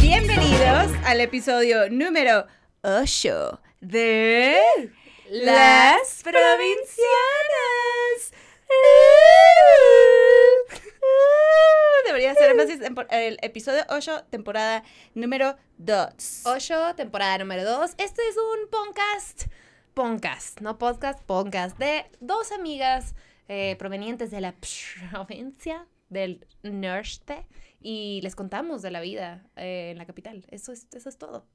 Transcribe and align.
Bienvenidos 0.00 0.92
al 1.04 1.20
episodio 1.20 1.90
número 1.90 2.46
8 2.82 3.60
de 3.80 4.58
Las 5.30 6.22
Provincianas. 6.22 6.68
Debería 12.06 12.34
ser 12.34 12.50
énfasis 12.50 12.80
en 12.82 12.94
el 13.10 13.38
episodio 13.42 13.84
8, 13.88 14.24
temporada 14.30 14.84
número 15.14 15.56
2. 15.78 16.42
8, 16.44 16.94
temporada 16.96 17.38
número 17.38 17.64
2. 17.64 17.92
Este 17.98 18.22
es 18.28 18.36
un 18.36 18.68
podcast, 18.70 19.46
podcast, 19.98 20.60
no 20.60 20.78
podcast, 20.78 21.24
podcast 21.24 21.76
de 21.76 22.04
dos 22.20 22.52
amigas 22.52 23.16
eh, 23.48 23.74
provenientes 23.80 24.30
de 24.30 24.40
la 24.40 24.54
provincia 25.10 25.88
del 26.08 26.46
norte 26.62 27.48
y 27.80 28.20
les 28.22 28.36
contamos 28.36 28.80
de 28.80 28.92
la 28.92 29.00
vida 29.00 29.50
eh, 29.56 29.90
en 29.90 29.98
la 29.98 30.06
capital. 30.06 30.46
Eso 30.52 30.70
es, 30.70 30.86
eso 30.92 31.08
es 31.08 31.18
todo. 31.18 31.48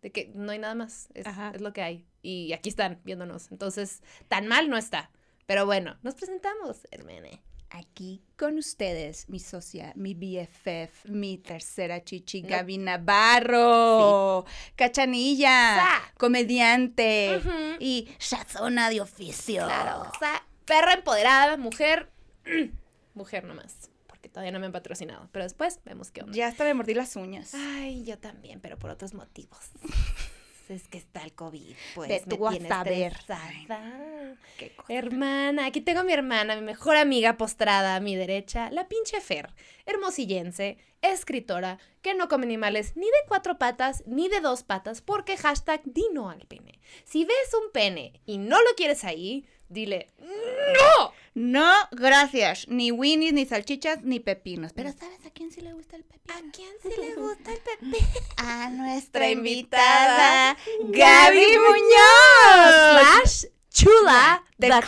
De 0.00 0.12
que 0.12 0.30
no 0.32 0.52
hay 0.52 0.60
nada 0.60 0.76
más, 0.76 1.08
es, 1.12 1.26
es 1.26 1.60
lo 1.60 1.72
que 1.72 1.82
hay. 1.82 2.06
Y 2.22 2.52
aquí 2.52 2.68
están 2.68 3.00
viéndonos. 3.02 3.50
Entonces, 3.50 4.00
tan 4.28 4.46
mal 4.46 4.70
no 4.70 4.76
está. 4.76 5.10
Pero 5.46 5.66
bueno, 5.66 5.98
nos 6.04 6.14
presentamos, 6.14 6.86
hermane. 6.92 7.42
Aquí 7.70 8.22
con 8.36 8.56
ustedes, 8.56 9.28
mi 9.28 9.40
socia, 9.40 9.92
mi 9.94 10.14
BFF, 10.14 11.04
mi 11.06 11.36
tercera 11.36 12.02
chichi, 12.02 12.40
Gaby 12.40 12.78
Navarro, 12.78 14.46
cachanilla, 14.74 15.76
Sa. 15.76 16.12
comediante 16.16 17.42
y 17.78 18.08
shazona 18.18 18.88
de 18.88 19.02
oficio. 19.02 19.64
Claro, 19.66 20.10
o 20.10 20.18
sea, 20.18 20.46
perra 20.64 20.94
empoderada, 20.94 21.58
mujer, 21.58 22.10
mujer 23.14 23.44
nomás, 23.44 23.90
porque 24.06 24.30
todavía 24.30 24.52
no 24.52 24.60
me 24.60 24.66
han 24.66 24.72
patrocinado, 24.72 25.28
pero 25.30 25.44
después 25.44 25.80
vemos 25.84 26.10
qué 26.10 26.22
onda. 26.22 26.32
Ya 26.34 26.48
hasta 26.48 26.64
me 26.64 26.72
mordí 26.72 26.94
las 26.94 27.16
uñas. 27.16 27.52
Ay, 27.54 28.02
yo 28.04 28.18
también, 28.18 28.60
pero 28.60 28.78
por 28.78 28.88
otros 28.90 29.12
motivos. 29.12 29.58
es 30.74 30.88
que 30.88 30.98
está 30.98 31.22
el 31.22 31.32
COVID, 31.32 31.74
pues 31.94 32.08
Ve 32.08 32.22
me 32.26 32.36
tú 32.36 32.46
a 32.46 32.50
tiene 32.50 32.68
saber. 32.68 33.12
estresada. 33.12 34.36
Qué 34.56 34.70
cosa. 34.74 34.92
Hermana, 34.92 35.66
aquí 35.66 35.80
tengo 35.80 36.00
a 36.00 36.04
mi 36.04 36.12
hermana, 36.12 36.56
mi 36.56 36.62
mejor 36.62 36.96
amiga 36.96 37.36
postrada 37.36 37.96
a 37.96 38.00
mi 38.00 38.16
derecha, 38.16 38.70
la 38.70 38.88
pinche 38.88 39.20
Fer, 39.20 39.50
hermosillense, 39.86 40.78
escritora, 41.02 41.78
que 42.02 42.14
no 42.14 42.28
come 42.28 42.44
animales 42.44 42.96
ni 42.96 43.06
de 43.06 43.26
cuatro 43.26 43.58
patas 43.58 44.02
ni 44.06 44.28
de 44.28 44.40
dos 44.40 44.62
patas, 44.62 45.00
porque 45.02 45.36
hashtag 45.36 45.82
dino 45.84 46.30
al 46.30 46.46
pene. 46.46 46.78
Si 47.04 47.24
ves 47.24 47.54
un 47.64 47.70
pene 47.72 48.20
y 48.26 48.38
no 48.38 48.58
lo 48.60 48.74
quieres 48.76 49.04
ahí, 49.04 49.44
dile 49.68 50.08
¡No! 50.18 51.12
No, 51.34 51.72
gracias. 51.92 52.66
Ni 52.68 52.90
winnies, 52.90 53.32
ni 53.32 53.46
salchichas, 53.46 54.02
ni 54.02 54.18
pepinos. 54.18 54.72
Pero 54.72 54.90
¿sabes 54.92 55.24
a 55.24 55.30
quién 55.30 55.52
sí 55.52 55.60
le 55.60 55.72
gusta 55.72 55.94
el 55.96 56.02
pepino? 56.02 56.34
¿A 56.36 56.52
quién 56.52 56.70
sí 56.82 56.88
le 57.00 57.14
gusta 57.14 57.52
el 57.52 57.58
pepino? 57.60 58.06
A 58.38 58.70
nuestra 58.70 59.30
invitada, 59.30 60.56
Gaby 60.82 61.46
Muñoz. 61.58 63.22
Slash 63.22 63.44
Chula 63.70 64.42
The 64.58 64.68
the, 64.68 64.80
Clown. 64.80 64.86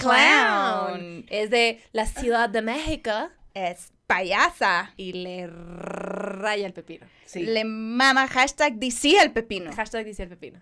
clown. 0.98 1.26
Es 1.30 1.50
de 1.50 1.80
la 1.92 2.06
Ciudad 2.06 2.48
de 2.48 2.62
México 2.62 3.12
Es 3.54 3.92
payasa. 4.08 4.92
y 4.96 5.12
le 5.12 5.46
raya 5.46 6.66
el 6.66 6.72
pepino. 6.72 7.06
Sí. 7.26 7.44
Le 7.44 7.64
mama 7.64 8.26
hashtag 8.26 8.74
DC 8.74 9.20
al 9.20 9.32
pepino. 9.32 9.72
Hashtag 9.72 10.04
dice 10.04 10.24
el 10.24 10.30
pepino. 10.30 10.60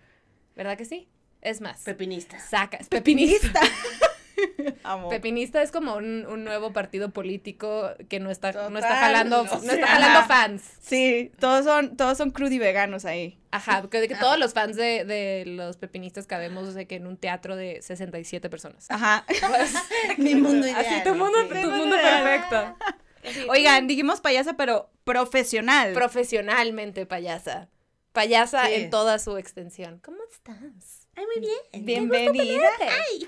¿Verdad 0.55 0.77
que 0.77 0.85
sí? 0.85 1.09
Es 1.41 1.61
más. 1.61 1.81
Pepinista. 1.81 2.39
saca. 2.39 2.77
es 2.77 2.87
Pepinista. 2.89 3.61
Amo. 4.83 5.09
Pepinista 5.09 5.61
es 5.61 5.71
como 5.71 5.95
un, 5.95 6.25
un 6.25 6.43
nuevo 6.43 6.73
partido 6.73 7.09
político 7.11 7.89
que 8.09 8.19
no 8.19 8.31
está, 8.31 8.51
no 8.69 8.77
está 8.79 8.95
jalando, 8.97 9.43
no 9.45 9.71
está 9.71 9.87
jalando 9.87 10.27
fans. 10.27 10.63
Sí, 10.81 11.31
todos 11.39 11.65
son, 11.65 11.97
todos 11.97 12.17
son 12.17 12.31
crudy 12.31 12.59
veganos 12.59 13.05
ahí. 13.05 13.37
Ajá, 13.51 13.81
porque 13.81 13.99
de 13.99 14.07
que 14.07 14.15
todos 14.15 14.37
los 14.37 14.53
fans 14.53 14.75
de, 14.75 15.05
de 15.05 15.43
los 15.47 15.77
pepinistas 15.77 16.27
cabemos 16.27 16.75
de 16.75 16.85
que 16.87 16.95
en 16.95 17.07
un 17.07 17.17
teatro 17.17 17.55
de 17.55 17.81
67 17.81 18.49
personas. 18.49 18.85
Ajá. 18.89 19.25
Mi 20.17 20.35
mundo 20.35 20.67
ideal. 20.67 20.85
Así 20.85 21.03
tu 21.03 21.15
mundo, 21.15 21.37
sí. 21.51 21.61
tu 21.61 21.71
mundo 21.71 21.95
perfecto. 21.95 22.75
Oigan, 23.49 23.87
dijimos 23.87 24.21
payasa, 24.21 24.53
pero 24.55 24.89
profesional. 25.03 25.93
profesionalmente 25.93 27.05
payasa. 27.05 27.69
Payasa 28.11 28.65
Sí. 28.67 28.73
en 28.75 28.89
toda 28.89 29.19
su 29.19 29.37
extensión. 29.37 29.99
¿Cómo 30.03 30.17
estás? 30.31 31.07
Ay, 31.15 31.25
muy 31.25 31.47
bien. 31.47 31.85
Bienvenida. 31.85 32.69
Ay, 32.81 33.27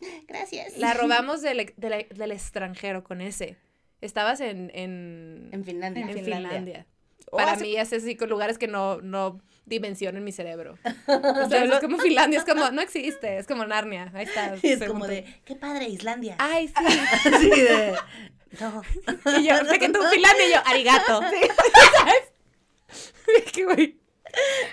gracias. 0.28 0.76
La 0.78 0.94
robamos 1.00 1.42
del, 1.42 1.72
del- 1.76 2.06
del 2.08 2.32
extranjero 2.32 3.04
con 3.04 3.20
ese. 3.20 3.56
Estabas 4.00 4.40
en, 4.40 4.70
en, 4.74 5.48
En 5.52 5.64
Finlandia. 5.64 6.02
en 6.02 6.08
En 6.10 6.14
Finlandia. 6.14 6.48
Finlandia. 6.50 6.86
Para 7.32 7.52
hace- 7.52 7.62
mí 7.64 7.76
es 7.76 7.92
así 7.92 8.14
con 8.16 8.28
lugares 8.28 8.56
que 8.58 8.68
no, 8.68 9.00
no 9.00 9.40
dimensionan 9.64 10.22
mi 10.22 10.30
cerebro. 10.32 10.78
O 11.08 11.48
sea, 11.48 11.64
es 11.64 11.80
como 11.80 11.98
Finlandia, 11.98 12.38
es 12.38 12.44
como, 12.44 12.70
no 12.70 12.80
existe, 12.82 13.38
es 13.38 13.46
como 13.46 13.64
Narnia. 13.66 14.10
Ahí 14.14 14.24
está. 14.26 14.54
Es 14.62 14.82
como 14.84 15.06
de, 15.06 15.24
qué 15.44 15.56
padre, 15.56 15.88
Islandia. 15.88 16.36
Ay, 16.38 16.68
sí. 16.68 16.74
Así 17.32 17.48
de, 17.50 17.94
no. 18.60 18.82
Y 19.38 19.44
yo, 19.44 19.56
sé 19.64 19.78
que 19.78 19.88
tú 19.88 20.00
Finlandia 20.12 20.46
y 20.48 20.52
yo, 20.52 20.58
arigato. 20.66 21.20
¿Sabes? 21.20 22.32
Que 23.52 23.64
güey. 23.64 23.98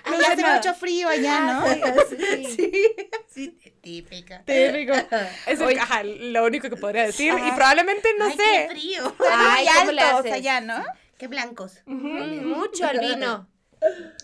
Ay, 0.04 0.20
sé 0.20 0.26
hace 0.34 0.42
nada. 0.42 0.56
mucho 0.58 0.74
frío 0.74 1.08
allá, 1.08 1.40
¿no? 1.42 1.66
Sí. 2.10 2.72
Sí, 3.34 3.58
sí, 3.60 3.74
típica. 3.82 4.44
Típico. 4.44 4.94
Es 5.48 5.60
el- 5.60 5.80
ajá, 5.80 6.04
lo 6.04 6.46
único 6.46 6.70
que 6.70 6.76
podría 6.78 7.04
decir. 7.04 7.34
Y 7.34 7.52
probablemente 7.54 8.10
no 8.20 8.26
Ay, 8.26 8.38
sé. 8.38 8.44
qué 8.44 8.68
frío. 8.70 9.16
Ay, 9.32 9.66
¿cómo 9.80 9.92
le 9.92 10.02
allá, 10.32 10.62
¿no? 10.62 10.84
Qué 11.18 11.28
blancos. 11.28 11.82
Mucho 11.86 12.86
al 12.86 13.00
vino. 13.00 13.48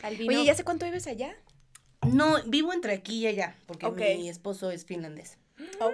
Al 0.04 0.16
vino. 0.16 0.34
Oye, 0.34 0.46
¿ya 0.46 0.52
hace 0.54 0.64
cuánto 0.64 0.86
vives 0.86 1.08
allá? 1.08 1.36
No, 2.08 2.42
vivo 2.46 2.72
entre 2.72 2.94
aquí 2.94 3.20
y 3.20 3.28
allá, 3.28 3.56
porque 3.66 4.16
mi 4.18 4.30
esposo 4.30 4.70
es 4.72 4.86
finlandés. 4.86 5.38
Ok. 5.80 5.94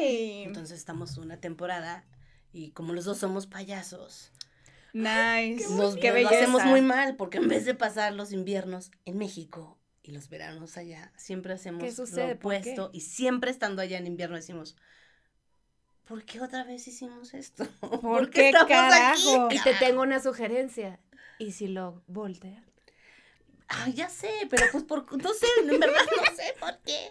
Entonces 0.00 0.78
estamos 0.78 1.16
una 1.18 1.38
temporada 1.38 2.04
y 2.52 2.70
como 2.70 2.92
los 2.94 3.04
dos 3.04 3.18
somos 3.18 3.46
payasos, 3.46 4.32
Nice. 4.96 5.68
nos, 5.74 5.94
Qué 5.96 6.08
nos 6.08 6.22
lo 6.22 6.28
belleza. 6.28 6.36
hacemos 6.36 6.64
muy 6.64 6.80
mal 6.80 7.16
porque 7.16 7.36
en 7.36 7.48
vez 7.48 7.66
de 7.66 7.74
pasar 7.74 8.14
los 8.14 8.32
inviernos 8.32 8.90
en 9.04 9.18
México 9.18 9.78
y 10.02 10.12
los 10.12 10.30
veranos 10.30 10.78
allá, 10.78 11.12
siempre 11.18 11.52
hacemos 11.52 11.82
¿Qué 11.82 11.90
lo 11.90 12.06
¿Por 12.06 12.14
qué? 12.14 12.32
opuesto 12.32 12.90
y 12.94 13.02
siempre 13.02 13.50
estando 13.50 13.82
allá 13.82 13.98
en 13.98 14.06
invierno 14.06 14.36
decimos, 14.36 14.74
¿por 16.04 16.24
qué 16.24 16.40
otra 16.40 16.64
vez 16.64 16.88
hicimos 16.88 17.34
esto? 17.34 17.66
¿Por, 18.00 18.30
qué 18.30 18.48
estamos 18.48 18.68
carajo? 18.68 19.44
aquí? 19.46 19.56
Y 19.56 19.60
te 19.60 19.74
tengo 19.74 20.00
una 20.00 20.18
sugerencia. 20.18 20.98
¿Y 21.38 21.52
si 21.52 21.68
lo 21.68 22.02
voltea? 22.06 22.64
Ay, 23.68 23.92
ya 23.92 24.08
sé, 24.08 24.30
pero 24.48 24.64
pues 24.72 24.84
por, 24.84 25.22
no 25.22 25.34
sé, 25.34 25.46
en 25.60 25.78
verdad 25.78 26.00
no 26.16 26.36
sé 26.36 26.54
por 26.58 26.78
qué. 26.86 27.10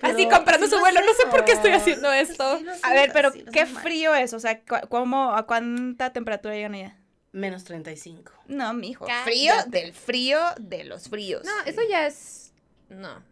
Así 0.00 0.26
comprando 0.28 0.64
sí 0.64 0.70
su 0.70 0.76
lo 0.76 0.80
vuelo, 0.80 1.00
no 1.04 1.12
sé 1.12 1.26
por 1.26 1.44
qué 1.44 1.52
estoy 1.52 1.72
haciendo 1.72 2.10
esto. 2.10 2.58
Sí 2.58 2.66
A 2.84 2.94
ver, 2.94 3.10
pero 3.12 3.32
qué 3.32 3.66
mal. 3.66 3.82
frío 3.82 4.14
es, 4.14 4.32
o 4.32 4.40
sea, 4.40 4.62
¿cómo, 4.88 5.34
a 5.34 5.44
cuánta 5.46 6.12
temperatura 6.14 6.54
llegan 6.54 6.74
allá? 6.74 6.97
Menos 7.32 7.64
35. 7.64 8.32
No, 8.48 8.72
mijo. 8.74 9.06
Cállate. 9.06 9.30
Frío 9.30 9.54
del 9.68 9.92
frío 9.92 10.40
de 10.60 10.84
los 10.84 11.08
fríos. 11.08 11.44
No, 11.44 11.52
eso 11.66 11.80
ya 11.88 12.06
es. 12.06 12.52
No. 12.88 13.22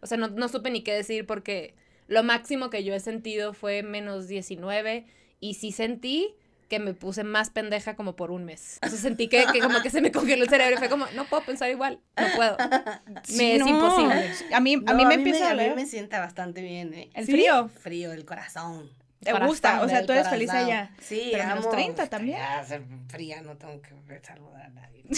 O 0.00 0.06
sea, 0.06 0.18
no, 0.18 0.28
no 0.28 0.48
supe 0.48 0.70
ni 0.70 0.82
qué 0.82 0.92
decir 0.94 1.26
porque 1.26 1.74
lo 2.06 2.22
máximo 2.22 2.70
que 2.70 2.84
yo 2.84 2.94
he 2.94 3.00
sentido 3.00 3.54
fue 3.54 3.82
menos 3.82 4.28
19 4.28 5.06
y 5.40 5.54
sí 5.54 5.72
sentí 5.72 6.34
que 6.68 6.78
me 6.78 6.92
puse 6.92 7.24
más 7.24 7.48
pendeja 7.48 7.96
como 7.96 8.14
por 8.14 8.30
un 8.30 8.44
mes. 8.44 8.78
O 8.84 8.88
sea, 8.88 8.98
sentí 8.98 9.28
que, 9.28 9.46
que 9.54 9.60
como 9.60 9.80
que 9.80 9.88
se 9.88 10.02
me 10.02 10.12
congeló 10.12 10.44
el 10.44 10.50
cerebro 10.50 10.74
y 10.74 10.78
fue 10.78 10.90
como, 10.90 11.06
no 11.14 11.24
puedo 11.24 11.42
pensar 11.42 11.70
igual, 11.70 12.00
no 12.16 12.26
puedo. 12.36 12.56
Sí, 13.24 13.36
Me 13.38 13.54
es 13.56 13.60
no. 13.60 13.68
imposible. 13.68 14.32
A 14.52 14.60
mí, 14.60 14.74
a 14.74 14.92
No, 14.92 14.94
mí 14.94 15.06
me 15.06 15.14
empieza 15.14 15.48
a 15.48 15.52
a 15.52 15.54
mí 15.54 15.70
me 15.74 15.86
sienta 15.86 16.20
bastante 16.20 16.60
bien, 16.60 16.92
¿eh? 16.92 17.10
el 17.14 17.24
¿Sí? 17.24 17.32
frío. 17.32 17.68
Frío 17.68 18.10
del 18.10 18.26
corazón. 18.26 18.90
¿Te 19.22 19.32
gusta? 19.32 19.82
O 19.82 19.88
sea, 19.88 20.04
tú 20.06 20.12
eres 20.12 20.28
feliz 20.28 20.50
allá. 20.50 20.90
Sí, 21.00 21.28
Pero 21.32 21.44
menos 21.44 21.66
amo. 21.66 21.74
30 21.74 22.06
también. 22.08 22.38
Ya, 22.38 22.64
ser 22.64 22.82
fría, 23.08 23.42
no 23.42 23.56
tengo 23.56 23.80
que 23.82 23.90
saludar 24.22 24.62
a 24.62 24.68
nadie. 24.68 25.04
que 25.08 25.16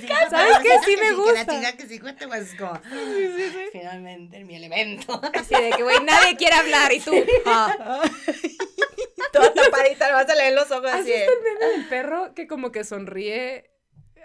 sí, 0.00 0.08
¿Sabes 0.30 0.58
qué? 0.62 0.70
Sí 0.84 0.96
me 0.96 1.02
Que 1.02 1.10
la 1.10 1.14
gusta. 1.14 1.46
chica 1.46 1.72
que 1.76 1.86
sí 1.86 1.98
cuente, 1.98 2.26
pues 2.28 2.52
es 2.52 2.58
como, 2.58 2.78
finalmente, 3.72 4.36
en 4.36 4.46
mi 4.46 4.56
elemento. 4.56 5.20
Así 5.34 5.54
de 5.54 5.70
que, 5.70 5.82
güey, 5.82 5.96
nadie 6.04 6.36
quiere 6.36 6.56
hablar 6.56 6.92
y 6.92 7.00
tú. 7.00 7.12
ah. 7.46 8.02
Toda 9.32 9.52
tapadita, 9.52 10.06
le 10.08 10.14
vas 10.14 10.28
a 10.28 10.34
leer 10.34 10.54
los 10.54 10.70
ojos 10.70 10.90
¿Has 10.90 11.00
así. 11.00 11.12
visto 11.12 11.30
el 11.32 11.42
meme 11.42 11.66
del 11.72 11.88
perro 11.88 12.34
que 12.34 12.46
como 12.46 12.72
que 12.72 12.84
sonríe? 12.84 13.70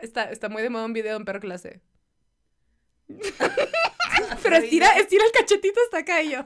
Está, 0.01 0.29
está 0.31 0.49
muy 0.49 0.61
de 0.63 0.69
moda 0.69 0.85
un 0.85 0.93
video 0.93 1.11
de 1.13 1.17
un 1.17 1.25
perro 1.25 1.51
hace. 1.53 1.81
Pero 4.43 4.55
estira, 4.57 4.89
estira 4.97 5.23
el 5.25 5.31
cachetito 5.31 5.79
hasta 5.85 5.99
acá 5.99 6.21
y 6.21 6.31
yo. 6.31 6.45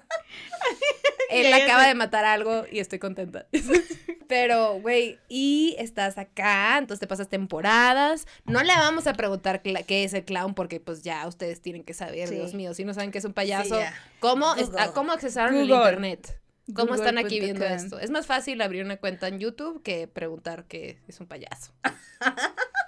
Él 1.29 1.53
acaba 1.53 1.87
de 1.87 1.95
matar 1.95 2.25
algo 2.25 2.65
y 2.71 2.79
estoy 2.79 2.99
contenta. 2.99 3.47
Pero, 4.27 4.79
güey, 4.81 5.19
y 5.29 5.75
estás 5.79 6.17
acá, 6.17 6.77
entonces 6.77 6.99
te 6.99 7.07
pasas 7.07 7.29
temporadas. 7.29 8.27
No 8.45 8.61
le 8.61 8.73
vamos 8.73 9.07
a 9.07 9.13
preguntar 9.13 9.61
qué 9.61 10.03
es 10.03 10.13
el 10.13 10.25
clown 10.25 10.53
porque 10.53 10.79
pues 10.81 11.01
ya 11.01 11.25
ustedes 11.27 11.61
tienen 11.61 11.83
que 11.83 11.93
saber, 11.93 12.27
Sí. 12.27 12.35
Dios 12.35 12.53
mío, 12.53 12.73
si 12.73 12.83
no 12.83 12.93
saben 12.93 13.11
qué 13.11 13.19
es 13.19 13.25
un 13.25 13.33
payaso. 13.33 13.79
ya. 13.79 13.93
¿Cómo, 14.19 14.53
está- 14.55 14.91
¿Cómo 14.91 15.13
accesaron 15.13 15.55
el 15.55 15.69
internet? 15.69 16.39
¿Cómo 16.75 16.95
están 16.95 17.17
aquí 17.17 17.39
viendo 17.39 17.63
esto? 17.65 17.97
Es 17.99 18.09
más 18.09 18.25
fácil 18.25 18.61
abrir 18.61 18.83
una 18.83 18.97
cuenta 18.97 19.29
en 19.29 19.39
YouTube 19.39 19.81
que 19.83 20.07
preguntar 20.09 20.65
qué 20.65 20.99
es 21.07 21.19
un 21.21 21.27
payaso. 21.27 21.71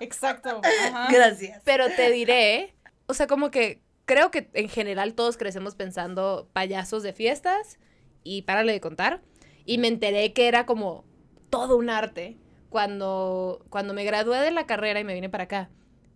Exacto. 0.01 0.61
Gracias. 1.09 1.61
Pero 1.63 1.87
te 1.89 2.11
diré, 2.11 2.73
o 3.05 3.13
sea, 3.13 3.27
como 3.27 3.51
que 3.51 3.79
creo 4.09 4.31
que 4.31 4.49
en 4.53 4.69
general 4.69 5.13
todos 5.13 5.37
crecemos 5.37 5.75
pensando 5.75 6.49
payasos 6.51 7.03
de 7.03 7.13
fiestas 7.13 7.77
y 8.23 8.41
párale 8.41 8.71
de 8.71 8.81
contar. 8.81 9.21
Y 9.65 9.77
me 9.77 9.87
enteré 9.87 10.33
que 10.33 10.47
era 10.47 10.65
como 10.65 11.05
todo 11.51 11.77
un 11.77 11.91
arte 11.91 12.35
cuando, 12.71 13.63
cuando 13.69 13.93
me 13.93 14.03
gradué 14.05 14.39
de 14.39 14.49
la 14.49 14.65
carrera 14.65 14.99
y 14.99 15.03
me 15.03 15.13
vine 15.13 15.29
para 15.29 15.43
acá. 15.43 15.69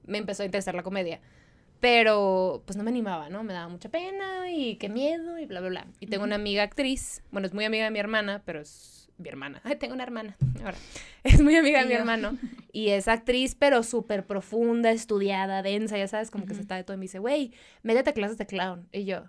Me 0.08 0.18
empezó 0.18 0.42
a 0.42 0.48
interesar 0.48 0.74
la 0.74 0.82
comedia. 0.82 1.22
Pero 1.82 2.64
pues 2.66 2.78
no 2.78 2.84
me 2.84 2.90
animaba, 2.90 3.30
¿no? 3.30 3.44
Me 3.44 3.54
daba 3.54 3.68
mucha 3.68 3.90
pena 3.90 4.50
y 4.50 4.78
qué 4.78 4.90
miedo 4.90 5.38
y 5.38 5.46
bla, 5.46 5.60
bla, 5.60 5.70
bla. 5.70 5.88
Y 6.00 6.08
tengo 6.08 6.24
una 6.24 6.36
amiga 6.36 6.64
actriz, 6.64 7.22
bueno, 7.30 7.46
es 7.46 7.54
muy 7.54 7.64
amiga 7.64 7.84
de 7.84 7.92
mi 7.92 8.00
hermana, 8.00 8.42
pero 8.44 8.60
es 8.62 9.03
mi 9.18 9.30
hermana. 9.30 9.62
Ay, 9.64 9.76
tengo 9.76 9.94
una 9.94 10.04
hermana. 10.04 10.36
Ahora, 10.64 10.78
es 11.24 11.42
muy 11.42 11.56
amiga 11.56 11.80
de 11.82 11.86
mi 11.88 11.94
hermano. 11.94 12.38
Y 12.76 12.90
es 12.90 13.08
actriz, 13.08 13.54
pero 13.54 13.84
súper 13.84 14.26
profunda, 14.26 14.92
estudiada, 14.92 15.62
densa, 15.62 15.96
ya 15.98 16.08
sabes, 16.08 16.32
como 16.32 16.48
que 16.48 16.56
se 16.56 16.62
está 16.62 16.76
de 16.76 16.84
todo. 16.84 16.96
Y 16.96 16.98
me 16.98 17.04
dice, 17.04 17.20
güey, 17.20 17.54
métete 17.84 18.10
a 18.10 18.14
clases 18.14 18.38
de 18.40 18.48
clown. 18.48 18.88
Y 18.92 19.06
yo, 19.06 19.26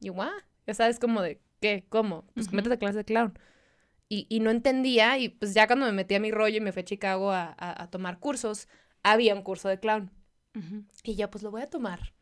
¿y 0.00 0.10
what? 0.10 0.30
Ya 0.68 0.74
sabes, 0.74 1.00
como 1.00 1.20
de, 1.20 1.40
¿qué? 1.60 1.84
¿Cómo? 1.88 2.24
Pues 2.34 2.52
métete 2.52 2.74
a 2.76 2.78
clases 2.78 2.94
de 2.96 3.04
clown. 3.04 3.36
Y, 4.08 4.26
y 4.28 4.38
no 4.38 4.50
entendía, 4.50 5.18
y 5.18 5.30
pues 5.30 5.52
ya 5.52 5.66
cuando 5.66 5.84
me 5.86 5.90
metí 5.90 6.14
a 6.14 6.20
mi 6.20 6.30
rollo 6.30 6.58
y 6.58 6.60
me 6.60 6.70
fui 6.70 6.82
a 6.82 6.84
Chicago 6.84 7.32
a, 7.32 7.56
a- 7.58 7.82
a 7.82 7.90
tomar 7.90 8.20
cursos, 8.20 8.68
había 9.02 9.34
un 9.34 9.42
curso 9.42 9.68
de 9.68 9.80
clown. 9.80 10.12
Y 11.02 11.16
yo, 11.16 11.28
pues 11.28 11.42
lo 11.42 11.50
voy 11.50 11.62
a 11.62 11.68
tomar. 11.68 12.12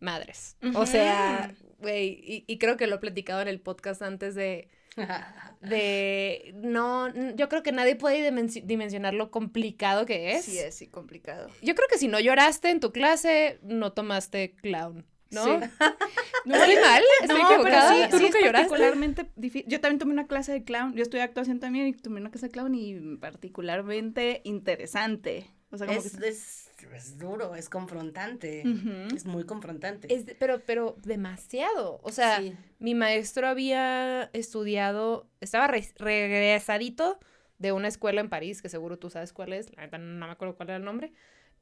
Madres. 0.00 0.56
O 0.74 0.84
sea, 0.84 1.54
güey, 1.78 2.20
y, 2.22 2.44
y 2.46 2.58
creo 2.58 2.76
que 2.76 2.86
lo 2.86 2.96
he 2.96 2.98
platicado 2.98 3.40
en 3.40 3.48
el 3.48 3.60
podcast 3.60 4.02
antes 4.02 4.34
de, 4.34 4.68
de, 5.60 6.52
no, 6.56 7.12
yo 7.34 7.48
creo 7.48 7.62
que 7.62 7.72
nadie 7.72 7.96
puede 7.96 8.30
dimensi- 8.30 8.62
dimensionar 8.64 9.14
lo 9.14 9.30
complicado 9.30 10.06
que 10.06 10.32
es. 10.32 10.44
Sí, 10.44 10.58
es 10.58 10.74
sí, 10.76 10.88
complicado. 10.88 11.48
Yo 11.62 11.74
creo 11.74 11.88
que 11.88 11.98
si 11.98 12.08
no 12.08 12.20
lloraste 12.20 12.70
en 12.70 12.80
tu 12.80 12.92
clase, 12.92 13.58
no 13.62 13.92
tomaste 13.92 14.54
clown, 14.56 15.06
¿no? 15.30 15.44
Sí. 15.44 15.50
¿Estoy 16.46 16.76
mal? 16.76 17.02
¿Estoy 17.22 17.40
No, 17.42 17.50
equivocada? 17.50 17.92
pero 17.94 18.04
sí, 18.04 18.10
¿Tú 18.10 18.16
sí 18.18 18.22
nunca 18.24 18.38
es 18.38 18.44
lloraste? 18.44 18.68
particularmente 18.68 19.26
difícil. 19.36 19.68
Yo 19.70 19.80
también 19.80 19.98
tomé 19.98 20.12
una 20.12 20.26
clase 20.26 20.52
de 20.52 20.64
clown. 20.64 20.94
Yo 20.94 21.02
estudié 21.02 21.22
actuación 21.22 21.60
también 21.60 21.86
y 21.88 21.92
tomé 21.94 22.20
una 22.20 22.30
clase 22.30 22.46
de 22.46 22.52
clown 22.52 22.74
y 22.74 23.16
particularmente 23.16 24.42
interesante. 24.44 25.50
O 25.74 25.78
sea, 25.78 25.86
como 25.86 25.98
Es, 25.98 26.16
que... 26.16 26.28
es, 26.28 26.70
es 26.94 27.18
duro, 27.18 27.54
es 27.54 27.68
confrontante. 27.68 28.62
Es 29.14 29.26
muy 29.26 29.44
confrontante. 29.44 30.12
Es 30.14 30.24
pero, 30.38 30.60
pero 30.64 30.96
demasiado. 31.02 32.00
O 32.02 32.12
sea, 32.12 32.38
Sí. 32.40 32.54
mi 32.78 32.94
maestro 32.94 33.46
había 33.48 34.30
estudiado, 34.32 35.28
estaba 35.40 35.66
re- 35.66 35.92
regresadito 35.96 37.18
de 37.58 37.72
una 37.72 37.88
escuela 37.88 38.20
en 38.20 38.28
París, 38.28 38.62
que 38.62 38.68
seguro 38.68 38.98
tú 38.98 39.10
sabes 39.10 39.32
cuál 39.32 39.52
es, 39.52 39.74
la 39.76 39.82
neta 39.82 39.98
no 39.98 40.26
me 40.26 40.32
acuerdo 40.32 40.56
cuál 40.56 40.70
era 40.70 40.76
el 40.78 40.84
nombre, 40.84 41.12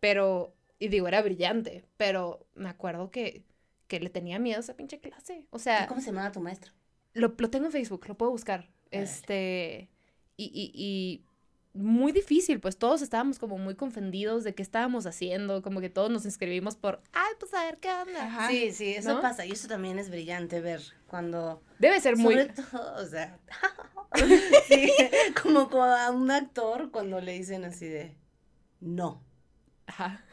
pero, 0.00 0.54
y 0.78 0.88
digo, 0.88 1.06
era 1.08 1.22
brillante, 1.22 1.84
pero 1.96 2.46
me 2.54 2.68
acuerdo 2.68 3.10
que, 3.10 3.44
que 3.88 4.00
le 4.00 4.10
tenía 4.10 4.38
miedo 4.38 4.56
a 4.56 4.60
esa 4.60 4.74
pinche 4.74 5.00
clase. 5.00 5.46
O 5.50 5.58
sea, 5.58 5.86
¿Cómo 5.86 6.00
se 6.00 6.06
llamaba 6.08 6.32
tu 6.32 6.40
maestro? 6.40 6.72
lo, 7.14 7.34
lo 7.36 7.50
tengo 7.50 7.66
en 7.66 7.72
Facebook, 7.72 8.06
lo 8.08 8.16
puedo 8.16 8.32
buscar. 8.32 8.70
Este, 8.90 9.90
y, 10.36 10.44
y, 10.46 10.72
y 10.74 11.24
muy 11.74 12.12
difícil, 12.12 12.60
pues 12.60 12.76
todos 12.76 13.00
estábamos 13.02 13.38
como 13.38 13.56
muy 13.58 13.74
confundidos 13.74 14.44
de 14.44 14.54
qué 14.54 14.62
estábamos 14.62 15.06
haciendo, 15.06 15.62
como 15.62 15.80
que 15.80 15.88
todos 15.88 16.10
nos 16.10 16.24
inscribimos 16.26 16.76
por, 16.76 17.00
ay, 17.12 17.32
pues 17.38 17.54
a 17.54 17.64
ver 17.64 17.78
qué 17.78 17.90
onda. 17.90 18.24
Ajá. 18.26 18.48
Sí, 18.48 18.72
sí, 18.72 18.92
eso 18.94 19.14
¿No? 19.14 19.20
pasa. 19.22 19.46
Y 19.46 19.52
eso 19.52 19.68
también 19.68 19.98
es 19.98 20.10
brillante 20.10 20.60
ver 20.60 20.82
cuando... 21.06 21.62
Debe 21.78 22.00
ser 22.00 22.16
muy... 22.16 22.34
Sobre 22.34 22.46
todo, 22.50 22.94
o 23.02 23.06
sea... 23.06 23.38
sí, 24.68 24.92
como, 25.42 25.70
como 25.70 25.84
a 25.84 26.10
un 26.10 26.30
actor 26.30 26.90
cuando 26.90 27.20
le 27.20 27.32
dicen 27.32 27.64
así 27.64 27.86
de... 27.88 28.14
No. 28.80 29.22
Ajá. 29.86 30.24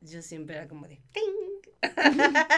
Yo 0.00 0.22
siempre 0.22 0.56
era 0.56 0.68
como 0.68 0.86
de... 0.88 1.00
"Ting". 1.12 1.22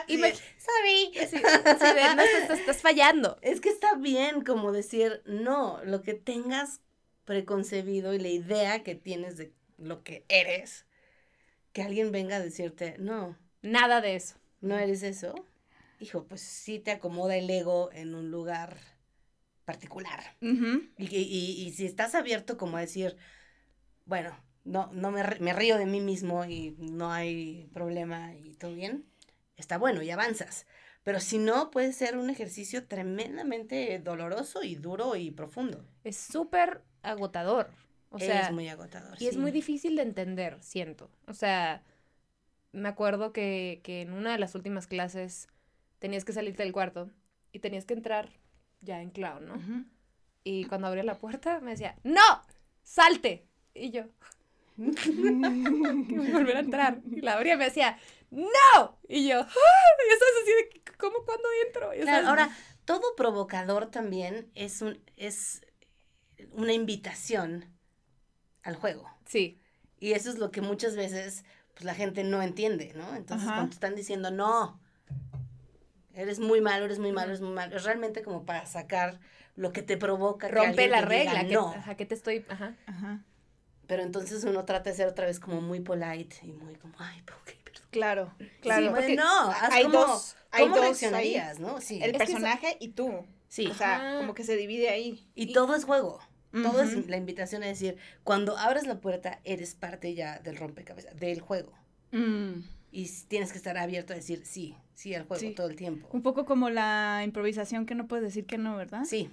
Y 0.07 0.17
me- 0.19 0.33
Sorry. 0.33 1.13
Sí, 1.15 1.27
sí, 1.37 1.43
no, 1.43 2.23
estás, 2.23 2.59
estás 2.59 2.81
fallando. 2.81 3.39
Es 3.43 3.61
que 3.61 3.69
está 3.69 3.95
bien 3.95 4.43
como 4.43 4.73
decir, 4.73 5.23
no, 5.27 5.81
lo 5.85 6.03
que 6.03 6.15
tengas 6.15 6.81
preconcebido 7.27 8.15
y 8.15 8.21
la 8.21 8.29
idea 8.29 8.83
que 8.85 8.97
tienes 8.97 9.37
de 9.37 9.53
lo 9.79 10.03
que 10.05 10.25
eres, 10.31 10.87
que 11.73 11.83
alguien 11.83 12.13
venga 12.13 12.37
a 12.37 12.41
decirte, 12.41 12.97
no, 12.99 13.37
Nada 13.63 14.01
de 14.01 14.17
eso. 14.17 14.37
no 14.61 14.79
eres 14.79 15.03
eso, 15.03 15.35
hijo, 16.01 16.25
pues 16.25 16.41
sí 16.41 16.79
te 16.79 16.93
acomoda 16.93 17.37
el 17.37 17.51
ego 17.51 17.91
en 17.93 18.15
un 18.15 18.31
lugar 18.31 18.79
particular. 19.65 20.37
Y, 20.41 21.07
y- 21.17 21.67
y 21.67 21.73
si 21.73 21.87
estás 21.87 22.15
abierto 22.15 22.57
como 22.57 22.77
a 22.77 22.81
decir, 22.81 23.17
bueno, 24.05 24.37
no, 24.65 24.91
no 24.93 25.11
me, 25.11 25.23
me 25.41 25.53
río 25.53 25.79
de 25.79 25.87
mí 25.87 26.01
mismo 26.01 26.45
y 26.45 26.77
no 26.79 27.13
hay 27.13 27.69
problema 27.73 28.35
y 28.35 28.55
todo 28.55 28.75
bien, 28.75 29.05
está 29.57 29.79
bueno 29.79 30.03
y 30.03 30.11
avanzas. 30.11 30.67
Pero 31.03 31.21
si 31.21 31.39
no, 31.39 31.71
puede 31.71 31.93
ser 31.93 32.17
un 32.17 32.31
ejercicio 32.31 32.87
tremendamente 32.87 33.99
doloroso 34.01 34.63
y 34.65 34.75
duro 34.75 35.15
y 35.17 35.31
profundo. 35.31 35.85
Es 36.05 36.17
súper 36.17 36.83
agotador. 37.07 37.71
O 38.11 38.19
sea, 38.19 38.47
es 38.47 38.53
muy 38.53 38.69
agotador. 38.69 39.21
y 39.21 39.27
es 39.27 39.37
muy 39.37 39.51
difícil 39.51 39.97
de 39.97 40.03
entender, 40.03 40.59
siento. 40.63 41.11
O 41.27 41.35
sea, 41.35 41.83
me 42.73 42.89
acuerdo 42.89 43.33
que, 43.33 43.81
que 43.83 44.03
en 44.03 44.13
una 44.13 44.33
de 44.33 44.39
las 44.39 44.55
últimas 44.55 44.87
clases 44.87 45.49
tenías 45.99 46.25
que 46.25 46.33
salirte 46.33 46.63
del 46.63 46.73
cuarto 46.73 47.11
y 47.53 47.59
tenías 47.59 47.85
que 47.85 47.95
entrar 47.95 48.31
ya 48.81 49.01
en 49.03 49.11
clown, 49.11 49.47
¿no? 49.47 49.85
Y 50.45 50.65
cuando 50.67 50.87
abría 50.87 51.03
la 51.03 51.19
puerta 51.19 51.61
me 51.61 51.73
decía, 51.73 51.97
¡No! 52.05 52.21
¡Salte! 52.83 53.47
Y 53.75 53.91
yo, 53.91 54.05
que 54.77 55.11
volver 56.33 56.57
a 56.57 56.61
entrar. 56.61 57.01
Y 57.11 57.21
la 57.21 57.35
abría 57.35 57.55
y 57.55 57.59
me 57.59 57.65
decía, 57.65 57.99
¡No! 58.31 58.99
Y 59.09 59.29
yo, 59.29 59.41
¡Ah! 59.41 59.89
Y 60.09 60.13
estás 60.13 60.29
así 60.43 60.51
de, 60.53 60.93
¿cómo 60.97 61.25
cuando 61.25 61.49
entro? 61.67 61.95
Y 61.95 62.01
Claro, 62.01 62.29
ahora, 62.29 62.57
todo 62.85 63.17
provocador 63.17 63.91
también 63.91 64.51
es, 64.55 64.83
un, 64.83 65.01
es 65.17 65.66
una 66.53 66.73
invitación 66.73 67.67
al 68.63 68.77
juego. 68.77 69.09
Sí, 69.25 69.59
Y 69.99 70.13
eso 70.13 70.29
es 70.31 70.39
lo 70.39 70.51
que 70.51 70.61
muchas 70.61 70.95
veces 70.97 71.45
pues, 71.75 71.85
la 71.85 71.95
gente 71.95 72.25
no 72.25 72.43
entiende, 72.43 72.93
¿no? 72.95 73.15
Entonces, 73.17 73.47
Ajá. 73.49 73.57
cuando 73.59 73.73
están 73.75 73.95
diciendo, 73.95 74.31
no, 74.31 74.81
eres 76.15 76.39
muy 76.39 76.61
malo, 76.61 76.85
eres 76.87 76.99
muy 76.99 77.13
malo, 77.13 77.29
eres 77.29 77.41
muy 77.41 77.53
malo, 77.53 77.77
es 77.77 77.85
realmente 77.85 78.23
como 78.23 78.45
para 78.45 78.67
sacar 78.67 79.21
lo 79.55 79.73
que 79.73 79.83
te 79.83 79.97
provoca. 79.97 80.49
rompe 80.49 80.89
la 80.89 81.07
te 81.07 81.15
diga 81.19 81.33
regla. 81.33 81.47
que, 81.47 81.55
no. 81.55 81.69
ajá, 81.69 81.95
que 81.97 82.07
te 82.07 82.15
estoy, 82.15 82.45
ajá. 82.49 82.75
Ajá. 82.87 83.25
Pero 83.87 84.03
entonces 84.03 84.43
uno 84.45 84.65
trata 84.65 84.91
de 84.91 84.97
ser 84.97 85.07
otra 85.09 85.27
vez 85.27 85.39
como 85.39 85.61
muy 85.61 85.81
polite 85.81 86.37
y 86.43 86.53
muy 86.53 86.75
como, 86.75 86.95
ay, 86.99 87.21
ok, 87.23 87.53
perdón. 87.65 87.83
Claro, 87.91 88.35
claro. 88.61 88.87
Sí, 88.87 88.93
porque 88.93 89.15
no, 89.17 89.51
haz 89.51 89.73
hay 89.73 89.85
como, 89.85 89.99
dos- 89.99 90.37
hay 90.51 90.63
¿cómo 90.65 90.75
dos 90.77 90.85
reaccionarías, 90.85 91.59
no? 91.61 91.81
Sí. 91.81 91.97
El 92.03 92.11
Es 92.11 92.17
que 92.19 92.23
eso- 92.25 92.33
personaje 92.33 92.77
y 92.81 92.89
tú. 92.89 93.25
Sí. 93.49 93.67
O 93.67 93.75
sea, 93.75 93.97
Ajá. 93.97 94.19
como 94.19 94.35
que 94.35 94.45
se 94.45 94.57
divide 94.57 94.89
ahí. 94.91 95.27
Y 95.35 95.53
todo 95.53 95.75
es 95.75 95.85
juego. 95.85 96.21
Todo 96.53 96.81
es 96.81 97.07
la 97.09 97.19
invitación 97.19 97.63
a 97.63 97.67
decir, 97.67 97.99
cuando 98.25 98.57
abres 98.57 98.87
la 98.87 98.99
puerta, 99.01 99.41
eres 99.45 99.75
parte 99.75 100.15
ya 100.15 100.39
del 100.39 100.57
rompecabezas, 100.57 101.15
del 101.21 101.41
juego. 101.41 101.73
Mm. 102.13 102.61
Y 102.93 103.11
tienes 103.29 103.53
que 103.53 103.59
estar 103.59 103.77
abierto 103.77 104.15
a 104.15 104.17
decir 104.17 104.43
sí, 104.47 104.75
sí 104.95 105.15
al 105.15 105.25
juego 105.27 105.39
Sí. 105.41 105.51
todo 105.55 105.67
el 105.69 105.77
tiempo. 105.77 106.09
Un 106.13 106.23
poco 106.23 106.47
como 106.47 106.71
la 106.71 107.21
improvisación 107.25 107.85
que 107.85 107.95
no 107.95 108.07
puedes 108.09 108.25
decir 108.25 108.47
que 108.47 108.57
no, 108.57 108.75
¿verdad? 108.75 109.05
Sí. 109.05 109.29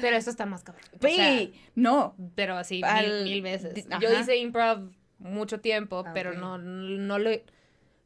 Pero 0.00 0.16
esto 0.16 0.30
está 0.30 0.46
más 0.46 0.62
cabrón. 0.64 0.84
O 0.96 1.06
sea, 1.06 1.48
no. 1.76 2.14
pero 2.34 2.56
así 2.56 2.80
Al- 2.84 3.24
mil, 3.24 3.34
mil 3.34 3.42
veces. 3.42 3.86
Yo 4.00 4.20
hice 4.20 4.36
improv 4.36 4.90
mucho 5.18 5.60
tiempo, 5.60 6.02
Ah, 6.06 6.10
pero 6.14 6.32
no, 6.34 6.58
no 6.58 7.18
lo... 7.18 7.30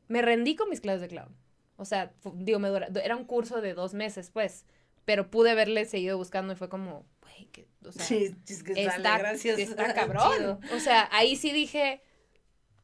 Me 0.08 0.20
rendí 0.20 0.56
con 0.56 0.68
mis 0.68 0.80
clases 0.80 1.00
de 1.02 1.08
clown. 1.08 1.34
O 1.76 1.84
sea, 1.84 2.12
digo, 2.34 2.58
me 2.58 2.68
dura- 2.68 2.88
era 3.02 3.16
un 3.16 3.24
curso 3.24 3.60
de 3.60 3.72
dos 3.74 3.94
meses, 3.94 4.30
pues. 4.30 4.64
Pero 5.04 5.30
pude 5.30 5.50
haberle 5.50 5.84
seguido 5.84 6.16
buscando 6.16 6.52
y 6.52 6.56
fue 6.56 6.68
como, 6.68 7.06
güey, 7.22 7.46
que, 7.46 7.66
o 7.86 7.92
sea, 7.92 8.04
sí, 8.04 8.34
es 8.48 8.62
que 8.62 8.74
sale, 8.74 8.86
está, 8.86 9.18
gracias. 9.18 9.58
está 9.58 9.94
cabrón. 9.94 10.60
O 10.74 10.80
sea, 10.80 11.08
ahí 11.12 11.36
sí 11.36 11.52
dije, 11.52 12.02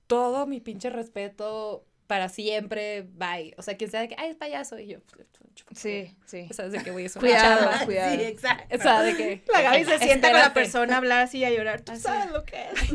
todo 0.06 0.46
mi 0.46 0.60
pinche 0.60 0.90
respeto 0.90 1.86
para 2.10 2.28
siempre, 2.28 3.02
bye. 3.02 3.54
O 3.56 3.62
sea, 3.62 3.76
quien 3.76 3.88
sea 3.88 4.00
de 4.00 4.08
que, 4.08 4.16
ay, 4.18 4.30
es 4.30 4.36
payaso. 4.36 4.76
Y 4.80 4.88
yo, 4.88 4.98
pues, 5.14 5.28
Sí, 5.78 6.16
sí. 6.26 6.48
O 6.50 6.54
sea, 6.54 6.68
de 6.68 6.82
que, 6.82 6.90
es 7.04 7.14
una 7.14 7.20
Cuidado, 7.20 7.70
chamba. 7.70 7.84
cuidado. 7.84 8.14
Sí, 8.16 8.22
exacto. 8.24 8.76
O 8.76 8.82
sea, 8.82 9.02
de 9.02 9.16
que... 9.16 9.44
La 9.52 9.62
Gaby 9.62 9.84
se 9.84 9.98
sienta 10.00 10.28
con 10.30 10.38
la 10.38 10.46
Espérate. 10.46 10.54
persona 10.60 10.94
a 10.94 10.96
hablar 10.96 11.20
así 11.22 11.38
y 11.38 11.44
a 11.44 11.50
llorar. 11.50 11.82
Tú 11.82 11.92
Así. 11.92 12.02
sabes 12.02 12.32
lo 12.32 12.44
que 12.44 12.56
es. 12.64 12.90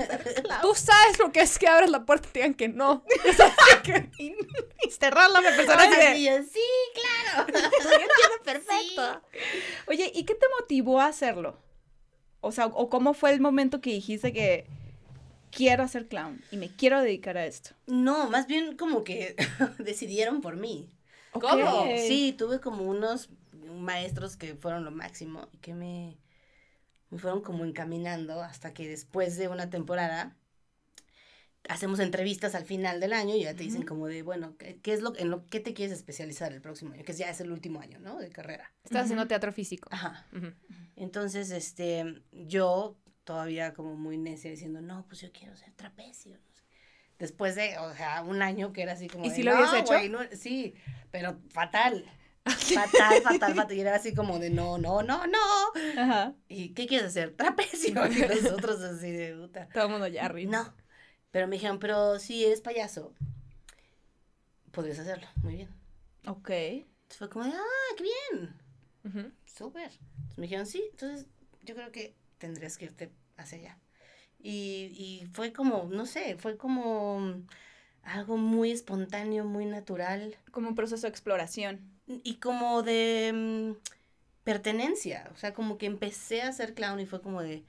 Tú 0.62 0.76
sabes 0.76 1.18
lo 1.20 1.32
que 1.32 1.40
es 1.40 1.58
que 1.58 1.68
abres 1.70 1.90
la 1.90 2.06
puerta 2.06 2.28
y 2.28 2.32
te 2.34 2.40
digan 2.40 2.54
que 2.56 2.68
no. 2.68 3.06
Y 4.86 4.92
cerrarla 4.92 5.40
a 5.40 5.42
la 5.42 5.56
persona 5.56 5.84
así 5.84 5.96
de. 5.96 6.18
y 6.18 6.26
yo, 6.26 6.34
sí, 6.44 6.60
claro. 6.94 7.46
"¿Tú 7.48 7.54
ya 7.54 7.96
entiendes 7.96 8.40
perfecto. 8.44 9.22
Oye, 9.88 10.12
¿y 10.14 10.26
qué 10.26 10.36
te 10.36 10.46
motivó 10.60 11.00
a 11.00 11.06
hacerlo? 11.08 11.58
O 12.42 12.52
sea, 12.52 12.66
o 12.66 12.90
cómo 12.90 13.14
fue 13.14 13.32
el 13.32 13.40
momento 13.40 13.80
que 13.80 13.92
dijiste 13.92 14.34
que 14.34 14.68
quiero 15.56 15.88
ser 15.88 16.08
clown 16.08 16.42
y 16.52 16.58
me 16.58 16.70
quiero 16.70 17.02
dedicar 17.02 17.38
a 17.38 17.46
esto. 17.46 17.72
No, 17.88 18.30
más 18.30 18.48
bien 18.48 18.78
como 18.78 19.04
que 19.04 19.36
decidieron 19.80 20.42
por 20.42 20.56
mí. 20.58 20.90
¿Cómo? 21.32 21.86
Sí, 21.98 22.36
tuve 22.38 22.60
como 22.60 22.84
unos 22.84 23.30
maestros 23.80 24.38
que 24.38 24.56
fueron 24.56 24.86
lo 24.86 24.92
máximo 24.92 25.48
y 25.52 25.58
que 25.58 25.74
me, 25.74 26.18
me 27.10 27.20
fueron 27.20 27.42
como 27.42 27.66
encaminando 27.66 28.42
hasta 28.42 28.74
que 28.74 28.88
después 28.88 29.38
de 29.38 29.48
una 29.48 29.70
temporada 29.70 30.36
hacemos 31.68 32.00
entrevistas 32.00 32.56
al 32.56 32.66
final 32.66 33.00
del 33.00 33.14
año 33.14 33.36
y 33.36 33.44
ya 33.44 33.56
te 33.56 33.64
dicen 33.64 33.84
como 33.84 34.08
de, 34.08 34.22
bueno, 34.22 34.56
¿qué, 34.58 34.80
qué 34.82 34.94
es 34.94 35.02
lo 35.02 35.18
en 35.18 35.30
lo 35.30 35.46
que 35.48 35.60
te 35.60 35.74
quieres 35.74 35.96
especializar 35.98 36.54
el 36.54 36.62
próximo 36.62 36.94
año? 36.94 37.04
Que 37.04 37.14
ya 37.14 37.30
es 37.30 37.42
el 37.42 37.52
último 37.52 37.82
año, 37.82 38.00
¿no? 38.00 38.18
De 38.20 38.30
carrera. 38.30 38.72
Estás 38.84 38.98
Ujú. 38.98 39.04
haciendo 39.06 39.28
teatro 39.28 39.52
físico. 39.52 39.90
Ajá. 39.92 40.26
Entonces, 40.96 41.52
este, 41.52 42.22
yo 42.32 42.96
todavía 43.25 43.74
como 43.74 43.96
muy 43.96 44.17
necia 44.17 44.50
diciendo, 44.50 44.79
no, 44.82 45.05
pues 45.08 45.20
yo 45.20 45.32
quiero 45.34 45.55
ser 45.58 45.74
trapecio. 45.74 46.32
no 46.38 46.53
sé. 46.53 46.63
Después 47.20 47.55
de, 47.55 47.77
o 47.79 47.94
sea, 47.94 48.24
un 48.24 48.41
año 48.41 48.72
que 48.72 48.82
era 48.84 48.94
así 48.94 49.08
como. 49.10 49.25
¿Y 49.25 49.29
de, 49.29 49.36
si 49.36 49.44
lo 49.44 49.51
habías 49.51 49.72
"No, 49.72 49.77
hecho?" 49.77 49.88
güey, 49.94 50.10
no", 50.10 50.20
sí, 50.32 50.74
pero 51.12 51.38
fatal. 51.50 52.05
Fatal, 52.46 53.22
fatal, 53.24 53.55
fatal. 53.55 53.75
Y 53.75 53.82
era 53.82 53.96
así 53.96 54.13
como 54.13 54.38
de, 54.38 54.51
no, 54.51 54.77
no, 54.77 55.01
no, 55.01 55.25
no. 55.25 55.39
Ajá. 55.98 56.36
¿Y 56.48 56.75
qué 56.75 56.86
quieres 56.86 57.08
hacer? 57.08 57.34
Trapecio. 57.36 57.89
Y 58.12 58.20
nosotros 58.20 58.82
así 58.82 59.10
de 59.10 59.34
puta. 59.36 59.67
Todo 59.74 59.86
el 59.86 59.89
mundo 59.89 60.08
ya 60.08 60.27
ríe. 60.27 60.46
No. 60.46 60.72
Pero 61.32 61.48
me 61.48 61.55
dijeron, 61.55 61.79
pero 61.79 62.20
si 62.20 62.46
eres 62.46 62.62
payaso, 62.62 63.15
podrías 64.72 65.00
hacerlo. 65.00 65.27
Muy 65.41 65.55
bien. 65.55 65.70
Ok. 66.27 66.50
Entonces 66.51 67.17
fue 67.17 67.29
como 67.29 67.46
de, 67.46 67.51
ah, 67.53 67.96
qué 67.98 68.03
bien. 68.03 68.55
Ujú. 69.05 69.32
Súper. 69.46 69.89
Entonces 69.91 70.38
me 70.38 70.44
dijeron, 70.44 70.65
sí, 70.67 70.84
entonces 70.91 71.25
yo 71.63 71.74
creo 71.74 71.91
que 71.91 72.15
tendrías 72.38 72.77
que 72.77 72.86
irte 72.86 73.12
hacia 73.38 73.58
allá. 73.58 73.80
Y, 74.39 74.92
y 75.24 75.25
fue 75.34 75.54
como, 75.54 75.86
no 75.92 76.06
sé, 76.06 76.38
fue 76.38 76.58
como 76.58 77.42
algo 78.04 78.38
muy 78.38 78.72
espontáneo, 78.72 79.46
muy 79.46 79.65
natural 79.65 80.36
Como 80.51 80.70
un 80.70 80.75
proceso 80.75 81.04
de 81.08 81.10
exploración. 81.10 81.80
y 82.08 82.36
como 82.36 82.84
de 82.84 83.32
mm, 83.34 83.72
pertenencia. 84.44 85.30
O 85.34 85.38
sea, 85.38 85.54
como 85.54 85.77
que 85.77 85.86
empecé 85.88 86.42
a 86.44 86.51
ser 86.51 86.74
clown 86.75 87.00
y 87.00 87.06
fue 87.06 87.22
como 87.22 87.42
de, 87.42 87.63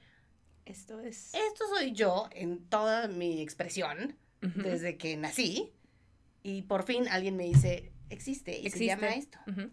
Esto 0.65 0.99
es. 0.99 1.33
esto 1.33 1.65
soy 1.75 1.93
yo 1.93 2.27
en 2.31 2.59
toda 2.69 3.07
mi 3.07 3.41
expresión 3.41 4.15
Ujú. 4.43 4.61
desde 4.61 4.97
que 4.97 5.17
nací. 5.17 5.73
Y 6.43 6.61
por 6.63 6.83
fin 6.83 7.07
alguien 7.07 7.35
me 7.35 7.45
dice, 7.45 7.91
existe 8.09 8.51
y 8.51 8.61
se 8.61 8.67
Existe. 8.67 8.85
llama 8.85 9.15
esto. 9.15 9.39
Ujú. 9.47 9.71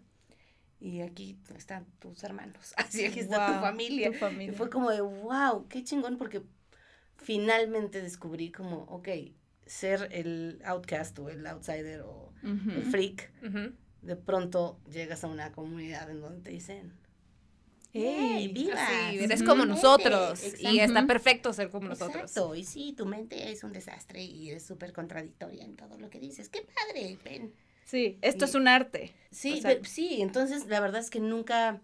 Y 0.79 1.01
aquí 1.01 1.37
están 1.55 1.85
tus 1.99 2.23
hermanos. 2.23 2.73
Así 2.77 3.05
aquí 3.05 3.19
está 3.21 3.47
tu 3.47 3.61
familia. 3.61 4.11
Tu 4.11 4.17
familia. 4.17 4.53
Y 4.53 4.55
fue 4.55 4.69
como 4.69 4.91
de, 4.91 5.01
wow, 5.01 5.67
qué 5.67 5.83
chingón, 5.83 6.17
porque 6.17 6.41
finalmente 7.17 8.01
descubrí 8.01 8.51
como, 8.51 8.83
ok, 8.83 9.09
ser 9.65 10.09
el 10.11 10.61
outcast 10.63 11.17
o 11.19 11.29
el 11.29 11.45
outsider 11.47 12.01
o 12.01 12.33
el 12.43 12.83
freak, 12.83 13.31
de 14.01 14.15
pronto 14.15 14.79
llegas 14.91 15.23
a 15.23 15.27
una 15.27 15.51
comunidad 15.51 16.09
en 16.11 16.21
donde 16.21 16.41
te 16.41 16.51
dicen, 16.51 16.93
Ey, 17.95 18.03
¡Ey, 18.03 18.47
vivas! 18.49 18.89
Sí, 19.09 19.19
eres 19.19 19.41
como 19.41 19.63
Vente". 19.63 19.75
nosotros. 19.75 20.43
Y 20.59 20.79
está 20.79 21.07
perfecto 21.07 21.53
ser 21.53 21.69
como 21.69 21.87
nosotros. 21.87 22.23
Exacto, 22.23 22.53
y 22.53 22.65
sí, 22.65 22.91
tu 22.91 23.05
mente 23.05 23.49
es 23.51 23.63
un 23.63 23.71
desastre 23.71 24.21
y 24.21 24.49
eres 24.49 24.65
súper 24.65 24.91
contradictoria 24.91 25.63
en 25.63 25.77
todo 25.77 25.97
lo 25.97 26.09
que 26.09 26.19
dices. 26.19 26.49
¡Qué 26.49 26.61
padre! 26.61 27.17
Ven. 27.23 27.53
Sí, 27.85 28.17
esto 28.21 28.43
Y- 28.45 28.49
es 28.49 28.55
un 28.55 28.67
arte. 28.67 29.15
Sí, 29.31 29.53
O 29.53 29.61
sea- 29.61 29.79
pe- 29.81 29.85
sí, 29.87 30.21
entonces 30.21 30.65
la 30.67 30.79
verdad 30.81 30.99
es 30.99 31.09
que 31.09 31.19
nunca, 31.19 31.81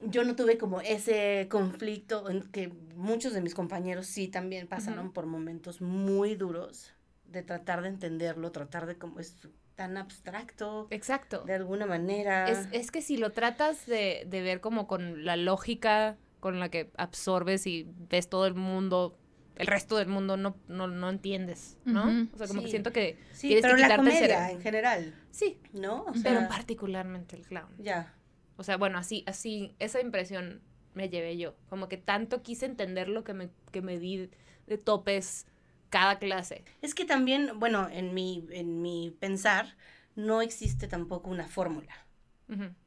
yo 0.00 0.24
no 0.24 0.34
tuve 0.36 0.58
como 0.58 0.80
ese 0.80 1.46
conflicto 1.50 2.28
en 2.30 2.42
que 2.50 2.68
muchos 2.96 3.32
de 3.32 3.40
mis 3.40 3.54
compañeros 3.54 4.06
sí 4.06 4.28
también 4.28 4.66
pasaron 4.66 5.12
por 5.12 5.26
momentos 5.26 5.80
muy 5.80 6.34
duros 6.34 6.92
de 7.26 7.42
tratar 7.42 7.82
de 7.82 7.88
entenderlo, 7.88 8.50
tratar 8.52 8.86
de 8.86 8.96
como 8.96 9.20
es 9.20 9.36
tan 9.74 9.96
abstracto 9.96 10.86
Exacto. 10.90 11.42
de 11.44 11.54
alguna 11.54 11.86
manera. 11.86 12.48
Es, 12.48 12.68
es 12.72 12.90
que 12.90 13.02
si 13.02 13.16
lo 13.16 13.32
tratas 13.32 13.86
de, 13.86 14.24
de 14.26 14.40
ver 14.42 14.60
como 14.60 14.86
con 14.86 15.24
la 15.24 15.36
lógica 15.36 16.16
con 16.40 16.60
la 16.60 16.68
que 16.68 16.90
absorbes 16.96 17.66
y 17.66 17.86
ves 18.10 18.28
todo 18.28 18.46
el 18.46 18.54
mundo, 18.54 19.16
el 19.56 19.66
resto 19.66 19.96
del 19.96 20.08
mundo 20.08 20.36
no, 20.36 20.56
no, 20.68 20.86
no 20.88 21.10
entiendes, 21.10 21.78
¿no? 21.84 22.28
O 22.32 22.38
sea, 22.38 22.46
como 22.48 22.62
que 22.62 22.68
siento 22.68 22.92
que 22.92 23.18
sí, 23.32 23.48
tienes 23.48 23.66
que 23.66 23.70
pero 23.70 23.76
la 23.76 23.88
quitarte 23.88 24.10
el 24.10 24.16
comedia 24.16 24.18
cerebro. 24.18 24.48
en 24.48 24.60
general, 24.60 25.14
sí, 25.30 25.60
¿no? 25.72 26.02
O 26.02 26.12
pero 26.22 26.40
sea, 26.40 26.48
particularmente 26.48 27.36
el 27.36 27.46
clown. 27.46 27.72
ya. 27.78 28.14
O 28.56 28.62
sea, 28.62 28.76
bueno, 28.76 28.98
así, 28.98 29.24
así, 29.26 29.74
esa 29.80 30.00
impresión 30.00 30.62
me 30.94 31.08
llevé 31.08 31.36
yo. 31.36 31.56
Como 31.68 31.88
que 31.88 31.96
tanto 31.96 32.42
quise 32.42 32.66
entender 32.66 33.08
lo 33.08 33.24
que 33.24 33.34
me, 33.34 33.50
que 33.72 33.82
me 33.82 33.98
di 33.98 34.30
de 34.66 34.78
topes 34.78 35.46
cada 35.90 36.18
clase. 36.20 36.64
Es 36.80 36.94
que 36.94 37.04
también, 37.04 37.58
bueno, 37.58 37.88
en 37.90 38.14
mi, 38.14 38.46
en 38.50 38.80
mi 38.80 39.10
pensar, 39.18 39.76
no 40.14 40.40
existe 40.40 40.86
tampoco 40.88 41.30
una 41.30 41.48
fórmula. 41.48 41.92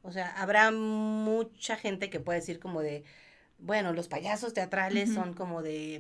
O 0.03 0.11
sea, 0.11 0.29
habrá 0.41 0.71
mucha 0.71 1.75
gente 1.75 2.09
que 2.09 2.19
puede 2.21 2.39
decir 2.39 2.59
como 2.59 2.81
de, 2.81 3.03
bueno, 3.57 3.91
los 3.91 4.07
payasos 4.07 4.53
teatrales 4.53 5.13
son 5.13 5.33
como 5.33 5.61
de 5.61 5.99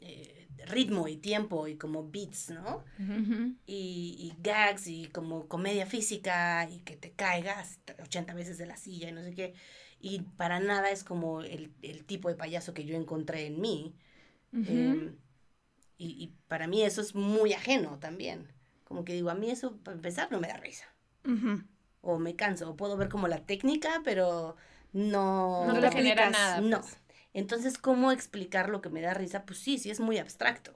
eh, 0.00 0.48
ritmo 0.66 1.08
y 1.08 1.16
tiempo 1.16 1.68
y 1.68 1.76
como 1.76 2.08
beats, 2.10 2.50
¿no? 2.50 2.84
Ujú. 2.98 3.12
Ujú. 3.22 3.54
Y, 3.66 4.16
y 4.18 4.32
gags 4.42 4.86
y 4.86 5.06
como 5.08 5.46
comedia 5.48 5.86
física 5.86 6.68
y 6.70 6.80
que 6.80 6.96
te 6.96 7.12
caigas 7.12 7.80
80 8.02 8.34
veces 8.34 8.58
de 8.58 8.66
la 8.66 8.76
silla 8.76 9.08
y 9.08 9.12
no 9.12 9.22
sé 9.22 9.34
qué. 9.34 9.54
Y 10.00 10.20
para 10.36 10.60
nada 10.60 10.90
es 10.90 11.04
como 11.04 11.42
el, 11.42 11.72
el 11.82 12.04
tipo 12.04 12.28
de 12.28 12.34
payaso 12.34 12.72
que 12.74 12.84
yo 12.84 12.96
encontré 12.96 13.46
en 13.46 13.60
mí. 13.60 13.94
Ujú. 14.52 14.64
Em, 14.70 15.16
y, 15.98 16.06
y 16.22 16.34
para 16.48 16.66
mí 16.66 16.82
eso 16.82 17.00
es 17.00 17.14
muy 17.14 17.52
ajeno 17.52 17.98
también. 17.98 18.48
Como 18.84 19.04
que 19.04 19.12
digo, 19.12 19.30
a 19.30 19.34
mí 19.34 19.50
eso, 19.50 19.76
para 19.78 19.96
empezar, 19.96 20.30
no 20.32 20.40
me 20.40 20.48
da 20.48 20.56
risa. 20.56 20.86
Ujú. 21.24 21.62
O 22.00 22.18
me 22.18 22.36
canso. 22.36 22.70
O 22.70 22.76
puedo 22.76 22.96
ver 22.96 23.08
como 23.08 23.28
la 23.28 23.44
técnica, 23.44 24.00
pero 24.04 24.56
no... 24.92 25.66
No 25.66 25.80
te 25.80 25.90
genera 25.90 26.30
nada. 26.30 26.60
No. 26.60 26.80
Entonces, 27.32 27.78
¿cómo 27.78 28.10
explicar 28.12 28.68
lo 28.68 28.80
que 28.80 28.90
me 28.90 29.00
da 29.00 29.14
risa? 29.14 29.44
Pues 29.44 29.58
sí, 29.58 29.78
sí 29.78 29.90
es 29.90 30.00
muy 30.00 30.18
abstracto. 30.18 30.74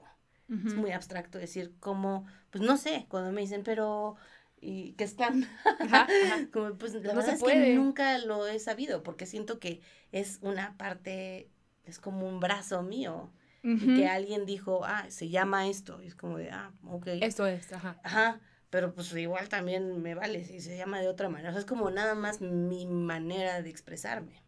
Es 0.65 0.75
muy 0.75 0.91
abstracto 0.91 1.39
decir 1.39 1.73
cómo, 1.79 2.25
pues 2.51 2.63
no 2.63 2.77
sé, 2.77 3.07
cuando 3.09 3.31
me 3.31 3.41
dicen, 3.41 3.63
pero, 3.63 4.15
¿y 4.61 4.93
qué 4.93 5.03
están? 5.03 5.47
Ajá, 5.65 6.07
ajá. 6.31 6.47
Como, 6.53 6.75
pues 6.77 6.93
la 6.93 7.01
No 7.13 7.19
verdad 7.19 7.35
es 7.35 7.43
que 7.43 7.75
nunca 7.75 8.17
lo 8.19 8.47
he 8.47 8.59
sabido, 8.59 9.01
porque 9.03 9.25
siento 9.25 9.59
que 9.59 9.81
es 10.11 10.39
una 10.41 10.77
parte, 10.77 11.49
es 11.85 11.99
como 11.99 12.27
un 12.27 12.39
brazo 12.39 12.83
mío. 12.83 13.31
Y 13.65 13.95
que 13.95 14.07
alguien 14.07 14.45
dijo, 14.45 14.83
ah, 14.83 15.05
se 15.09 15.29
llama 15.29 15.67
esto. 15.67 16.01
Y 16.03 16.07
es 16.07 16.15
como 16.15 16.37
de, 16.37 16.51
ah, 16.51 16.71
ok. 16.85 17.07
Eso 17.21 17.47
es, 17.47 17.71
ajá. 17.71 17.97
Ajá, 18.03 18.41
pero 18.69 18.93
pues 18.93 19.13
igual 19.13 19.47
también 19.49 20.01
me 20.01 20.15
vale 20.15 20.43
si 20.43 20.59
se 20.59 20.77
llama 20.77 20.99
de 20.99 21.07
otra 21.07 21.29
manera. 21.29 21.49
O 21.49 21.53
sea, 21.53 21.59
es 21.61 21.65
como 21.65 21.89
nada 21.89 22.13
más 22.13 22.41
mi 22.41 22.85
manera 22.85 23.61
de 23.61 23.69
expresarme. 23.69 24.43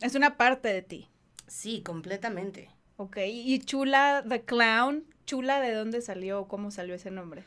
Es 0.00 0.14
una 0.14 0.36
parte 0.36 0.68
de 0.68 0.82
ti. 0.82 1.10
Sí, 1.46 1.82
completamente. 1.82 2.70
Ok. 2.96 3.18
Y 3.26 3.58
Chula 3.60 4.24
the 4.28 4.42
Clown, 4.42 5.04
Chula, 5.26 5.60
¿de 5.60 5.72
dónde 5.72 6.00
salió? 6.00 6.46
¿Cómo 6.46 6.70
salió 6.70 6.94
ese 6.94 7.10
nombre? 7.10 7.44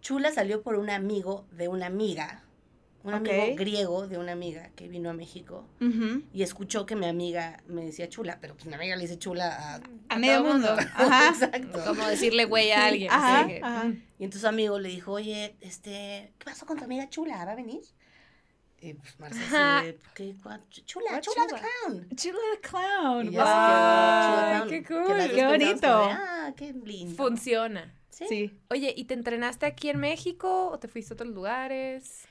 Chula 0.00 0.30
salió 0.32 0.62
por 0.62 0.76
un 0.76 0.90
amigo 0.90 1.46
de 1.52 1.68
una 1.68 1.86
amiga, 1.86 2.44
un 3.04 3.14
amigo 3.14 3.54
griego 3.56 4.06
de 4.06 4.18
una 4.18 4.32
amiga 4.32 4.70
que 4.76 4.88
vino 4.88 5.08
a 5.10 5.12
México 5.14 5.66
y 6.32 6.42
escuchó 6.42 6.84
que 6.84 6.96
mi 6.96 7.06
amiga 7.06 7.62
me 7.66 7.84
decía 7.84 8.08
chula, 8.08 8.38
pero 8.40 8.54
pues 8.54 8.66
mi 8.66 8.74
amiga 8.74 8.96
le 8.96 9.02
dice 9.02 9.18
chula 9.18 9.74
a... 9.74 9.80
A 10.08 10.18
medio 10.18 10.42
todo 10.42 10.52
mundo. 10.52 10.68
mundo. 10.68 10.90
Ajá. 10.94 11.28
Exacto. 11.28 11.84
Como 11.86 12.06
decirle 12.06 12.44
güey 12.44 12.70
a 12.72 12.86
alguien. 12.86 13.10
ajá. 13.10 13.46
Y 14.18 14.24
entonces 14.24 14.42
su 14.42 14.48
amigo 14.48 14.78
le 14.78 14.90
dijo, 14.90 15.12
oye, 15.12 15.56
este, 15.60 16.32
¿qué 16.38 16.44
pasó 16.44 16.66
con 16.66 16.78
tu 16.78 16.84
amiga 16.84 17.08
chula? 17.08 17.44
¿Va 17.44 17.52
a 17.52 17.56
venir? 17.56 17.82
Y 18.86 18.94
pues 18.94 19.18
Marcia 19.18 19.42
así 19.80 19.86
de, 19.86 19.98
¿qué? 20.14 20.34
cua- 20.36 20.60
Chula, 20.68 21.06
¿Cuál 21.10 21.20
chula, 21.22 21.46
the 21.46 21.48
chula? 21.48 21.60
clown. 21.60 22.08
Chula 22.16 22.38
the 22.54 22.60
Clown. 22.68 23.26
Chula 23.30 23.44
¡Wow! 23.44 24.56
Clown, 24.58 24.68
¡Qué 24.68 24.84
cool! 24.84 25.34
¡Qué 25.34 25.46
bonito! 25.46 26.06
de, 26.06 26.12
ah, 26.12 26.52
qué 26.56 26.72
lindo. 26.72 27.16
Funciona. 27.16 27.94
¿Sí? 28.10 28.26
Sí. 28.28 28.60
Oye, 28.70 28.92
¿y 28.96 29.04
te 29.04 29.14
entrenaste 29.14 29.66
aquí 29.66 29.88
en 29.88 29.98
México 29.98 30.68
o 30.70 30.78
te 30.78 30.86
fuiste 30.88 31.12
a 31.12 31.14
otros 31.14 31.30
lugares? 31.30 32.26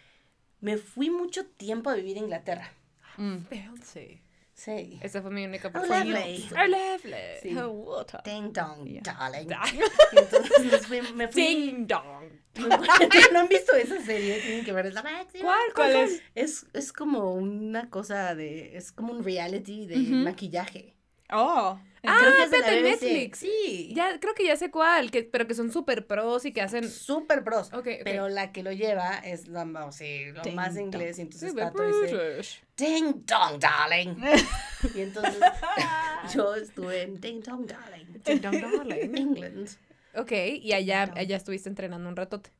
Me 0.61 0.77
fui 0.77 1.09
mucho 1.09 1.45
tiempo 1.45 1.89
a 1.89 1.95
vivir 1.95 2.15
a 2.17 2.19
Inglaterra. 2.21 2.71
Mm. 3.17 3.37
Sí. 3.83 4.21
Sí. 4.63 4.97
Esa 5.01 5.21
fue 5.21 5.29
mi 5.31 5.43
única 5.43 5.67
oportunidad. 5.67 6.05
lovely. 6.05 6.49
Oh, 6.51 6.67
lovely. 6.67 7.15
Sí. 7.41 7.57
Oh, 7.57 7.69
water. 7.69 8.21
Ding 8.23 8.53
dong, 8.53 8.87
Yeah. 8.87 9.01
darling. 9.03 9.49
Entonces 10.13 10.87
fui, 10.87 11.01
me 11.13 11.27
fui 11.27 11.41
Ding 11.41 11.85
dong. 11.87 12.29
¿No 13.33 13.39
han 13.39 13.47
visto 13.49 13.75
esa 13.75 13.99
serie? 14.01 14.39
Tienen 14.39 14.63
que 14.63 14.71
ver, 14.71 14.85
es 14.85 14.93
la 14.93 15.03
máxima. 15.03 15.43
¿Cuál? 15.43 15.73
¿Cuál 15.75 15.95
es? 15.97 16.21
Es, 16.35 16.65
es 16.73 16.93
como 16.93 17.33
una 17.33 17.89
cosa 17.89 18.35
de, 18.35 18.77
es 18.77 18.91
como 18.93 19.11
un 19.11 19.23
reality 19.23 19.85
de 19.85 19.97
Ujú. 19.99 20.15
maquillaje. 20.23 20.95
Oh. 21.33 21.79
Ah, 22.05 22.19
que 22.19 22.43
es 22.43 22.51
de 22.51 22.57
espérate. 22.57 22.81
Netflix. 22.81 23.39
Sí. 23.39 23.93
Ya, 23.95 24.19
creo 24.19 24.33
que 24.33 24.45
ya 24.45 24.57
sé 24.57 24.69
cuál, 24.69 25.09
que, 25.09 25.23
pero 25.23 25.47
que 25.47 25.53
son 25.53 25.71
súper 25.71 26.05
pros 26.05 26.43
y 26.45 26.51
que 26.51 26.61
hacen... 26.61 26.89
Súper 26.89 27.45
pros. 27.45 27.67
Ok, 27.67 27.77
ok. 27.77 27.87
Pero 28.03 28.27
la 28.27 28.51
que 28.51 28.61
lo 28.61 28.73
lleva 28.73 29.19
es 29.19 29.47
la, 29.47 29.63
o 29.63 29.91
sea, 29.93 30.33
lo 30.33 30.41
Ding 30.41 30.55
más 30.55 30.75
dong. 30.75 30.87
inglés. 30.87 31.17
Y 31.17 31.21
entonces 31.21 31.53
Pato 31.53 31.81
dice, 31.81 32.15
British. 32.15 32.61
Ding 32.75 33.25
dong, 33.25 33.57
darling. 33.57 34.17
y 34.95 35.01
entonces 35.01 35.39
yo 36.35 36.55
estuve 36.55 37.03
en 37.03 37.21
Ding 37.21 37.41
dong, 37.41 37.65
darling. 37.65 38.21
Ding 38.25 38.41
dong, 38.41 38.59
darling. 38.61 39.17
England. 39.17 39.69
Ok, 40.15 40.31
y 40.61 40.73
allá, 40.73 41.11
allá 41.15 41.37
estuviste 41.37 41.69
entrenando 41.69 42.09
un 42.09 42.17
ratote. 42.17 42.51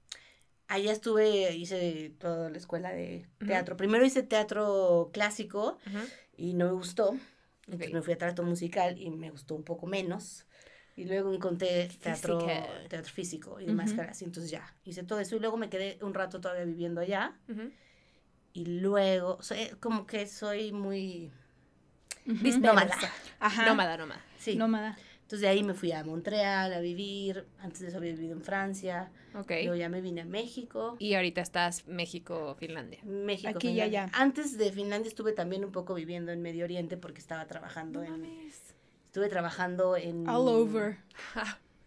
Allá 0.69 0.93
estuve, 0.93 1.53
hice 1.53 2.13
toda 2.17 2.49
la 2.49 2.57
escuela 2.57 2.91
de 2.93 3.27
teatro. 3.45 3.75
Primero 3.75 4.05
hice 4.05 4.23
teatro 4.23 5.09
clásico 5.13 5.77
y 6.37 6.53
no 6.53 6.67
me 6.67 6.71
gustó. 6.71 7.15
Entonces 7.65 7.93
me 7.93 8.01
fui 8.01 8.13
a 8.13 8.17
teatro 8.17 8.45
musical 8.45 8.97
y 8.99 9.09
me 9.09 9.29
gustó 9.31 9.55
un 9.55 9.63
poco 9.63 9.87
menos. 9.87 10.45
Y 10.95 11.05
luego 11.05 11.33
encontré 11.33 11.87
teatro, 12.01 12.37
Física. 12.37 12.87
teatro 12.89 13.11
físico 13.11 13.59
y 13.59 13.65
de 13.65 13.71
Ujú. 13.71 13.81
máscaras. 13.81 14.21
Y 14.21 14.25
entonces 14.25 14.51
ya, 14.51 14.75
hice 14.83 15.03
todo 15.03 15.19
eso. 15.19 15.35
Y 15.35 15.39
luego 15.39 15.57
me 15.57 15.69
quedé 15.69 15.97
un 16.01 16.13
rato 16.13 16.39
todavía 16.39 16.65
viviendo 16.65 17.01
allá. 17.01 17.39
Y 18.53 18.65
luego, 18.65 19.41
soy, 19.41 19.69
como 19.79 20.05
que 20.05 20.27
soy 20.27 20.71
muy 20.71 21.31
Ujú. 22.27 22.59
nómada. 22.59 22.95
Ajá. 23.39 23.65
Nómada, 23.65 23.97
nómada. 23.97 24.21
Sí. 24.37 24.55
Nómada. 24.55 24.97
Entonces 25.23 25.41
de 25.41 25.47
ahí 25.47 25.63
me 25.63 25.73
fui 25.73 25.91
a 25.91 26.03
Montreal 26.03 26.73
a 26.73 26.79
vivir. 26.79 27.45
Antes 27.59 27.81
de 27.81 27.87
eso 27.87 27.97
había 27.97 28.11
vivido 28.11 28.33
en 28.33 28.41
Francia. 28.43 29.11
Ok. 29.33 29.49
Luego 29.63 29.75
ya 29.75 29.89
me 29.89 29.99
vine 29.99 30.21
a 30.21 30.25
México. 30.25 30.95
Y 30.99 31.15
ahorita 31.15 31.41
estás 31.41 31.87
México, 31.87 32.55
Finlandia. 32.59 32.99
México. 33.03 33.49
Aquí 33.49 33.67
y 33.67 33.71
Finlandia. 33.71 34.03
allá. 34.03 34.11
Antes 34.13 34.57
de 34.57 34.71
Finlandia 34.71 35.07
estuve 35.09 35.31
también 35.31 35.65
un 35.65 35.71
poco 35.71 35.93
viviendo 35.95 36.31
en 36.31 36.41
Medio 36.41 36.65
Oriente 36.65 36.97
porque 36.97 37.19
estaba 37.19 37.47
trabajando 37.47 38.03
en... 38.03 38.25
Estuve 39.05 39.29
trabajando 39.29 39.95
en... 39.97 40.27
All 40.27 40.47
over. 40.47 40.97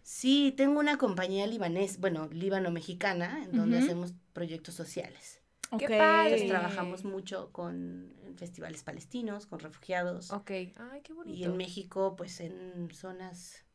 Sí, 0.01 0.53
tengo 0.55 0.79
una 0.79 0.97
compañía 0.97 1.45
libanés, 1.47 1.99
bueno, 1.99 2.29
líbano-mexicana, 2.31 3.43
en 3.43 3.57
donde 3.57 3.79
hacemos 3.79 4.13
proyectos 4.31 4.73
sociales. 4.73 5.41
Ok. 5.69 5.81
padre! 5.81 6.23
Entonces 6.23 6.47
trabajamos 6.47 7.03
mucho 7.03 7.49
con 7.51 8.13
festivales 8.37 8.83
palestinos, 8.83 9.45
con 9.47 9.59
refugiados. 9.59 10.31
ok. 10.31 10.49
Ay, 10.51 11.01
qué 11.03 11.13
bonito. 11.13 11.37
Y 11.37 11.43
en 11.43 11.57
México, 11.57 12.15
pues 12.15 12.39
en 12.39 12.89
zonas 12.93 13.65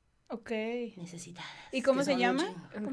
necesitadas. 0.97 1.51
¿Y 1.73 1.83
cómo 1.83 2.03
se 2.05 2.15
un 2.15 2.19
llama? 2.21 2.71
Un 2.77 2.91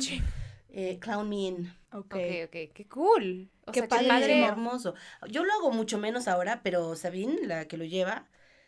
Eh, 0.71 0.99
Clown 0.99 1.27
Me 1.27 1.35
In. 1.47 1.73
Ok. 1.91 2.13
Ok, 2.15 2.15
ok. 2.45 2.73
Qué 2.73 2.87
cool. 2.89 3.49
O 3.65 3.71
Qué 3.71 3.79
sea, 3.79 3.87
padre. 3.89 4.03
qué 4.03 4.09
padre. 4.09 4.43
hermoso. 4.43 4.93
Yo 5.29 5.43
lo 5.43 5.51
hago 5.53 5.71
mucho 5.71 5.97
menos 5.97 6.27
ahora, 6.27 6.61
pero 6.63 6.95
Sabine, 6.95 7.47
la 7.47 7.67
que 7.67 7.77
lo 7.77 7.85
lleva, 7.85 8.27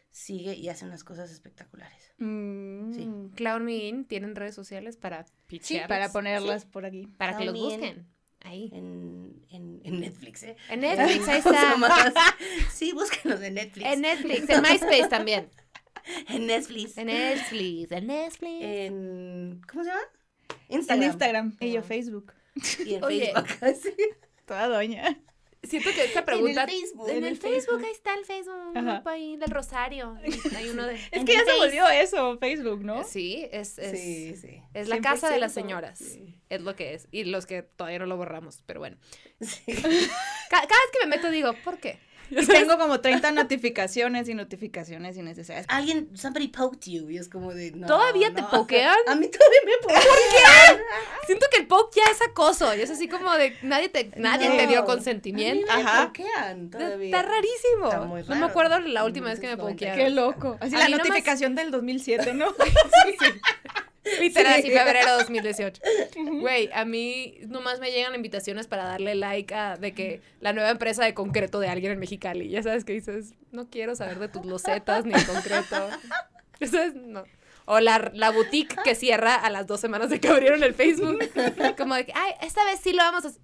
sigue 0.09 0.55
y 0.55 0.67
hace 0.69 0.85
unas 0.85 1.03
cosas 1.03 1.29
espectaculares. 1.31 2.11
Mm. 2.17 2.93
Sí. 2.93 3.09
Clown 3.35 3.65
Me 3.65 3.75
In 3.87 4.05
tienen 4.05 4.35
redes 4.35 4.55
sociales 4.55 4.97
para 4.97 5.25
Sí, 5.61 5.79
para 5.87 6.11
ponerlas 6.11 6.65
por 6.65 6.85
aquí. 6.85 7.07
Para 7.17 7.37
que 7.37 7.45
los 7.45 7.53
busquen. 7.55 8.07
Ahí. 8.43 8.69
En, 8.73 9.43
en, 9.49 9.81
en 9.83 9.99
Netflix, 10.01 10.43
¿eh? 10.43 10.55
En 10.69 10.81
Netflix, 10.81 11.27
ahí 11.27 11.37
está. 11.45 12.35
Sí, 12.73 12.91
búsquenos 12.91 13.41
en 13.41 13.53
Netflix. 13.53 13.87
En 13.87 14.01
Netflix, 14.01 14.49
en 14.49 14.61
MySpace 14.61 15.07
también. 15.07 15.49
En 16.29 16.47
Netflix. 16.47 16.97
En 16.97 17.05
Netflix, 17.07 17.91
en 17.91 18.07
Netflix. 18.07 18.63
En- 18.65 19.61
¿Cómo 19.71 19.83
se 19.83 19.89
llama? 19.91 20.01
En 20.69 21.03
Instagram. 21.03 21.55
Y 21.59 21.73
yo. 21.73 21.83
Facebook. 21.83 22.33
Y 22.83 22.95
en 22.95 23.03
Oye. 23.03 23.31
Facebook. 23.59 23.83
Sí. 23.83 23.93
Toda 24.45 24.67
doña. 24.67 25.19
Siento 25.63 25.89
que 25.93 26.05
esta 26.05 26.25
pregunta... 26.25 26.63
En 26.63 26.69
el 26.69 26.75
Facebook. 26.75 27.09
En 27.09 27.17
En 27.17 27.23
el 27.23 27.29
el 27.31 27.37
Facebook, 27.37 27.53
Facebook. 27.53 27.85
ahí 27.85 27.91
está 27.91 28.13
el 28.15 28.25
Facebook, 28.25 28.75
un 28.75 28.85
grupo 28.85 29.09
ahí 29.09 29.37
del 29.37 29.49
Rosario. 29.51 30.17
Hay 30.55 30.69
uno 30.69 30.87
de... 30.87 30.95
Es 30.95 31.23
que 31.23 31.33
ya 31.33 31.45
se 31.45 31.55
volvió 31.57 31.87
eso, 31.87 32.37
Facebook, 32.39 32.83
¿no? 32.83 33.03
Sí, 33.03 33.47
es, 33.51 33.77
es, 33.77 33.99
Sí, 33.99 34.35
sí. 34.37 34.61
es 34.73 34.87
la 34.87 34.99
casa 35.01 35.29
de 35.29 35.37
las 35.37 35.51
100%. 35.51 35.53
señoras. 35.53 35.99
Sí. 35.99 36.41
Es 36.49 36.61
lo 36.61 36.75
que 36.75 36.95
es. 36.95 37.07
Y 37.11 37.25
los 37.25 37.45
que 37.45 37.61
todavía 37.61 37.99
no 37.99 38.07
lo 38.07 38.17
borramos, 38.17 38.63
pero 38.65 38.79
bueno. 38.79 38.97
Sí. 39.39 39.61
Cada 40.49 40.63
vez 40.65 40.89
que 40.93 41.05
me 41.05 41.15
meto 41.15 41.29
digo, 41.29 41.53
¿por 41.63 41.77
qué? 41.77 41.99
Y 42.41 42.45
tengo 42.45 42.77
como 42.77 43.01
30 43.01 43.31
notificaciones 43.31 44.27
y 44.29 44.33
notificaciones 44.33 45.17
innecesarias. 45.17 45.65
Alguien, 45.67 46.09
somebody 46.15 46.47
poked 46.47 46.89
you. 46.91 47.09
Y 47.09 47.17
es 47.17 47.27
como 47.27 47.53
de. 47.53 47.71
No, 47.73 47.87
¿Todavía 47.87 48.33
te 48.33 48.41
no. 48.41 48.49
pokean? 48.49 48.95
A 49.07 49.15
mí 49.15 49.27
todavía 49.27 49.59
me 49.65 49.71
pokean. 49.81 50.81
Siento 51.27 51.45
que 51.51 51.59
el 51.61 51.67
poke 51.67 51.95
ya 51.97 52.11
es 52.11 52.21
acoso. 52.21 52.73
Y 52.75 52.81
es 52.81 52.89
así 52.89 53.07
como 53.09 53.31
de 53.33 53.55
nadie 53.61 53.89
te, 53.89 54.11
nadie 54.15 54.49
No. 54.49 54.55
te 54.57 54.67
dio 54.67 54.79
A 54.79 54.81
mí 54.81 54.87
consentimiento. 54.87 55.67
me 55.75 55.81
Ajá. 55.83 56.07
pokean 56.07 56.69
todavía. 56.69 57.05
Está 57.17 57.21
rarísimo. 57.29 57.85
Está 57.85 57.99
muy 58.01 58.21
No 58.21 58.27
me 58.29 58.33
raro. 58.35 58.45
acuerdo 58.47 58.79
la 58.79 59.03
última 59.03 59.29
vez 59.29 59.39
que 59.39 59.47
me 59.47 59.55
1990. 59.57 59.73
pokearon. 59.75 59.97
Qué 59.97 60.09
loco. 60.09 60.57
Así 60.61 60.75
A 60.75 60.79
la 60.79 60.85
mí 60.85 60.91
nomás- 60.93 61.07
notificación 61.09 61.55
del 61.55 61.71
2007, 61.71 62.33
¿no? 62.33 62.53
Literal, 64.19 64.61
Sí. 64.61 64.71
febrero 64.71 65.17
2018. 65.17 65.81
Güey, 66.39 66.69
a 66.73 66.85
mí 66.85 67.37
nomás 67.47 67.79
me 67.79 67.91
llegan 67.91 68.15
invitaciones 68.15 68.67
para 68.67 68.83
darle 68.85 69.15
like 69.15 69.53
a 69.53 69.77
de 69.77 69.93
que 69.93 70.21
la 70.39 70.53
nueva 70.53 70.69
empresa 70.71 71.03
de 71.05 71.13
concreto 71.13 71.59
de 71.59 71.69
alguien 71.69 71.91
en 71.91 71.99
Mexicali. 71.99 72.49
Ya 72.49 72.63
sabes 72.63 72.83
que 72.83 72.93
dices, 72.93 73.33
no 73.51 73.69
quiero 73.69 73.95
saber 73.95 74.17
de 74.19 74.27
tus 74.27 74.45
losetas 74.45 75.05
ni 75.05 75.13
el 75.13 75.25
concreto. 75.25 75.89
No. 76.93 77.23
O 77.65 77.79
la, 77.79 78.11
la 78.13 78.29
boutique 78.29 78.75
que 78.83 78.93
cierra 78.93 79.33
a 79.33 79.49
las 79.49 79.65
dos 79.65 79.79
semanas 79.79 80.11
de 80.11 80.19
que 80.19 80.27
abrieron 80.27 80.61
el 80.61 80.75
Facebook. 80.75 81.17
Como 81.77 81.95
de 81.95 82.05
que, 82.05 82.13
ay, 82.15 82.33
esta 82.41 82.63
vez 82.65 82.79
sí 82.79 82.91
lo 82.93 82.99
vamos 82.99 83.25
a 83.25 83.29
hacer. 83.29 83.41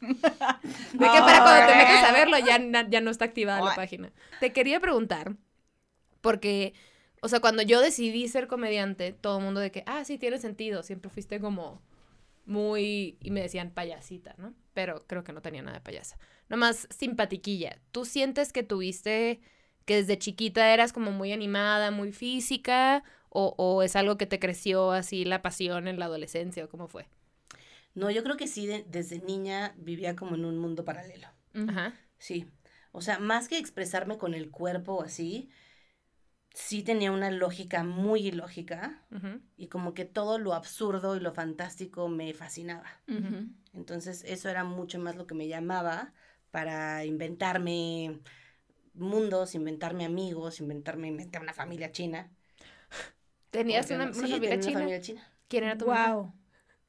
De 0.00 0.14
que 0.14 1.18
para 1.20 1.42
cuando 1.42 1.66
te 1.66 1.76
metas 1.76 2.04
a 2.04 2.12
verlo 2.12 2.38
ya, 2.38 2.58
ya 2.88 3.00
no 3.02 3.10
está 3.10 3.26
activada 3.26 3.62
la 3.62 3.74
página. 3.74 4.12
Te 4.40 4.52
quería 4.54 4.80
preguntar, 4.80 5.32
porque, 6.22 6.72
o 7.24 7.28
sea, 7.28 7.40
cuando 7.40 7.62
yo 7.62 7.80
decidí 7.80 8.28
ser 8.28 8.46
comediante, 8.46 9.12
todo 9.12 9.38
el 9.38 9.44
mundo 9.44 9.60
de 9.60 9.70
que, 9.70 9.82
ah, 9.86 10.04
sí, 10.04 10.18
tiene 10.18 10.38
sentido, 10.38 10.82
siempre 10.82 11.10
fuiste 11.10 11.40
como 11.40 11.80
muy, 12.46 13.16
y 13.20 13.30
me 13.30 13.40
decían 13.40 13.70
payasita, 13.70 14.34
¿no? 14.38 14.54
Pero 14.74 15.04
creo 15.06 15.24
que 15.24 15.32
no 15.32 15.40
tenía 15.40 15.62
nada 15.62 15.78
de 15.78 15.82
payasa. 15.82 16.18
Nomás 16.48 16.86
simpatiquilla. 16.90 17.78
¿Tú 17.92 18.04
sientes 18.04 18.52
que 18.52 18.62
tuviste, 18.62 19.40
que 19.86 19.96
desde 19.96 20.18
chiquita 20.18 20.72
eras 20.74 20.92
como 20.92 21.10
muy 21.10 21.32
animada, 21.32 21.90
muy 21.90 22.12
física, 22.12 23.02
o, 23.30 23.54
o 23.56 23.82
es 23.82 23.96
algo 23.96 24.18
que 24.18 24.26
te 24.26 24.38
creció 24.38 24.92
así 24.92 25.24
la 25.24 25.40
pasión 25.42 25.88
en 25.88 25.98
la 25.98 26.04
adolescencia, 26.04 26.64
o 26.64 26.68
cómo 26.68 26.88
fue? 26.88 27.08
No, 27.94 28.10
yo 28.10 28.22
creo 28.22 28.36
que 28.36 28.48
sí, 28.48 28.66
de- 28.66 28.84
desde 28.88 29.20
niña 29.20 29.74
vivía 29.78 30.14
como 30.14 30.34
en 30.34 30.44
un 30.44 30.58
mundo 30.58 30.84
paralelo. 30.84 31.28
Ajá. 31.68 31.94
Sí. 32.18 32.46
O 32.92 33.00
sea, 33.00 33.18
más 33.18 33.48
que 33.48 33.58
expresarme 33.58 34.18
con 34.18 34.34
el 34.34 34.50
cuerpo 34.50 35.02
así, 35.02 35.48
sí 36.54 36.82
tenía 36.82 37.12
una 37.12 37.30
lógica 37.30 37.84
muy 37.84 38.28
ilógica 38.28 39.02
y 39.58 39.66
como 39.68 39.92
que 39.92 40.06
todo 40.06 40.38
lo 40.38 40.54
absurdo 40.54 41.16
y 41.16 41.20
lo 41.20 41.32
fantástico 41.34 42.08
me 42.08 42.32
fascinaba. 42.32 42.86
Entonces 43.74 44.24
eso 44.26 44.48
era 44.48 44.64
mucho 44.64 44.98
más 44.98 45.16
lo 45.16 45.26
que 45.26 45.34
me 45.34 45.48
llamaba 45.48 46.12
para 46.50 47.04
inventarme 47.04 48.20
mundos, 48.94 49.54
inventarme 49.56 50.04
amigos, 50.04 50.60
inventarme 50.60 51.08
inventar 51.08 51.42
una 51.42 51.52
familia 51.52 51.90
china. 51.92 52.30
¿Tenías 53.50 53.86
Porque 53.86 54.02
una, 54.02 54.12
sí, 54.12 54.20
familia 54.20 54.50
tenía 54.50 54.60
china? 54.60 54.70
una 54.70 54.78
familia 54.80 55.00
china. 55.00 55.32
¿Quién 55.48 55.64
era 55.64 55.78
tu 55.78 55.86
mamá? 55.86 56.14
Wow. 56.14 56.34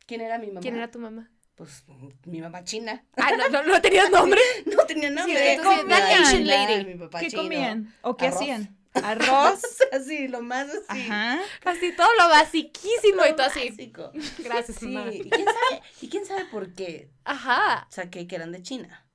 ¿Quién 0.05 0.21
era 0.21 0.37
mi 0.39 0.47
mamá? 0.47 0.61
¿Quién 0.61 0.75
era 0.75 0.91
tu 0.91 0.99
mamá? 0.99 1.31
Pues 1.55 1.83
mi 2.25 2.41
mamá 2.41 2.63
china. 2.63 3.03
Ah, 3.17 3.31
no, 3.37 3.49
no, 3.49 3.63
no 3.63 3.81
tenías 3.81 4.09
nombre. 4.11 4.41
No 4.65 4.85
tenía 4.85 5.09
nombre. 5.09 5.33
¿qué 5.35 5.53
Entonces, 5.53 5.81
comían? 5.83 5.99
la 5.99 6.07
Asian 6.07 6.43
China, 6.43 6.67
lady, 6.67 6.85
mi 6.85 6.95
papá 6.95 7.19
¿Qué 7.19 7.27
chino. 7.29 7.41
comían? 7.43 7.93
¿O 8.01 8.17
qué 8.17 8.27
Arroz. 8.27 8.41
hacían? 8.41 8.77
Arroz. 9.03 9.61
Así, 9.91 10.27
lo 10.27 10.41
más 10.41 10.67
así. 10.69 10.83
Ajá. 11.09 11.39
Así 11.65 11.91
todo 11.95 12.07
lo 12.17 12.29
basiquísimo 12.29 13.25
y 13.29 13.35
todo 13.35 13.47
así. 13.47 13.69
básico. 13.69 14.11
Gracias, 14.39 14.77
Sí, 14.77 14.87
mamá. 14.87 15.13
¿y 15.13 15.29
quién 15.29 15.45
sabe? 15.45 15.81
¿Y 16.01 16.09
quién 16.09 16.25
sabe 16.25 16.45
por 16.45 16.73
qué 16.73 17.09
Ajá. 17.23 17.87
saqué 17.89 18.27
que 18.27 18.35
eran 18.35 18.51
de 18.51 18.61
China? 18.61 19.05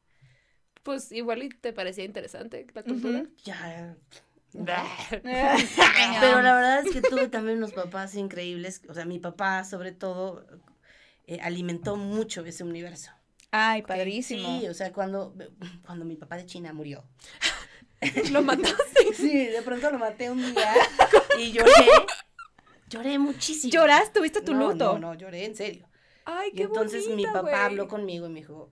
Pues 0.83 1.13
igual 1.13 1.43
y 1.43 1.49
te 1.51 1.73
parecía 1.73 2.05
interesante 2.05 2.67
la 2.75 2.83
cultura. 2.83 3.25
Ya. 3.45 3.97
Pero 4.53 4.65
Pero 5.23 6.43
la 6.43 6.55
verdad 6.55 6.87
es 6.87 6.93
que 6.93 7.03
tuve 7.03 7.29
también 7.29 7.59
unos 7.59 7.73
papás 7.73 8.15
increíbles. 8.15 8.83
O 8.89 8.95
sea, 8.95 9.05
mi 9.05 9.19
papá, 9.19 9.65
sobre 9.65 9.93
todo, 9.93 10.47
eh, 11.27 11.39
alimentó 11.43 11.97
mucho 11.97 12.45
ese 12.45 12.65
universo. 12.65 13.13
Ay, 13.53 13.83
padrísimo. 13.83 14.61
Sí, 14.61 14.69
o 14.69 14.75
sea, 14.75 14.93
cuando, 14.93 15.35
cuando 15.85 16.05
mi 16.05 16.17
papá 16.17 16.37
de 16.37 16.47
China 16.47 16.73
murió. 16.73 17.05
lo 18.31 18.43
mataste. 18.43 19.15
Sí, 19.15 19.47
de 19.47 19.63
pronto 19.63 19.91
lo 19.91 19.99
maté 19.99 20.31
un 20.31 20.55
día 20.55 20.75
y 21.39 21.53
lloré. 21.53 21.73
Lloré 22.89 23.19
muchísimo. 23.19 23.71
¿Lloraste? 23.73 24.19
¿Tuviste 24.19 24.41
tu 24.43 24.53
no, 24.55 24.73
luto? 24.73 24.95
No, 24.95 24.99
no, 24.99 25.15
lloré 25.15 25.45
en 25.45 25.55
serio. 25.55 25.89
Ay, 26.25 26.51
Y 26.53 26.57
qué 26.57 26.63
entonces 26.65 27.09
mi 27.09 27.25
papá 27.27 27.67
habló 27.67 27.89
conmigo 27.89 28.27
y 28.27 28.31
me 28.31 28.41
dijo, 28.41 28.71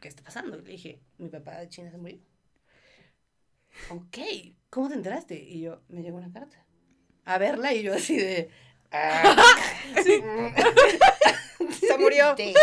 ¿qué 0.00 0.08
está 0.08 0.22
pasando? 0.22 0.58
Y 0.58 0.62
le 0.62 0.70
dije, 0.72 1.00
mi 1.18 1.28
papá 1.28 1.58
de 1.58 1.68
China 1.68 1.90
se 1.90 1.98
murió. 1.98 2.18
Ok, 3.90 4.18
¿cómo 4.70 4.88
te 4.88 4.94
enteraste? 4.94 5.34
Y 5.36 5.60
yo, 5.60 5.82
me 5.88 6.02
llegó 6.02 6.16
una 6.18 6.32
carta. 6.32 6.64
A 7.24 7.38
verla 7.38 7.72
y 7.74 7.82
yo 7.82 7.94
así 7.94 8.16
de... 8.16 8.50
"Ah, 8.90 9.36
Se 10.02 11.98
murió. 11.98 12.34
dead". 12.36 12.54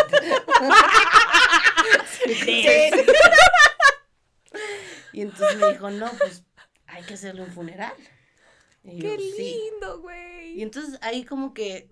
Sí. 2.44 2.66
Y 5.12 5.20
entonces 5.22 5.56
me 5.56 5.66
dijo, 5.72 5.90
no, 5.90 6.10
pues 6.18 6.44
hay 6.86 7.02
que 7.04 7.14
hacerle 7.14 7.42
un 7.42 7.50
funeral. 7.50 7.92
Y 8.84 9.00
¡Qué 9.00 9.16
yo, 9.16 9.22
"Sí". 9.22 9.60
lindo, 9.72 10.00
güey! 10.00 10.58
Y 10.58 10.62
entonces 10.62 10.98
ahí 11.02 11.24
como 11.24 11.54
que 11.54 11.90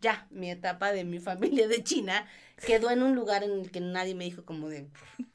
ya, 0.00 0.26
mi 0.30 0.50
etapa 0.50 0.92
de 0.92 1.04
mi 1.04 1.18
familia 1.20 1.68
de 1.68 1.82
China 1.84 2.26
quedó 2.66 2.90
en 2.90 3.02
un 3.02 3.14
lugar 3.14 3.42
en 3.44 3.52
el 3.52 3.70
que 3.70 3.80
nadie 3.80 4.14
me 4.14 4.24
dijo 4.24 4.44
como 4.44 4.68
de... 4.68 4.88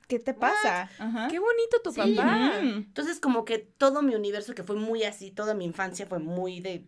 ¿Qué 0.08 0.20
te 0.20 0.34
pasa? 0.34 0.90
Ajá. 0.98 1.28
¡Qué 1.30 1.38
bonito 1.40 1.82
tu 1.84 1.92
Sí. 1.94 1.98
papá! 2.00 2.60
Entonces 2.62 3.20
como 3.20 3.46
que 3.46 3.60
todo 3.60 4.02
mi 4.02 4.16
universo 4.16 4.56
que 4.56 4.64
fue 4.64 4.76
muy 4.76 5.04
así, 5.04 5.32
toda 5.32 5.54
mi 5.54 5.66
infancia 5.66 6.08
fue 6.08 6.20
muy 6.20 6.60
de 6.62 6.88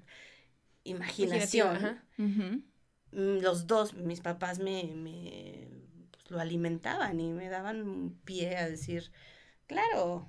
imaginación. 0.84 1.76
Ajá. 1.78 2.04
Mm, 3.12 3.40
Los 3.42 3.68
dos, 3.68 3.94
mis 3.94 4.22
papás 4.22 4.60
me, 4.60 4.84
me 4.96 5.68
pues, 6.12 6.32
lo 6.32 6.40
alimentaban 6.40 7.20
y 7.20 7.30
me 7.32 7.50
daban 7.50 7.82
un 7.88 8.20
pie 8.24 8.58
a 8.58 8.70
decir, 8.70 9.12
claro, 9.72 10.28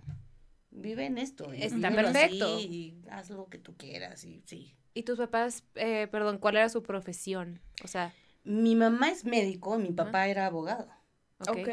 vive 0.70 1.06
en 1.06 1.18
esto. 1.18 1.52
y 1.54 1.62
Está 1.62 1.90
vívelo 1.90 2.08
así, 2.08 2.18
perfecto. 2.18 2.58
y 2.60 3.02
haz 3.10 3.30
lo 3.30 3.46
que 3.48 3.58
tú 3.58 3.76
quieras 3.76 4.24
y 4.24 4.42
sí. 4.46 4.74
¿Y 4.94 5.02
tus 5.04 5.18
papás, 5.18 5.64
eh, 5.74 6.06
perdón, 6.10 6.38
cuál 6.38 6.56
era 6.56 6.68
su 6.68 6.82
profesión? 6.82 7.60
O 7.84 7.88
sea, 7.88 8.12
Mi 8.44 8.74
mamá 8.74 9.10
es 9.10 9.24
médico 9.24 9.78
y 9.78 9.82
mi 9.82 9.92
papá 9.92 10.26
era 10.28 10.46
abogado. 10.46 10.88
ok. 11.40 11.50
Ok. 11.58 11.68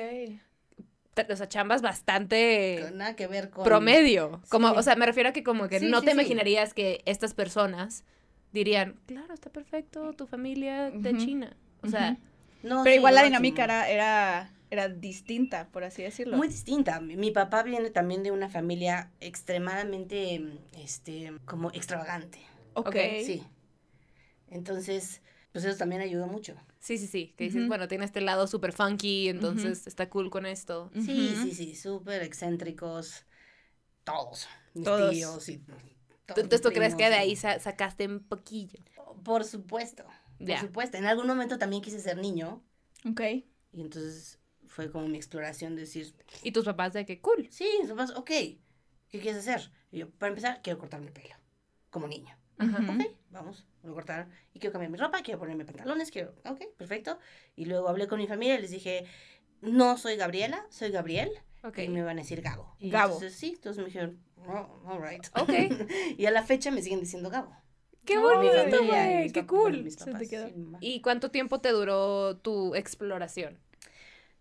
Te- 1.15 1.33
O 1.33 1.35
sea, 1.35 1.49
chambas 1.49 1.81
bastante 1.81 2.79
Con 2.83 2.97
Nada 2.99 3.15
que 3.15 3.27
ver 3.27 3.49
con... 3.49 3.63
promedio. 3.65 4.41
Como, 4.49 4.69
Sí. 4.69 4.73
o 4.77 4.83
sea, 4.83 4.95
me 4.95 5.05
refiero 5.05 5.29
a 5.29 5.33
que 5.33 5.43
como 5.43 5.67
que 5.67 5.79
Sí, 5.79 5.87
no 5.89 5.99
sí, 5.99 6.05
te 6.05 6.11
sí. 6.11 6.17
imaginarías 6.17 6.73
que 6.73 7.01
estas 7.05 7.33
personas 7.33 8.05
dirían, 8.53 8.99
claro, 9.05 9.33
está 9.33 9.49
perfecto, 9.49 10.13
tu 10.13 10.27
familia 10.27 10.89
de. 10.91 11.17
China. 11.17 11.57
O 11.81 11.87
sea. 11.89 12.17
No, 12.63 12.83
Pero 12.83 12.93
sí, 12.93 12.97
igual 12.99 13.15
la 13.15 13.23
dinámica 13.23 13.63
era, 13.63 13.89
era, 13.89 14.51
era 14.71 14.87
distinta, 14.89 15.69
por 15.71 15.83
así 15.83 16.03
decirlo. 16.03 16.37
Muy 16.37 16.47
distinta. 16.47 16.99
Mi, 16.99 17.15
mi 17.17 17.31
papá 17.31 17.63
viene 17.63 17.89
también 17.89 18.23
de 18.23 18.31
una 18.31 18.49
familia 18.49 19.11
extremadamente, 19.19 20.41
este, 20.77 21.33
como 21.45 21.69
extravagante. 21.71 22.39
ok. 22.73 22.95
Sí. 23.25 23.43
Entonces, 24.49 25.21
pues 25.51 25.65
eso 25.65 25.77
también 25.77 26.01
ayudó 26.01 26.27
mucho. 26.27 26.55
sí, 26.79 26.97
sí, 26.97 27.07
sí. 27.07 27.33
Que 27.37 27.45
dices, 27.45 27.67
bueno, 27.67 27.87
tiene 27.87 28.05
este 28.05 28.21
lado 28.21 28.47
súper 28.47 28.73
funky, 28.73 29.29
entonces 29.29 29.85
está 29.87 30.09
cool 30.09 30.29
con 30.29 30.45
esto. 30.45 30.91
Sí, 30.95 31.35
sí, 31.43 31.53
sí, 31.53 31.75
súper 31.75 32.23
excéntricos. 32.23 33.25
Todos. 34.03 34.47
Mis 34.73 34.85
Todos. 34.85 35.11
tíos 35.11 35.49
y 35.49 35.57
todos 35.59 35.81
Tú- 36.25 36.41
Entonces, 36.41 36.61
¿tú 36.61 36.69
crees 36.71 36.93
que 36.95 37.09
de 37.09 37.15
ahí 37.15 37.35
sa- 37.35 37.59
sacaste 37.59 38.05
un 38.07 38.19
poquillo? 38.19 38.79
Por 39.23 39.43
supuesto. 39.43 40.05
Por 40.37 40.57
supuesto. 40.59 40.97
En 40.97 41.05
algún 41.05 41.25
momento 41.27 41.57
también 41.57 41.81
quise 41.81 41.99
ser 41.99 42.17
niño. 42.17 42.63
Ok. 43.07 43.21
Y 43.71 43.81
entonces 43.81 44.38
fue 44.69 44.89
como 44.91 45.07
mi 45.07 45.17
exploración 45.17 45.75
de 45.75 45.81
decir, 45.81 46.15
Y 46.43 46.51
tus 46.51 46.63
papás 46.63 46.93
de 46.93 47.05
que 47.05 47.19
cool. 47.19 47.47
sí, 47.51 47.67
mis 47.81 47.89
papás, 47.89 48.11
ok, 48.15 48.27
¿qué 48.27 48.59
quieres 49.19 49.37
hacer? 49.37 49.71
Y 49.91 49.99
yo, 49.99 50.09
para 50.11 50.29
empezar, 50.29 50.61
quiero 50.61 50.79
cortarme 50.79 51.07
el 51.07 51.13
pelo. 51.13 51.35
Como 51.89 52.07
niño. 52.07 52.37
Ajá. 52.59 52.81
Ujú. 52.81 53.01
Ok, 53.01 53.07
vamos, 53.31 53.65
voy 53.81 53.91
a 53.91 53.95
cortar. 53.95 54.29
Y 54.53 54.59
quiero 54.59 54.71
cambiar 54.71 54.91
mi 54.91 54.97
ropa, 54.97 55.21
quiero 55.23 55.39
ponerme 55.39 55.65
pantalones, 55.65 56.11
quiero... 56.11 56.35
Ok, 56.45 56.61
perfecto. 56.77 57.17
Y 57.55 57.65
luego 57.65 57.89
hablé 57.89 58.07
con 58.07 58.19
mi 58.19 58.27
familia 58.27 58.55
y 58.55 58.61
les 58.61 58.71
dije, 58.71 59.05
no 59.61 59.97
soy 59.97 60.15
Gabriela, 60.15 60.65
soy 60.69 60.91
Gabriel. 60.91 61.31
Ok. 61.63 61.79
Y 61.79 61.89
me 61.89 62.03
van 62.03 62.19
a 62.19 62.21
decir 62.21 62.41
Gabo. 62.41 62.75
Y 62.79 62.91
Gabo. 62.91 63.15
Entonces, 63.15 63.37
sí, 63.37 63.53
entonces 63.55 63.79
me 63.79 63.87
dijeron, 63.87 64.19
oh, 64.47 64.81
all 64.85 65.01
right. 65.01 65.25
Ok. 65.35 65.49
y 66.17 66.25
a 66.25 66.31
la 66.31 66.43
fecha 66.43 66.69
me 66.69 66.81
siguen 66.81 66.99
diciendo 66.99 67.29
Gabo. 67.29 67.55
¡Qué 68.05 68.17
bonito, 68.17 68.85
güey! 68.85 69.31
¡Qué 69.31 69.45
cool! 69.45 69.83
mis 69.83 69.95
Se 69.95 70.05
te 70.05 70.11
papás, 70.11 70.27
sí. 70.27 70.37
¿Y 70.79 71.01
cuánto 71.01 71.31
tiempo 71.31 71.59
te 71.59 71.69
duró 71.71 72.37
tu 72.37 72.73
exploración? 72.75 73.59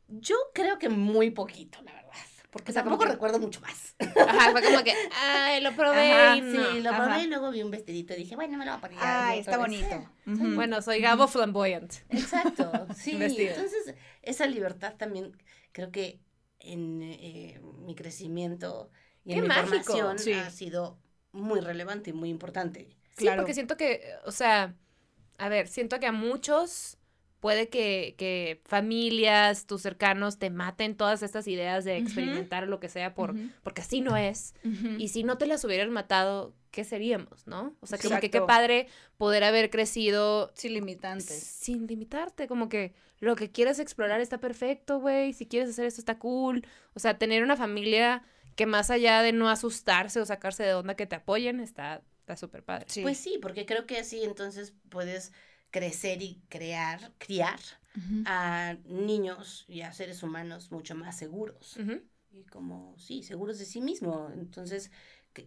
Yo 0.08 0.36
creo 0.54 0.78
que 0.78 0.88
muy 0.88 1.30
poquito, 1.30 1.80
la 1.82 1.92
verdad. 1.92 2.08
Porque 2.50 2.70
O 2.70 2.74
sea, 2.74 2.82
tampoco 2.82 3.04
que- 3.04 3.10
recuerdo 3.12 3.38
mucho 3.38 3.60
más. 3.60 3.94
Ajá, 3.98 4.50
fue 4.52 4.62
como 4.62 4.82
que, 4.82 4.92
ay, 5.22 5.60
lo 5.60 5.74
probé 5.76 6.12
Ajá, 6.12 6.36
y 6.36 6.40
no. 6.40 6.72
Sí, 6.72 6.80
lo 6.80 6.90
Ajá. 6.90 7.04
probé 7.04 7.22
y 7.24 7.26
luego 7.26 7.50
vi 7.50 7.62
un 7.62 7.70
vestidito 7.70 8.14
y 8.14 8.16
dije, 8.16 8.36
bueno, 8.36 8.56
me 8.56 8.64
lo 8.64 8.70
voy 8.72 8.78
a 8.78 8.80
poner. 8.80 8.98
Ay, 9.02 9.40
está 9.40 9.58
bonito. 9.58 10.08
Sí, 10.24 10.30
Ujú. 10.32 10.54
Bueno, 10.54 10.80
soy 10.80 11.00
Gabo 11.00 11.28
Flamboyant. 11.28 11.92
Exacto, 12.08 12.70
sí. 12.96 13.18
Entonces, 13.20 13.94
esa 14.22 14.46
libertad 14.46 14.94
también 14.96 15.36
creo 15.72 15.90
que 15.92 16.20
en 16.60 17.02
eh, 17.02 17.60
mi 17.84 17.94
crecimiento 17.94 18.90
y 19.24 19.30
¡Qué 19.32 19.36
en 19.36 19.42
mi 19.42 19.48
mágico! 19.48 19.68
formación 19.84 20.18
Sí. 20.18 20.32
ha 20.32 20.48
sido 20.50 20.98
muy 21.32 21.60
relevante 21.60 22.10
y 22.10 22.12
muy 22.14 22.30
importante. 22.30 22.88
Sí, 23.16 23.24
Claro. 23.24 23.42
porque 23.42 23.52
siento 23.54 23.76
que, 23.76 24.02
o 24.24 24.32
sea, 24.32 24.74
a 25.36 25.48
ver, 25.48 25.68
siento 25.68 26.00
que 26.00 26.06
a 26.06 26.12
muchos 26.12 26.97
puede 27.40 27.68
que, 27.68 28.14
que 28.18 28.60
familias, 28.64 29.66
tus 29.66 29.82
cercanos 29.82 30.38
te 30.38 30.50
maten 30.50 30.96
todas 30.96 31.22
estas 31.22 31.46
ideas 31.46 31.84
de 31.84 31.96
experimentar 31.96 32.66
lo 32.66 32.80
que 32.80 32.88
sea 32.88 33.14
por, 33.14 33.34
porque 33.62 33.82
así 33.82 34.00
no 34.00 34.16
es. 34.16 34.54
Y 34.98 35.08
si 35.08 35.24
no 35.24 35.38
te 35.38 35.46
las 35.46 35.64
hubieran 35.64 35.90
matado, 35.90 36.54
¿qué 36.70 36.84
seríamos, 36.84 37.46
no? 37.46 37.76
O 37.80 37.86
sea, 37.86 37.98
como 37.98 38.20
que 38.20 38.30
qué 38.30 38.40
padre 38.40 38.88
poder 39.16 39.44
haber 39.44 39.70
crecido 39.70 40.52
Sin 40.54 40.74
limitantes. 40.74 41.38
sin 41.42 41.86
limitarte, 41.86 42.48
como 42.48 42.68
que 42.68 42.94
lo 43.20 43.36
que 43.36 43.50
quieres 43.50 43.78
explorar 43.78 44.20
está 44.20 44.38
perfecto, 44.38 45.00
güey, 45.00 45.32
si 45.32 45.46
quieres 45.46 45.70
hacer 45.70 45.86
esto 45.86 46.00
está 46.00 46.18
cool. 46.18 46.66
O 46.94 47.00
sea, 47.00 47.18
tener 47.18 47.42
una 47.42 47.56
familia 47.56 48.22
que 48.54 48.66
más 48.66 48.90
allá 48.90 49.22
de 49.22 49.32
no 49.32 49.48
asustarse 49.48 50.20
o 50.20 50.26
sacarse 50.26 50.64
de 50.64 50.74
onda 50.74 50.94
que 50.94 51.06
te 51.06 51.16
apoyen, 51.16 51.60
está 51.60 52.02
está 52.28 52.36
súper 52.36 52.62
padre. 52.62 52.86
Sí. 52.88 53.02
Pues 53.02 53.16
sí, 53.16 53.38
porque 53.40 53.64
creo 53.64 53.86
que 53.86 53.98
así 53.98 54.22
entonces 54.22 54.74
puedes 54.90 55.32
crecer 55.70 56.22
y 56.22 56.40
crear, 56.48 57.12
criar 57.18 57.58
a 58.24 58.76
niños 58.84 59.64
y 59.68 59.80
a 59.82 59.92
seres 59.92 60.22
humanos 60.22 60.70
mucho 60.70 60.94
más 60.94 61.16
seguros. 61.18 61.78
Y 62.30 62.44
como, 62.44 62.96
sí, 62.98 63.22
seguros 63.22 63.58
de 63.58 63.64
sí 63.64 63.80
mismo. 63.80 64.30
Entonces, 64.34 64.90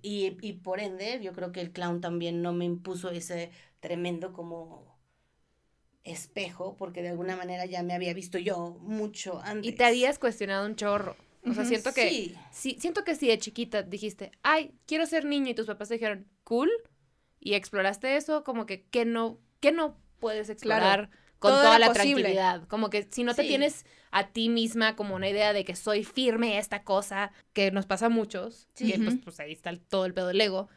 y, 0.02 0.38
y 0.42 0.54
por 0.54 0.80
ende, 0.80 1.20
yo 1.22 1.34
creo 1.34 1.52
que 1.52 1.62
el 1.62 1.72
clown 1.72 2.02
también 2.02 2.42
no 2.42 2.54
me 2.54 2.66
impuso 2.66 3.10
ese 3.10 3.52
tremendo 3.80 4.34
como 4.34 5.00
espejo, 6.04 6.76
porque 6.78 7.02
de 7.02 7.10
alguna 7.10 7.36
manera 7.36 7.66
ya 7.66 7.84
me 7.84 7.94
había 7.94 8.14
visto 8.14 8.38
yo 8.38 8.78
mucho 8.82 9.40
antes. 9.44 9.72
Y 9.72 9.76
te 9.76 9.86
habías 9.86 10.18
cuestionado 10.20 10.66
un 10.66 10.76
chorro. 10.76 11.16
O 11.48 11.54
sea, 11.54 11.66
siento 11.66 11.94
que 11.94 12.10
Sí, 12.10 12.36
sí, 12.52 12.78
siento 12.80 13.04
que 13.04 13.16
si 13.16 13.28
de 13.28 13.38
chiquita 13.38 13.82
dijiste, 13.84 14.32
"Ay, 14.44 14.74
quiero 14.86 15.06
ser 15.06 15.26
niño" 15.26 15.52
y 15.52 15.56
tus 15.56 15.66
papás 15.68 15.90
te 15.90 15.96
dijeron, 15.96 16.28
"Cool" 16.44 16.70
y 17.40 17.54
exploraste 17.56 18.16
eso, 18.16 18.44
como 18.44 18.66
que 18.66 18.84
que 18.84 19.06
no 19.06 19.40
que 19.60 19.72
no 19.72 20.01
puedes 20.22 20.50
explorar 20.50 21.10
con 21.40 21.52
toda 21.52 21.80
la 21.80 21.88
posible. 21.88 22.14
tranquilidad, 22.14 22.68
como 22.68 22.90
que 22.90 23.08
si 23.12 23.24
no 23.24 23.34
te 23.34 23.42
Sí. 23.42 23.48
tienes 23.50 23.86
a 24.12 24.28
ti 24.28 24.48
misma 24.50 24.96
como 24.96 25.16
una 25.16 25.28
idea 25.28 25.52
de 25.54 25.66
que 25.66 25.76
soy 25.76 26.04
firme 26.04 26.58
esta 26.60 26.84
cosa, 26.84 27.32
que 27.54 27.72
nos 27.72 27.88
pasa 27.88 28.06
a 28.06 28.10
muchos, 28.10 28.68
Sí. 28.76 28.92
que 28.92 29.00
pues, 29.00 29.16
pues 29.24 29.40
ahí 29.40 29.52
está 29.52 29.72
el- 29.72 29.80
todo 29.82 30.06
el 30.06 30.14
pedo 30.14 30.28
del 30.28 30.40
ego, 30.40 30.70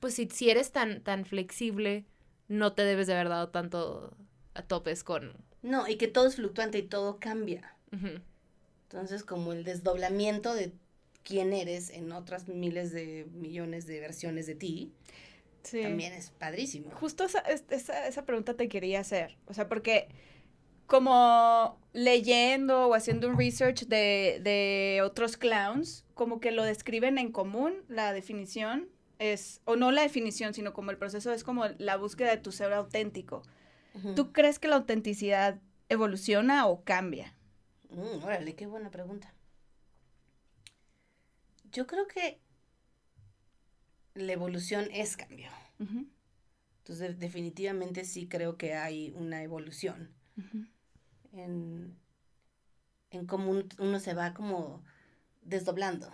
pues 0.00 0.14
si, 0.14 0.28
si 0.28 0.50
eres 0.50 0.70
tan 0.72 1.02
tan 1.02 1.24
flexible, 1.24 2.04
no 2.48 2.74
te 2.74 2.84
debes 2.84 3.06
de 3.06 3.14
haber 3.14 3.30
dado 3.30 3.48
tanto 3.48 4.14
a 4.54 4.62
topes 4.62 5.02
con 5.02 5.32
no, 5.62 5.88
y 5.88 5.96
que 5.96 6.08
todo 6.08 6.26
es 6.26 6.36
fluctuante 6.36 6.76
y 6.78 6.82
todo 6.82 7.18
cambia. 7.18 7.74
Entonces, 8.90 9.24
como 9.24 9.52
el 9.52 9.64
desdoblamiento 9.64 10.54
de 10.54 10.72
quién 11.22 11.54
eres 11.54 11.88
en 11.88 12.12
otras 12.12 12.48
miles 12.48 12.92
de 12.92 13.26
millones 13.32 13.86
de 13.86 13.98
versiones 14.00 14.46
de 14.46 14.54
ti, 14.54 14.92
Sí. 15.64 15.82
también 15.82 16.12
es 16.12 16.30
padrísimo. 16.30 16.90
Justo 16.92 17.24
esa, 17.24 17.40
es- 17.40 17.64
esa, 17.70 18.06
esa 18.06 18.24
pregunta 18.24 18.54
te 18.54 18.68
quería 18.68 19.00
hacer. 19.00 19.36
O 19.46 19.54
sea, 19.54 19.68
porque 19.68 20.08
como 20.86 21.80
leyendo 21.92 22.88
o 22.88 22.94
haciendo 22.94 23.28
un 23.28 23.38
research 23.38 23.86
de, 23.86 24.40
de 24.42 25.00
otros 25.02 25.36
clowns, 25.36 26.04
como 26.14 26.38
que 26.40 26.50
lo 26.52 26.62
describen 26.62 27.16
en 27.18 27.32
común, 27.32 27.82
la 27.88 28.12
definición 28.12 28.88
es, 29.18 29.62
o 29.64 29.76
no 29.76 29.90
la 29.90 30.02
definición, 30.02 30.52
sino 30.54 30.72
como 30.74 30.90
el 30.90 30.98
proceso 30.98 31.32
es 31.32 31.42
como 31.44 31.66
la 31.78 31.96
búsqueda 31.96 32.30
de 32.30 32.36
tu 32.36 32.52
ser 32.52 32.72
auténtico. 32.72 33.42
¿Tú 34.16 34.32
crees 34.32 34.58
que 34.58 34.68
la 34.68 34.76
autenticidad 34.76 35.60
evoluciona 35.88 36.66
o 36.66 36.82
cambia? 36.84 37.34
Mm, 37.90 38.24
órale, 38.24 38.54
qué 38.56 38.66
buena 38.66 38.90
pregunta. 38.90 39.32
Yo 41.72 41.86
creo 41.86 42.06
que 42.06 42.40
la 44.14 44.32
evolución 44.32 44.88
es 44.92 45.16
cambio. 45.16 45.50
Entonces, 46.82 47.18
definitivamente 47.18 48.04
sí 48.04 48.28
creo 48.28 48.56
que 48.56 48.74
hay 48.74 49.10
una 49.16 49.42
evolución 49.42 50.14
en, 51.32 51.96
en 53.10 53.26
cómo 53.26 53.50
un- 53.50 53.68
uno 53.78 53.98
se 53.98 54.12
va 54.14 54.34
como 54.34 54.84
desdoblando 55.42 56.10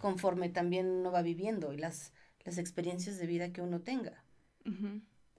conforme 0.00 0.48
también 0.50 0.88
uno 0.90 1.12
va 1.12 1.22
viviendo 1.22 1.72
y 1.72 1.78
las, 1.78 2.12
las 2.44 2.58
experiencias 2.58 3.18
de 3.18 3.26
vida 3.26 3.52
que 3.52 3.62
uno 3.62 3.80
tenga. 3.82 4.24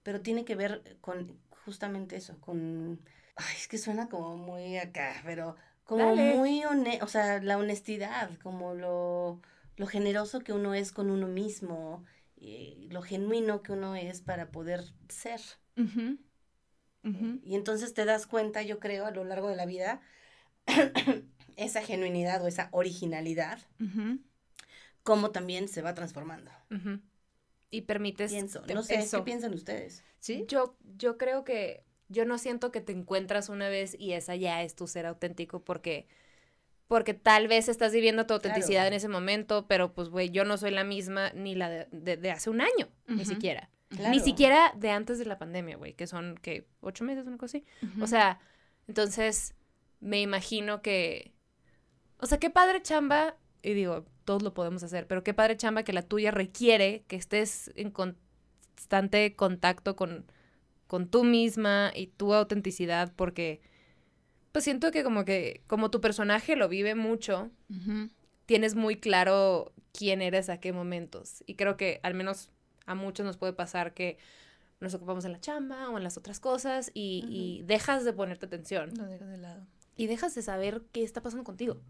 Pero 0.04 0.22
tiene 0.22 0.46
que 0.46 0.56
ver 0.56 0.98
con 1.02 1.40
justamente 1.66 2.16
eso, 2.18 2.40
con... 2.42 3.00
Ay, 3.36 3.56
es 3.58 3.68
que 3.68 3.78
suena 3.78 4.10
como 4.10 4.38
muy 4.38 4.78
acá, 4.78 5.16
pero 5.24 5.56
como 5.86 6.06
Dale. 6.06 6.34
muy 6.36 6.64
o 7.02 7.08
sea, 7.08 7.42
la 7.42 7.58
honestidad, 7.58 8.30
como 8.42 8.74
lo, 8.74 9.42
lo 9.78 9.88
generoso 9.88 10.40
que 10.42 10.54
uno 10.54 10.74
es 10.74 10.92
con 10.92 11.10
uno 11.10 11.28
mismo, 11.28 12.04
y 12.36 12.90
lo 12.92 13.02
genuino 13.02 13.64
que 13.64 13.72
uno 13.72 13.96
es 13.96 14.22
para 14.22 14.52
poder 14.52 14.84
ser. 15.08 15.42
Ujú. 15.78 16.18
Y 17.44 17.56
entonces 17.56 17.94
te 17.94 18.06
das 18.06 18.28
cuenta, 18.28 18.62
yo 18.64 18.80
creo, 18.80 19.06
a 19.06 19.12
lo 19.12 19.24
largo 19.24 19.50
de 19.50 19.56
la 19.56 19.66
vida, 19.66 20.02
esa 21.58 21.82
genuinidad 21.82 22.44
o 22.44 22.48
esa 22.48 22.70
originalidad, 22.72 23.60
Ujú. 23.80 24.20
cómo 25.04 25.32
también 25.32 25.68
se 25.68 25.82
va 25.82 25.94
transformando. 25.94 26.52
Y 27.70 27.82
permites... 27.82 28.32
Pienso, 28.32 28.62
te- 28.62 28.74
no 28.74 28.84
sé, 28.84 28.96
eso. 28.96 29.18
¿qué 29.20 29.24
piensan 29.24 29.54
ustedes? 29.54 30.04
¿Sí? 30.20 30.46
Yo, 30.48 30.78
yo 30.98 31.18
creo 31.18 31.44
que 31.44 31.84
yo 32.08 32.26
no 32.26 32.38
siento 32.38 32.72
que 32.72 32.82
te 32.82 32.92
encuentras 32.94 33.50
una 33.50 33.68
vez 33.70 33.96
y 34.00 34.14
esa 34.14 34.36
ya 34.36 34.64
es 34.64 34.76
tu 34.76 34.88
ser 34.88 35.06
auténtico 35.06 35.64
porque, 35.64 36.08
porque 36.94 37.16
tal 37.16 37.48
vez 37.48 37.70
estás 37.70 37.92
viviendo 37.92 38.28
tu 38.28 38.36
autenticidad 38.36 38.82
Claro. 38.82 38.88
en 38.90 38.94
ese 38.94 39.08
momento, 39.08 39.66
pero 39.68 39.94
pues, 39.94 40.10
güey, 40.10 40.30
yo 40.30 40.46
no 40.46 40.58
soy 40.58 40.70
la 40.70 40.84
misma 40.84 41.32
ni 41.34 41.56
la 41.56 41.68
de, 41.70 41.88
de- 41.92 42.18
de 42.18 42.30
hace 42.32 42.52
un 42.52 42.62
año, 42.62 42.88
ni 43.08 43.26
siquiera. 43.26 43.70
Ni 44.12 44.20
siquiera 44.20 44.72
de 44.76 44.92
antes 44.92 45.18
de 45.18 45.26
la 45.26 45.38
pandemia, 45.40 45.76
güey, 45.78 45.94
que 45.96 46.06
son, 46.06 46.36
que 46.40 46.68
¿Ocho 46.82 47.04
meses, 47.04 47.26
una 47.26 47.38
cosa 47.38 47.58
así? 47.58 47.66
O 48.02 48.06
sea, 48.08 48.40
entonces 48.88 49.56
me 50.02 50.22
imagino 50.22 50.82
que. 50.84 51.32
O 52.20 52.26
sea, 52.28 52.38
qué 52.40 52.50
padre 52.52 52.82
chamba. 52.84 53.36
Y 53.64 53.74
digo, 53.74 54.06
todos 54.26 54.44
lo 54.44 54.54
podemos 54.54 54.84
hacer, 54.84 55.08
pero 55.08 55.24
qué 55.24 55.34
padre 55.34 55.58
chamba 55.58 55.84
que 55.84 55.94
la 55.94 56.02
tuya 56.04 56.30
requiere 56.32 57.04
que 57.08 57.16
estés 57.16 57.72
en 57.76 57.90
constante 57.92 59.36
contacto 59.36 59.96
con, 59.96 60.26
con 60.88 61.08
tú 61.10 61.24
misma 61.24 61.92
y 61.96 62.08
tu 62.08 62.34
autenticidad, 62.36 63.12
porque. 63.16 63.62
Pues 64.54 64.64
siento 64.64 64.92
que 64.92 65.04
como 65.04 65.26
que. 65.26 65.62
Como 65.68 65.92
tu 65.92 66.00
personaje 66.00 66.56
lo 66.56 66.70
vive 66.70 66.96
mucho, 66.96 67.52
tienes 68.46 68.76
muy 68.76 68.96
claro 68.96 69.74
quién 69.92 70.22
eres 70.22 70.48
a 70.50 70.60
qué 70.60 70.72
momentos. 70.72 71.44
Y 71.46 71.56
creo 71.56 71.76
que 71.76 72.00
al 72.04 72.14
menos 72.14 72.50
a 72.86 72.96
muchos 72.96 73.26
nos 73.26 73.36
puede 73.38 73.54
pasar 73.54 73.94
que 73.94 74.18
nos 74.80 74.94
ocupamos 74.94 75.24
en 75.26 75.32
la 75.32 75.40
chamba 75.40 75.90
o 75.90 75.98
en 75.98 76.04
las 76.04 76.18
otras 76.18 76.40
cosas 76.40 76.92
y, 76.94 77.26
y 77.30 77.64
dejas 77.64 78.04
de 78.06 78.12
ponerte 78.14 78.46
atención 78.46 78.92
Lo 78.98 79.06
dejo 79.06 79.26
de 79.26 79.38
lado. 79.38 79.66
y 79.96 80.08
dejas 80.08 80.36
de 80.36 80.42
saber 80.42 80.82
qué 80.92 81.04
está 81.04 81.22
pasando 81.22 81.44
contigo. 81.44 81.82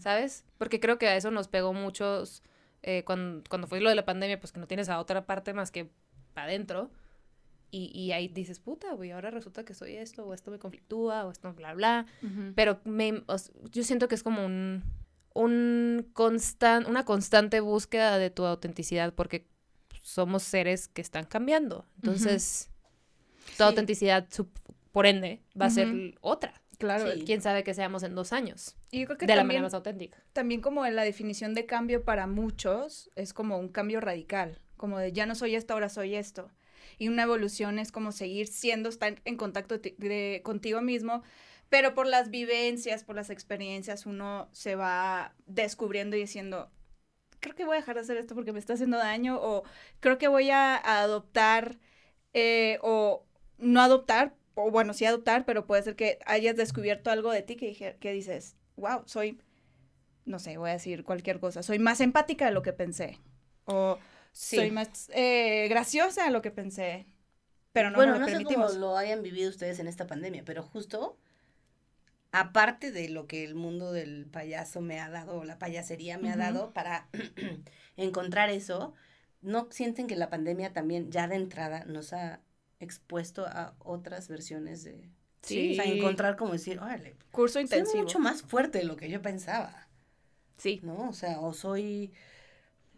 ¿sabes? 0.00 0.44
Porque 0.58 0.80
creo 0.80 0.98
que 0.98 1.06
a 1.08 1.16
eso 1.16 1.30
nos 1.30 1.46
pegó 1.48 1.72
muchos 1.72 2.42
eh, 2.82 3.04
cuando, 3.04 3.42
cuando 3.48 3.68
fue 3.68 3.80
lo 3.80 3.88
de 3.88 3.94
la 3.94 4.04
pandemia, 4.04 4.38
pues 4.40 4.52
que 4.52 4.58
no 4.60 4.66
tienes 4.66 4.88
a 4.88 4.98
otra 4.98 5.24
parte 5.26 5.54
más 5.54 5.70
que 5.70 5.88
para 6.34 6.48
adentro. 6.48 6.90
Y, 7.70 7.86
y 7.98 8.12
ahí 8.12 8.28
dices, 8.28 8.58
puta, 8.58 8.92
güey, 8.94 9.12
ahora 9.12 9.30
resulta 9.30 9.64
que 9.64 9.74
soy 9.74 9.96
esto, 9.96 10.24
o 10.26 10.34
esto 10.34 10.50
me 10.50 10.58
conflictúa, 10.58 11.24
o 11.26 11.30
esto 11.30 11.52
bla, 11.54 11.74
bla. 11.74 12.06
Pero 12.56 12.80
me, 12.84 13.22
o 13.26 13.36
yo 13.70 13.82
siento 13.84 14.08
que 14.08 14.14
es 14.16 14.22
como 14.22 14.44
un, 14.44 14.82
un 15.34 16.10
constan, 16.12 16.86
una 16.86 17.04
constante 17.04 17.60
búsqueda 17.60 18.18
de 18.18 18.30
tu 18.30 18.44
autenticidad 18.44 19.14
porque 19.14 19.46
somos 20.02 20.42
seres 20.42 20.88
que 20.88 21.00
están 21.00 21.24
cambiando. 21.24 21.86
Entonces, 21.96 22.70
tu 23.46 23.52
Sí. 23.58 23.62
autenticidad, 23.62 24.26
por 24.92 25.06
ende, 25.06 25.42
va 25.60 25.66
a 25.66 25.70
ser 25.70 26.16
otra. 26.20 26.54
Claro. 26.78 27.12
Sí. 27.12 27.24
Quién 27.26 27.42
sabe 27.42 27.62
que 27.62 27.74
seamos 27.74 28.02
en 28.02 28.14
dos 28.14 28.32
años. 28.32 28.74
Y 28.90 29.00
yo 29.00 29.06
creo 29.06 29.18
que 29.18 29.26
de 29.26 29.36
la 29.36 29.44
manera 29.44 29.62
más 29.62 29.74
auténtica. 29.74 30.18
también 30.32 30.60
como 30.62 30.86
la 30.86 31.02
definición 31.04 31.52
de 31.54 31.66
cambio 31.66 32.02
para 32.04 32.26
muchos 32.26 33.10
es 33.16 33.34
como 33.34 33.58
un 33.58 33.68
cambio 33.68 34.00
radical, 34.00 34.58
como 34.78 34.98
de 34.98 35.12
ya 35.12 35.26
no 35.26 35.34
soy 35.34 35.54
esto, 35.56 35.74
ahora 35.74 35.88
soy 35.90 36.14
esto. 36.16 36.50
Y 36.98 37.08
una 37.08 37.22
evolución 37.24 37.78
es 37.78 37.92
como 37.92 38.12
seguir 38.12 38.46
siendo, 38.46 38.88
estar 38.88 39.20
en 39.24 39.36
contacto 39.36 39.78
de- 39.78 40.40
contigo 40.44 40.80
mismo, 40.82 41.22
pero 41.68 41.94
por 41.94 42.06
las 42.06 42.30
vivencias, 42.30 43.04
por 43.04 43.16
las 43.16 43.30
experiencias, 43.30 44.06
uno 44.06 44.48
se 44.52 44.74
va 44.76 45.34
descubriendo 45.46 46.16
y 46.16 46.20
diciendo, 46.20 46.70
creo 47.40 47.54
que 47.54 47.64
voy 47.64 47.76
a 47.76 47.80
dejar 47.80 47.94
de 47.96 48.02
hacer 48.02 48.16
esto 48.16 48.34
porque 48.34 48.52
me 48.52 48.58
está 48.58 48.74
haciendo 48.74 48.98
daño, 48.98 49.38
o 49.40 49.64
creo 50.00 50.18
que 50.18 50.28
voy 50.28 50.50
a 50.50 50.76
adoptar, 50.76 51.78
eh, 52.34 52.78
o 52.82 53.24
no 53.58 53.80
adoptar, 53.80 54.34
o 54.54 54.70
bueno, 54.70 54.94
sí 54.94 55.04
adoptar, 55.04 55.44
pero 55.44 55.66
puede 55.66 55.82
ser 55.82 55.96
que 55.96 56.18
hayas 56.26 56.56
descubierto 56.56 57.10
algo 57.10 57.30
de 57.32 57.42
ti 57.42 57.56
que, 57.56 57.96
que 58.00 58.12
dices, 58.12 58.56
wow, 58.76 59.02
soy, 59.06 59.40
no 60.24 60.38
sé, 60.38 60.58
voy 60.58 60.70
a 60.70 60.74
decir 60.74 61.04
cualquier 61.04 61.40
cosa, 61.40 61.62
soy 61.62 61.78
más 61.78 62.00
empática 62.00 62.46
de 62.46 62.52
lo 62.52 62.62
que 62.62 62.72
pensé, 62.72 63.18
o 63.64 63.98
Sí. 64.32 64.56
soy 64.56 64.70
más 64.70 65.10
eh, 65.14 65.68
graciosa 65.68 66.24
de 66.24 66.30
lo 66.30 66.42
que 66.42 66.50
pensé, 66.50 67.06
pero 67.72 67.90
no 67.90 67.96
bueno, 67.96 68.12
me 68.14 68.18
lo 68.18 68.20
no 68.20 68.26
sé 68.28 68.32
permitimos. 68.32 68.72
cómo 68.72 68.80
lo 68.80 68.96
hayan 68.96 69.22
vivido 69.22 69.50
ustedes 69.50 69.78
en 69.80 69.88
esta 69.88 70.06
pandemia, 70.06 70.44
pero 70.44 70.62
justo, 70.62 71.18
aparte 72.32 72.92
de 72.92 73.08
lo 73.08 73.26
que 73.26 73.44
el 73.44 73.54
mundo 73.54 73.92
del 73.92 74.26
payaso 74.26 74.80
me 74.80 75.00
ha 75.00 75.08
dado, 75.10 75.38
o 75.40 75.44
la 75.44 75.58
payasería 75.58 76.18
me 76.18 76.30
ha 76.30 76.36
Ujú. 76.36 76.38
dado 76.38 76.72
para 76.72 77.08
encontrar 77.96 78.50
eso, 78.50 78.94
¿no 79.42 79.68
sienten 79.70 80.06
que 80.06 80.16
la 80.16 80.30
pandemia 80.30 80.72
también 80.72 81.10
ya 81.10 81.26
de 81.28 81.36
entrada 81.36 81.84
nos 81.86 82.12
ha 82.12 82.40
expuesto 82.78 83.46
a 83.46 83.74
otras 83.80 84.28
versiones 84.28 84.84
de... 84.84 85.10
Sí. 85.42 85.72
O 85.72 85.74
sea, 85.76 85.84
encontrar 85.86 86.36
como 86.36 86.52
decir, 86.52 86.78
órale, 86.80 87.16
Curso 87.32 87.54
soy 87.54 87.62
intensivo. 87.62 88.02
mucho 88.02 88.18
más 88.18 88.42
fuerte 88.42 88.78
de 88.78 88.84
lo 88.84 88.96
que 88.96 89.08
yo 89.10 89.22
pensaba, 89.22 89.88
Sí. 90.58 90.80
¿no? 90.82 91.08
O 91.08 91.12
sea, 91.12 91.40
o 91.40 91.52
soy, 91.54 92.12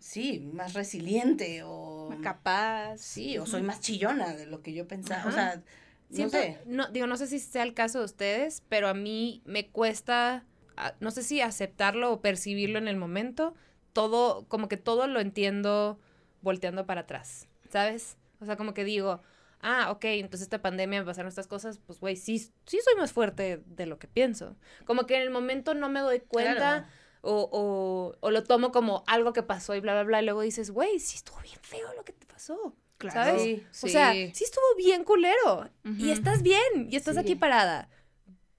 sí, 0.03 0.41
más 0.53 0.75
resiliente, 0.75 1.63
o... 1.65 2.15
capaz. 2.23 2.99
Sí, 2.99 3.39
o 3.39 3.47
soy 3.47 3.63
más 3.63 3.81
chillona 3.81 4.35
de 4.35 4.47
lo 4.47 4.61
que 4.63 4.73
yo 4.75 4.87
pensaba. 4.89 5.29
O 5.29 5.33
sea, 5.33 5.57
no 5.57 6.17
Siento- 6.17 6.37
sé. 6.39 6.59
no, 6.67 6.89
digo, 6.89 7.07
no 7.07 7.17
sé 7.17 7.27
si 7.27 7.39
sea 7.39 7.63
el 7.63 7.73
caso 7.75 8.01
de 8.01 8.05
ustedes, 8.05 8.63
pero 8.69 8.89
a 8.89 8.95
mí 8.95 9.43
me 9.45 9.69
cuesta, 9.71 10.45
ah, 10.77 10.95
no 11.01 11.11
sé 11.11 11.23
si 11.23 11.41
aceptarlo 11.41 12.13
o 12.13 12.21
percibirlo 12.21 12.79
en 12.79 12.89
el 12.89 12.97
momento. 12.97 13.55
Todo, 13.93 14.47
como 14.49 14.69
que 14.69 14.77
todo 14.77 15.07
lo 15.07 15.21
entiendo 15.21 15.99
volteando 16.41 16.87
para 16.87 17.03
atrás, 17.03 17.49
¿sabes? 17.71 18.17
O 18.41 18.45
sea, 18.47 18.57
como 18.57 18.75
que 18.75 18.85
digo, 18.85 19.21
ah, 19.61 19.91
ok, 19.91 20.05
entonces 20.07 20.43
esta 20.43 20.61
pandemia 20.63 21.01
me 21.01 21.07
pasaron 21.07 21.29
estas 21.29 21.47
cosas, 21.47 21.79
pues, 21.87 22.01
güey, 22.01 22.17
sí, 22.17 22.39
sí 22.39 22.79
soy 22.85 22.95
más 22.97 23.13
fuerte 23.13 23.63
de 23.67 23.87
lo 23.87 23.99
que 23.99 24.09
pienso. 24.09 24.57
Como 24.87 25.07
que 25.07 25.17
en 25.17 25.23
el 25.23 25.31
momento 25.31 25.75
no 25.75 25.89
me 25.89 26.01
doy 26.01 26.21
cuenta 26.21 26.55
Claro. 26.55 26.87
O, 27.23 27.49
o, 27.51 28.17
o 28.21 28.31
lo 28.31 28.43
tomo 28.45 28.71
como 28.73 29.03
algo 29.07 29.33
que 29.33 29.43
pasó 29.43 29.75
y 29.75 29.81
bla, 29.81 29.95
bla, 29.95 30.03
bla, 30.05 30.23
y 30.23 30.25
luego 30.27 30.43
dices, 30.43 30.71
güey, 30.71 30.99
sí 31.01 31.17
estuvo 31.17 31.41
bien 31.41 31.59
feo 31.63 31.93
lo 31.95 32.05
que 32.05 32.13
te 32.13 32.27
pasó. 32.27 32.75
Claro. 32.99 33.15
¿Sabes? 33.31 33.43
Sí, 33.73 33.87
O 33.87 33.89
sea, 33.89 34.13
sí 34.13 34.45
estuvo 34.45 34.65
bien 34.77 35.03
culero. 35.05 35.69
Y 35.85 35.89
Ujú. 36.05 36.13
estás 36.13 36.43
bien. 36.43 36.89
Y 36.91 36.95
estás 36.97 37.15
Sí. 37.15 37.21
aquí 37.21 37.35
parada. 37.35 37.89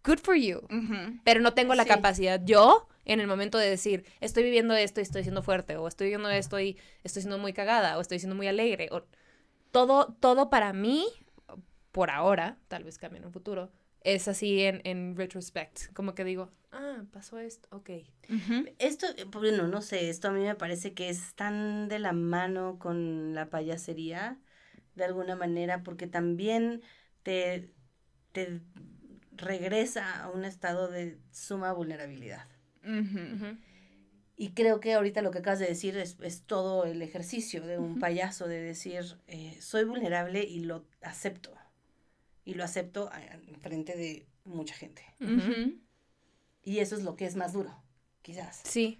Good 0.04 0.19
for 0.19 0.36
you. 0.36 0.58
Ujú. 0.65 1.19
Pero 1.23 1.39
no 1.39 1.54
tengo 1.54 1.76
la 1.76 1.84
Sí. 1.84 1.89
capacidad 1.89 2.41
yo 2.43 2.88
en 3.06 3.19
el 3.21 3.28
momento 3.28 3.58
de 3.58 3.69
decir, 3.69 4.06
estoy 4.19 4.43
viviendo 4.43 4.73
esto 4.76 4.99
y 4.99 5.04
estoy 5.04 5.23
siendo 5.23 5.43
fuerte. 5.43 5.78
O 5.78 5.88
estoy 5.88 6.08
viviendo 6.08 6.30
esto 6.30 6.60
y 6.60 6.78
estoy 7.06 7.21
siendo 7.21 7.38
muy 7.38 7.54
cagada. 7.54 7.97
O 7.97 8.02
estoy 8.02 8.19
siendo 8.19 8.36
muy 8.36 8.47
alegre. 8.47 8.89
O 8.91 9.04
todo, 9.71 10.15
todo 10.19 10.49
para 10.49 10.73
mí, 10.73 11.06
por 11.93 12.10
ahora, 12.12 12.58
tal 12.67 12.84
vez 12.84 12.97
cambie 12.97 13.19
en 13.19 13.26
un 13.26 13.32
futuro, 13.32 13.71
es 14.04 14.28
así 14.28 14.62
en, 14.62 14.82
en 14.84 15.16
retrospect. 15.16 15.94
Como 15.94 16.16
que 16.16 16.24
digo, 16.24 16.52
ah, 16.72 17.04
pasó 17.12 17.39
esto. 17.39 17.68
Ok. 17.72 17.89
Ujú. 18.30 18.66
Esto, 18.80 19.08
eh, 19.18 19.26
bueno, 19.26 19.68
no 19.68 19.82
sé, 19.82 20.10
esto 20.10 20.30
a 20.30 20.32
mí 20.32 20.42
me 20.42 20.56
parece 20.56 20.94
que 20.94 21.10
es 21.10 21.36
tan 21.36 21.88
de 21.88 22.00
la 22.00 22.13
mano 22.13 22.80
con 22.80 23.34
la 23.34 23.50
payasería, 23.50 24.39
de 24.96 25.06
alguna 25.06 25.36
manera, 25.36 25.84
porque 25.84 26.08
también 26.08 26.82
te, 27.24 27.72
te 28.32 28.62
regresa 29.32 30.24
a 30.24 30.30
un 30.30 30.46
estado 30.46 30.88
de 30.88 31.18
suma 31.32 31.74
vulnerabilidad. 31.74 32.48
Y 34.36 34.50
creo 34.50 34.80
que 34.80 34.94
ahorita 34.94 35.22
lo 35.22 35.32
que 35.32 35.39
acabas 35.39 35.60
de 35.60 35.68
decir 35.68 35.98
es, 35.98 36.18
es 36.22 36.44
todo 36.44 36.86
el 36.86 37.02
ejercicio 37.02 37.66
de 37.66 37.78
un 37.78 38.00
payaso, 38.00 38.48
de 38.48 38.62
decir, 38.62 39.18
eh, 39.28 39.58
soy 39.62 39.86
vulnerable 39.86 40.44
y 40.44 40.60
lo 40.60 40.86
acepto. 41.02 41.56
Y 42.45 42.53
lo 42.56 42.63
acepto 42.63 43.10
en 43.13 43.60
frente 43.62 43.95
de 43.95 44.25
mucha 44.45 44.75
gente. 44.75 45.03
Y 46.63 46.79
eso 46.79 46.95
es 46.95 47.03
lo 47.03 47.15
que 47.15 47.25
es 47.25 47.36
más 47.36 47.53
duro, 47.53 47.75
quizás. 48.21 48.62
Sí. 48.63 48.99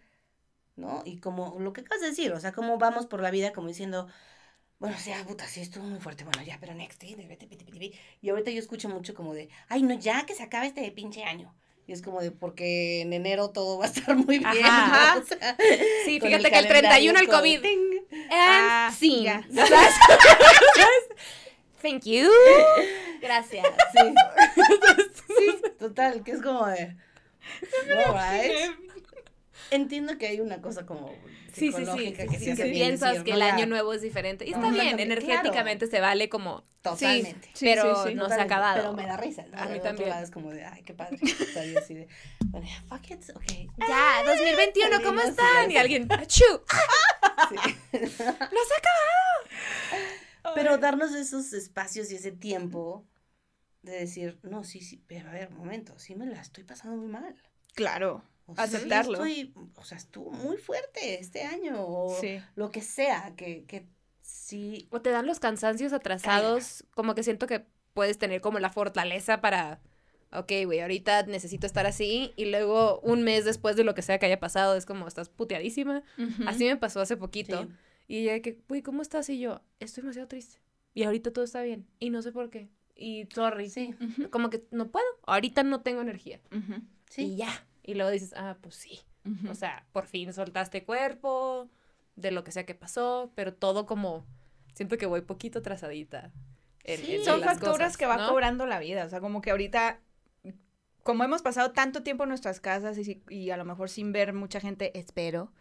¿no? 0.76 1.04
Y 1.06 1.18
como 1.18 1.60
lo 1.60 1.72
que 1.72 1.82
acabas 1.82 2.02
de 2.02 2.10
decir, 2.10 2.32
o 2.32 2.40
sea, 2.40 2.52
como 2.52 2.78
vamos 2.78 3.06
por 3.06 3.22
la 3.22 3.32
vida 3.32 3.54
como 3.54 3.68
diciendo, 3.68 4.08
bueno, 4.80 4.98
sí, 5.00 5.12
ah, 5.12 5.24
puta, 5.28 5.48
sí, 5.48 5.62
estuvo 5.62 5.84
muy 5.84 6.00
fuerte, 6.00 6.24
bueno, 6.24 6.42
ya, 6.44 6.58
pero 6.60 6.74
next, 6.74 7.02
de- 7.02 7.94
y 8.22 8.30
ahorita 8.30 8.50
yo 8.52 8.60
escucho 8.60 8.90
mucho 8.90 9.14
como 9.14 9.34
de, 9.34 9.50
ay, 9.70 9.84
no, 9.84 9.94
ya 9.94 10.26
que 10.26 10.34
se 10.34 10.44
acabe 10.44 10.68
este 10.68 10.90
pinche 10.92 11.24
año. 11.26 11.54
Y 11.86 11.92
es 11.92 12.02
como 12.02 12.22
de, 12.22 12.32
porque 12.32 13.02
en 13.02 13.12
enero 13.14 13.50
todo 13.52 13.78
va 13.78 13.86
a 13.86 13.88
estar 13.90 14.16
muy 14.16 14.40
bien. 14.40 14.66
Ajá. 14.66 15.16
¿no? 15.16 15.22
O 15.22 15.26
sea, 15.26 15.56
Sí, 16.06 16.20
fíjate 16.20 16.50
que 16.50 16.60
el 16.60 16.68
calendario 16.68 17.14
31 17.14 17.20
el 17.20 17.28
COVID. 17.28 17.62
ting. 17.62 17.80
And 18.12 18.28
Ah, 18.32 18.94
sí. 18.98 19.26
Thank 21.82 22.04
you. 22.06 22.30
Gracias. 23.24 23.66
Sí. 23.94 24.14
sí, 25.38 25.62
total, 25.80 26.24
que 26.24 26.32
es 26.32 26.42
como 26.42 26.68
de, 26.68 26.96
all 28.06 28.14
right. 28.14 28.72
Entiendo 29.72 30.18
que 30.18 30.28
hay 30.28 30.40
una 30.40 30.62
cosa 30.62 30.86
como 30.86 31.12
Sí, 31.54 31.72
sí, 31.72 31.72
sí. 31.72 31.86
psicológica 31.86 32.24
sí, 32.24 32.56
que 32.56 32.66
piensas 32.66 33.12
decir, 33.12 33.26
que 33.26 33.32
¿no? 33.32 33.38
el 33.38 33.42
año 33.44 33.66
nuevo 33.68 33.94
es 33.94 34.02
diferente. 34.02 34.46
Y 34.46 34.52
No, 34.52 34.58
está 34.58 34.70
bien, 34.72 34.88
claro. 34.98 35.04
energéticamente 35.04 35.86
se 35.88 36.00
vale 36.00 36.28
como. 36.28 36.64
Totalmente. 36.82 37.50
Sí, 37.54 37.66
pero 37.66 38.06
no 38.16 38.28
se 38.28 38.34
ha 38.34 38.44
acabado. 38.44 38.78
Pero 38.78 38.94
me 38.94 39.06
da 39.06 39.18
risa. 39.18 39.46
¿no? 39.50 39.62
A 39.62 39.68
mí 39.68 39.80
también. 39.80 40.12
Es 40.18 40.32
como 40.32 40.50
de, 40.52 40.66
ay, 40.66 40.82
qué 40.84 40.94
padre. 40.94 41.18
Yo 41.22 41.80
así 41.80 41.94
de, 41.94 42.08
bueno, 42.48 42.68
ya, 42.68 42.84
fuck 42.88 43.10
it, 43.12 43.24
ok. 43.36 43.44
Ya, 43.88 44.24
2021, 44.26 45.02
¿cómo 45.04 45.22
están? 45.22 45.72
Y 45.72 45.78
alguien, 45.78 46.12
¡achú! 46.12 46.44
¡No 47.94 48.10
se 48.10 48.24
ha 48.24 48.80
acabado! 48.80 50.56
Pero 50.56 50.78
darnos 50.80 51.14
esos 51.14 51.54
espacios 51.54 52.12
y 52.12 52.16
ese 52.16 52.32
tiempo 52.32 53.06
de 53.84 53.92
decir, 54.00 54.40
no, 54.44 54.64
sí, 54.64 54.82
sí, 54.82 55.04
pero 55.08 55.30
a 55.30 55.34
ver, 55.34 55.50
un 55.50 55.58
momento, 55.58 55.98
sí 56.00 56.16
me 56.16 56.26
la 56.26 56.42
estoy 56.42 56.64
pasando 56.64 56.98
muy 56.98 57.08
mal. 57.12 57.36
Claro. 57.76 58.24
O 58.46 58.56
sea, 58.56 58.64
Aceptarlo. 58.66 59.14
estoy, 59.14 59.54
o 59.76 59.84
sea, 59.86 59.98
estuvo 59.98 60.32
muy 60.32 60.58
fuerte 60.58 61.20
este 61.20 61.44
año, 61.44 61.76
o 61.78 62.18
Sí. 62.20 62.40
lo 62.56 62.72
que 62.72 62.82
sea 62.82 63.34
que, 63.38 63.64
que 63.66 63.88
sí, 64.22 64.88
O 64.92 65.02
te 65.02 65.12
dan 65.12 65.26
los 65.28 65.40
cansancios 65.40 65.94
atrasados, 65.94 66.86
como 66.96 67.14
que 67.16 67.24
siento 67.24 67.46
que 67.48 67.66
puedes 67.94 68.18
tener 68.18 68.42
como 68.42 68.60
la 68.60 68.70
fortaleza 68.70 69.40
para, 69.42 69.80
ok, 70.32 70.52
güey, 70.66 70.80
ahorita 70.82 71.24
necesito 71.24 71.68
estar 71.68 71.86
así, 71.86 72.34
y 72.36 72.46
luego 72.46 73.00
un 73.02 73.24
mes 73.24 73.46
después 73.46 73.76
de 73.76 73.84
lo 73.84 73.94
que 73.96 74.02
sea 74.02 74.18
que 74.18 74.26
haya 74.26 74.40
pasado, 74.40 74.76
es 74.76 74.86
como, 74.86 75.08
estás 75.08 75.30
puteadísima. 75.30 76.04
Así 76.48 76.66
me 76.66 76.76
pasó 76.78 77.00
hace 77.02 77.16
poquito. 77.18 77.64
sí. 77.64 77.70
Y 78.06 78.18
ella 78.20 78.34
de 78.34 78.42
que, 78.42 78.60
güey, 78.68 78.82
¿cómo 78.82 79.02
estás? 79.02 79.30
Y 79.30 79.40
yo, 79.40 79.62
estoy 79.80 80.02
demasiado 80.02 80.28
triste. 80.28 80.58
Y 80.94 81.04
ahorita 81.04 81.32
todo 81.32 81.46
está 81.46 81.62
bien. 81.62 81.88
Y 82.00 82.10
no 82.10 82.22
sé 82.22 82.32
por 82.34 82.50
qué. 82.50 82.70
Y 82.96 83.28
sorry. 83.34 83.70
Sí. 83.70 83.94
Como 84.32 84.50
que 84.50 84.64
no 84.72 84.90
puedo. 84.90 85.06
Ahorita 85.26 85.64
no 85.64 85.82
tengo 85.82 86.02
energía. 86.02 86.40
Ujú. 86.52 86.76
Y 86.76 86.82
sí. 87.10 87.36
ya. 87.36 87.66
Y 87.84 87.96
luego 87.96 88.12
dices, 88.12 88.34
ah, 88.38 88.58
pues 88.62 88.76
sí. 88.76 89.00
O 89.50 89.56
sea, 89.56 89.86
por 89.94 90.06
fin 90.08 90.34
soltaste 90.34 90.84
cuerpo, 90.84 91.70
de 92.18 92.32
lo 92.32 92.44
que 92.44 92.52
sea 92.52 92.66
que 92.66 92.76
pasó, 92.76 93.32
pero 93.36 93.54
todo 93.54 93.86
como, 93.86 94.26
siento 94.74 94.98
que 94.98 95.06
voy 95.06 95.22
poquito 95.22 95.60
atrasadita. 95.60 96.32
en- 96.84 97.00
Sí. 97.00 97.16
en 97.16 97.24
son 97.26 97.40
las 97.40 97.52
facturas 97.52 97.78
cosas, 97.78 97.98
que 97.98 98.06
va 98.06 98.18
¿no? 98.18 98.28
cobrando 98.30 98.66
la 98.66 98.80
vida. 98.80 99.06
O 99.06 99.10
sea, 99.10 99.22
como 99.22 99.42
que 99.42 99.52
ahorita, 99.52 100.02
como 101.04 101.24
hemos 101.24 101.42
pasado 101.42 101.72
tanto 101.72 102.04
tiempo 102.04 102.24
en 102.24 102.30
nuestras 102.30 102.60
casas 102.60 102.98
y, 102.98 103.24
y 103.30 103.50
a 103.52 103.58
lo 103.58 103.64
mejor 103.66 103.90
sin 103.90 104.12
ver 104.12 104.34
mucha 104.34 104.60
gente, 104.60 104.98
espero. 104.98 105.52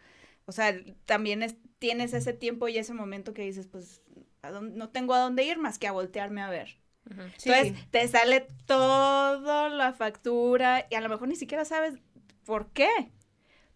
O 0.46 0.52
sea, 0.52 0.74
también 1.06 1.42
es- 1.44 1.56
tienes 1.78 2.12
ese 2.14 2.32
tiempo 2.32 2.66
y 2.68 2.78
ese 2.78 2.94
momento 2.94 3.32
que 3.34 3.42
dices, 3.42 3.68
pues, 3.68 4.02
¿a 4.42 4.50
dónde- 4.50 4.76
no 4.76 4.88
tengo 4.90 5.14
a 5.14 5.20
dónde 5.20 5.44
ir 5.44 5.58
más 5.58 5.78
que 5.78 5.86
a 5.86 5.92
voltearme 5.92 6.42
a 6.42 6.50
ver. 6.50 6.78
Sí. 7.36 7.50
Entonces, 7.50 7.90
te 7.90 8.08
sale 8.08 8.46
toda 8.66 9.68
la 9.68 9.92
factura 9.92 10.86
y 10.90 10.94
a 10.94 11.00
lo 11.00 11.08
mejor 11.08 11.28
ni 11.28 11.36
siquiera 11.36 11.64
sabes 11.64 11.94
por 12.44 12.70
qué. 12.72 12.88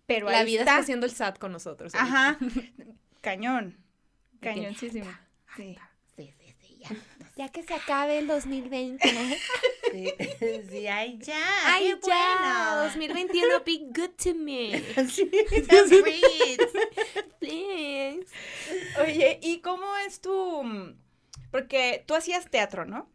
Pero 0.06 0.30
La 0.30 0.38
ahí 0.38 0.46
vida 0.46 0.60
está. 0.60 0.78
haciendo 0.78 1.04
el 1.06 1.12
SAT 1.12 1.38
con 1.38 1.52
nosotros. 1.52 1.94
ahorita. 1.94 2.18
Ajá. 2.18 2.38
Cañón. 3.20 3.76
Cañoncísimo. 4.40 5.10
Sí. 5.56 5.76
Sí, 6.16 6.32
sí, 6.38 6.54
sí, 6.60 6.78
ya. 6.80 6.88
Ya 7.36 7.50
que 7.50 7.62
se 7.62 7.74
acabe 7.74 8.16
el 8.18 8.28
2020. 8.28 9.06
Sí, 9.92 10.14
sí, 10.70 10.86
ay, 10.86 11.18
ya. 11.20 11.36
Ay, 11.66 11.92
qué 12.02 12.08
ya. 12.08 12.70
bueno. 12.70 12.84
2021, 12.84 13.62
be 13.66 13.78
good 13.94 14.10
to 14.16 14.34
me. 14.34 14.82
Sí. 15.10 15.30
Please. 17.38 18.26
Oye, 19.02 19.38
¿y 19.42 19.60
cómo 19.60 19.86
es 20.06 20.20
tu...? 20.20 20.94
Porque 21.50 22.04
tú 22.06 22.14
hacías 22.14 22.50
teatro, 22.50 22.84
¿no? 22.86 23.10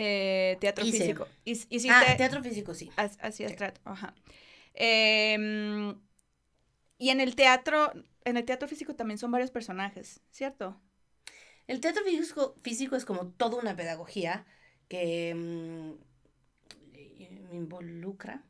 Eh, 0.00 0.56
teatro 0.60 0.84
Hice. 0.84 0.98
físico. 0.98 1.26
Hiciste... 1.44 1.90
Ah, 1.90 2.16
teatro 2.16 2.42
físico, 2.42 2.74
sí. 2.74 2.90
ha- 2.96 3.10
Hacías 3.26 3.50
Sí. 3.52 3.56
teatro, 3.56 3.82
ajá. 3.84 4.14
Em, 4.74 5.94
y 6.98 7.10
en 7.10 7.20
el 7.20 7.34
teatro, 7.36 7.92
en 8.24 8.36
el 8.36 8.44
teatro 8.44 8.68
físico 8.68 8.94
también 8.94 9.18
son 9.18 9.30
varios 9.30 9.50
personajes, 9.50 10.20
¿cierto? 10.30 10.80
El 11.66 11.80
teatro 11.80 12.02
físico, 12.04 12.54
físico 12.62 12.96
es 12.96 13.04
como 13.04 13.28
toda 13.28 13.58
una 13.60 13.76
pedagogía 13.76 14.46
que 14.88 15.34
mm, 15.34 15.92
eh, 16.94 17.42
me 17.50 17.56
involucra 17.56 18.42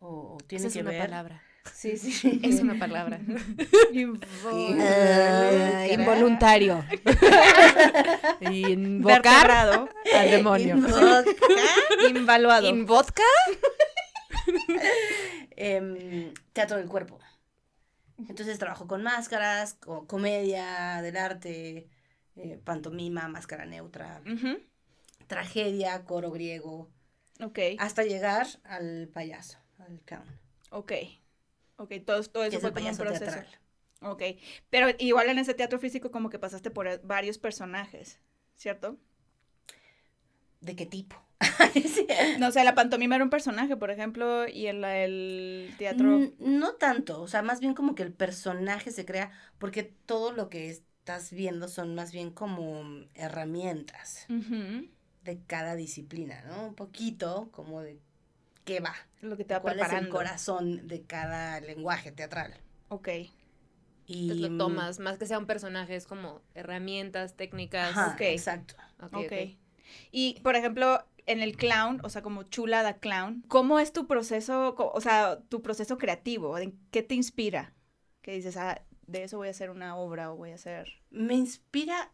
o, 0.00 0.34
o 0.34 0.38
tiene 0.46 0.66
Esa 0.66 0.68
es 0.68 0.74
que 0.74 0.80
una 0.82 0.90
ver. 0.90 1.02
palabra. 1.02 1.42
Sí, 1.72 1.96
sí. 1.96 2.40
Es 2.42 2.60
una 2.60 2.78
palabra. 2.78 3.20
Ah, 4.80 5.86
involuntario. 5.90 6.84
Invocar 8.40 9.88
al 10.14 10.30
demonio. 10.30 10.76
Invoca, 10.76 11.24
Invaluado. 12.08 12.66
¿In 12.68 12.86
vodka? 12.86 13.22
em, 15.56 16.32
teatro 16.52 16.76
del 16.78 16.88
cuerpo. 16.88 17.18
Entonces 18.28 18.58
trabajo 18.58 18.86
con 18.86 19.02
máscaras, 19.02 19.74
co- 19.74 20.06
comedia 20.06 21.00
del 21.02 21.16
arte, 21.16 21.88
eh, 22.36 22.60
pantomima, 22.64 23.28
máscara 23.28 23.66
neutra, 23.66 24.22
tragedia, 25.26 26.04
coro 26.04 26.30
griego, 26.30 26.90
Ok, 27.40 27.58
hasta 27.78 28.04
llegar 28.04 28.46
al 28.64 29.08
payaso, 29.12 29.58
al 29.78 30.00
clown, 30.04 30.24
ok. 30.70 30.92
Ok, 31.82 31.92
todo, 32.06 32.22
todo 32.24 32.44
eso 32.44 32.60
es 32.60 32.62
fue 32.62 32.70
el 32.70 32.74
como 32.74 32.88
un 32.90 32.96
proceso. 32.96 33.40
teatral. 33.40 33.46
Ok, 34.02 34.22
pero 34.70 34.88
igual 34.98 35.28
en 35.30 35.38
ese 35.38 35.54
teatro 35.54 35.78
físico 35.78 36.10
como 36.10 36.30
que 36.30 36.38
pasaste 36.38 36.70
por 36.70 37.00
varios 37.06 37.38
personajes, 37.38 38.20
¿cierto? 38.56 38.98
¿De 40.60 40.74
qué 40.76 40.86
tipo? 40.86 41.16
No 42.36 42.50
sé, 42.52 42.64
la 42.64 42.74
pantomima 42.74 43.14
era 43.16 43.24
un 43.24 43.30
personaje, 43.30 43.76
por 43.76 43.90
ejemplo, 43.90 44.46
y 44.48 44.66
en 44.66 44.80
la- 44.80 44.98
el 44.98 45.74
teatro... 45.78 46.20
Mm, 46.20 46.58
No 46.60 46.74
tanto, 46.76 47.20
o 47.22 47.28
sea, 47.28 47.42
más 47.42 47.60
bien 47.60 47.74
como 47.74 47.94
que 47.94 48.02
el 48.02 48.12
personaje 48.12 48.90
se 48.90 49.04
crea, 49.04 49.32
porque 49.58 49.82
todo 49.82 50.32
lo 50.32 50.48
que 50.48 50.70
estás 50.70 51.30
viendo 51.32 51.68
son 51.68 51.94
más 51.94 52.12
bien 52.12 52.30
como 52.30 52.82
herramientas 53.14 54.28
de 55.24 55.40
cada 55.46 55.76
disciplina, 55.76 56.42
¿no? 56.46 56.66
Un 56.68 56.74
poquito 56.74 57.50
como 57.52 57.82
de 57.82 58.00
qué 58.64 58.80
va, 58.80 58.94
Lo 59.20 59.36
que 59.36 59.44
te 59.44 59.54
va 59.54 59.60
cuál 59.60 59.78
es 59.78 59.82
el 59.82 59.86
preparando. 59.88 60.10
corazón 60.10 60.86
de 60.88 61.02
cada 61.06 61.60
lenguaje 61.60 62.12
teatral. 62.12 62.54
Ok, 62.88 63.08
Y 64.06 64.26
Pues 64.28 64.40
lo 64.40 64.56
tomas, 64.56 64.98
más 64.98 65.18
que 65.18 65.26
sea 65.26 65.38
un 65.38 65.46
personaje, 65.46 65.96
es 65.96 66.06
como 66.06 66.42
herramientas, 66.54 67.36
técnicas. 67.36 67.90
Ajá, 67.96 68.12
Ok. 68.14 68.20
exacto. 68.22 68.74
Ok, 69.00 69.14
ok. 69.14 69.22
ok. 69.26 69.32
Y, 70.10 70.40
por 70.42 70.56
ejemplo, 70.56 71.06
en 71.26 71.40
el 71.40 71.56
clown, 71.56 72.00
o 72.04 72.08
sea, 72.10 72.22
como 72.22 72.42
chula 72.44 72.82
da 72.82 72.98
clown, 72.98 73.44
¿cómo 73.48 73.78
es 73.78 73.92
tu 73.92 74.06
proceso, 74.06 74.74
o 74.76 75.00
sea, 75.00 75.40
tu 75.48 75.62
proceso 75.62 75.98
creativo? 75.98 76.58
¿En 76.58 76.78
¿Qué 76.90 77.02
te 77.02 77.14
inspira? 77.14 77.74
Que 78.22 78.32
dices, 78.32 78.56
ah, 78.56 78.82
de 79.06 79.24
eso 79.24 79.36
voy 79.38 79.48
a 79.48 79.52
hacer 79.52 79.70
una 79.70 79.96
obra 79.96 80.32
o 80.32 80.36
voy 80.36 80.50
a 80.50 80.54
hacer... 80.54 80.88
Me 81.10 81.34
inspira 81.34 82.12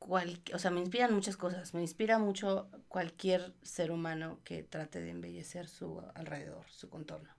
cual, 0.00 0.40
o 0.52 0.58
sea, 0.58 0.72
me 0.72 0.80
inspiran 0.80 1.14
muchas 1.14 1.36
cosas. 1.36 1.72
Me 1.74 1.82
inspira 1.82 2.18
mucho 2.18 2.68
cualquier 2.88 3.54
ser 3.62 3.92
humano 3.92 4.40
que 4.42 4.64
trate 4.64 5.00
de 5.00 5.10
embellecer 5.10 5.68
su 5.68 6.02
alrededor, 6.14 6.66
su 6.70 6.88
contorno, 6.90 7.30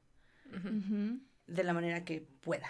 Ujú. 0.56 0.69
Ujú. 0.69 1.19
de 1.47 1.63
la 1.65 1.74
manera 1.74 2.06
que 2.06 2.21
pueda 2.21 2.69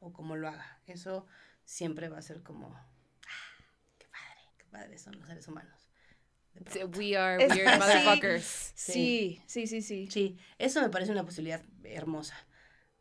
o 0.00 0.12
como 0.14 0.36
lo 0.36 0.48
haga. 0.48 0.80
Eso 0.86 1.26
siempre 1.64 2.08
va 2.08 2.18
a 2.18 2.22
ser 2.22 2.42
como, 2.42 2.68
ah, 2.74 3.64
qué 3.98 4.06
padre, 4.08 4.40
qué 4.56 4.64
padre 4.70 4.98
son 4.98 5.18
los 5.18 5.26
seres 5.28 5.46
humanos. 5.48 5.90
We 6.96 7.14
are 7.16 7.46
weird 7.46 7.78
motherfuckers. 7.78 8.72
Sí, 8.74 9.42
sí, 9.46 9.66
sí, 9.66 9.82
sí. 9.82 10.08
Sí, 10.10 10.38
eso 10.58 10.80
me 10.80 10.88
parece 10.88 11.12
una 11.12 11.24
posibilidad 11.24 11.62
hermosa. 11.84 12.34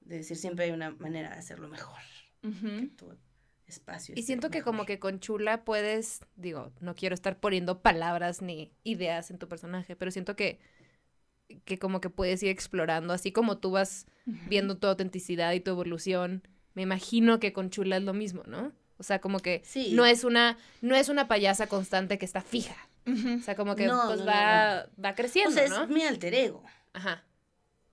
De 0.01 0.17
decir, 0.17 0.35
siempre 0.37 0.65
hay 0.65 0.71
una 0.71 0.91
manera 0.91 1.29
de 1.29 1.35
hacerlo 1.37 1.67
mejor. 1.69 1.99
Que 2.41 2.47
Ujú. 2.49 2.89
Espacio. 3.67 4.13
Y 4.17 4.23
siento 4.23 4.49
que 4.49 4.61
como 4.61 4.85
que 4.85 4.99
con 4.99 5.19
Chula 5.19 5.63
puedes, 5.65 6.21
digo, 6.35 6.71
no 6.79 6.95
quiero 6.95 7.15
estar 7.15 7.39
poniendo 7.39 7.81
palabras 7.81 8.41
ni 8.41 8.71
ideas 8.83 9.31
en 9.31 9.37
tu 9.39 9.47
personaje, 9.47 9.95
pero 9.95 10.11
siento 10.11 10.35
que, 10.35 10.59
que 11.65 11.77
como 11.77 12.01
que 12.01 12.09
puedes 12.09 12.41
ir 12.43 12.49
explorando, 12.49 13.13
así 13.13 13.31
como 13.31 13.57
tú 13.57 13.71
vas 13.71 14.05
viendo 14.47 14.77
tu 14.77 14.87
autenticidad 14.87 15.53
y 15.53 15.59
tu 15.59 15.71
evolución, 15.71 16.47
me 16.73 16.81
imagino 16.81 17.39
que 17.39 17.53
con 17.53 17.69
Chula 17.69 17.97
es 17.97 18.03
lo 18.03 18.13
mismo, 18.13 18.43
¿no? 18.47 18.71
O 18.97 19.03
sea, 19.03 19.19
como 19.19 19.39
que 19.39 19.61
Sí. 19.65 19.91
no 19.93 20.05
es 20.05 20.23
una, 20.23 20.57
no 20.81 20.95
es 20.95 21.09
una 21.09 21.27
payasa 21.27 21.67
constante 21.67 22.17
que 22.17 22.25
está 22.25 22.41
fija. 22.41 22.75
O 23.07 23.43
sea, 23.43 23.55
como 23.55 23.75
que 23.75 23.85
No, 23.85 24.01
pues 24.07 24.19
no, 24.19 24.25
no, 24.25 24.31
va, 24.31 24.87
va 25.03 25.11
O 25.11 25.15
creciendo, 25.15 25.51
sea, 25.51 25.65
es 25.65 25.89
mi 25.89 26.01
alter 26.03 26.33
ego. 26.33 26.63
Ajá. 26.93 27.23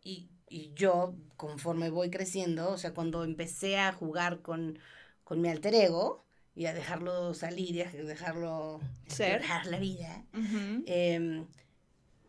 Y, 0.03 0.31
y 0.49 0.73
yo, 0.75 1.15
conforme 1.37 1.91
voy 1.91 2.09
creciendo, 2.09 2.71
o 2.71 2.79
sea, 2.79 2.95
cuando 2.95 3.25
empecé 3.25 3.79
a 3.79 3.93
jugar 3.93 4.41
con, 4.41 4.79
con 5.33 5.41
mi 5.41 5.49
alter 5.49 5.75
ego 5.75 6.23
y 6.55 6.67
a 6.67 6.75
dejarlo 6.75 7.33
salir 7.33 7.75
y 7.75 7.81
a 7.81 7.91
dejarlo 7.91 8.81
Ser. 9.07 9.37
explorar 9.37 9.65
la 9.67 9.79
vida, 9.79 10.27
em, 10.85 11.47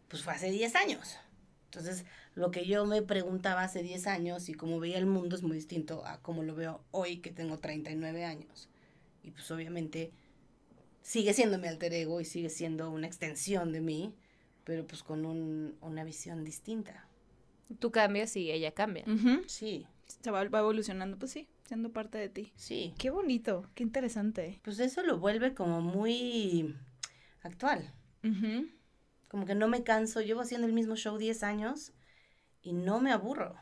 pues 0.08 0.24
fue 0.24 0.32
hace 0.32 0.50
10 0.50 0.74
años. 0.78 1.18
Entonces, 1.66 2.06
lo 2.34 2.50
que 2.50 2.66
yo 2.66 2.86
me 2.86 3.02
preguntaba 3.02 3.64
hace 3.64 3.84
10 3.84 4.08
años 4.08 4.48
y 4.48 4.54
cómo 4.54 4.80
veía 4.80 4.98
el 5.00 5.06
mundo 5.06 5.36
es 5.36 5.44
muy 5.44 5.58
distinto 5.58 6.06
a 6.06 6.22
cómo 6.22 6.44
lo 6.44 6.56
veo 6.56 6.82
hoy, 6.92 7.18
que 7.18 7.30
tengo 7.32 7.60
39 7.60 8.24
años. 8.24 8.70
Y 9.22 9.32
pues 9.32 9.52
obviamente 9.52 10.14
sigue 11.02 11.34
siendo 11.34 11.58
mi 11.58 11.68
alter 11.68 11.92
ego 11.94 12.22
y 12.22 12.26
sigue 12.26 12.50
siendo 12.50 12.90
una 12.90 13.08
extensión 13.08 13.74
de 13.74 13.82
mí, 13.82 14.14
pero 14.64 14.88
pues 14.88 15.04
con 15.04 15.26
un- 15.26 15.76
una 15.82 16.06
visión 16.06 16.46
distinta. 16.46 17.06
Tú 17.80 17.92
cambias 17.92 18.38
y 18.38 18.50
ella 18.50 18.72
cambia. 18.72 19.04
Sí, 19.48 19.86
Se 20.22 20.32
va, 20.32 20.48
va 20.48 20.60
evolucionando, 20.60 21.18
pues 21.20 21.32
sí, 21.34 21.50
siendo 21.66 21.92
parte 21.92 22.18
de 22.18 22.30
ti. 22.30 22.54
sí. 22.56 22.94
Qué 22.98 23.10
bonito, 23.10 23.70
qué 23.76 23.84
interesante. 23.84 24.60
Pues 24.64 24.80
eso 24.80 25.04
lo 25.04 25.18
vuelve 25.20 25.54
como 25.54 25.82
muy 25.82 26.76
actual. 27.42 27.94
Como 29.28 29.46
que 29.46 29.56
no 29.56 29.68
me 29.68 29.84
canso, 29.84 30.22
llevo 30.22 30.42
haciendo 30.42 30.68
el 30.68 30.74
mismo 30.74 30.96
show 30.96 31.18
10 31.18 31.44
años 31.44 31.92
y 32.62 32.74
no 32.74 33.02
me 33.02 33.12
aburro. 33.12 33.56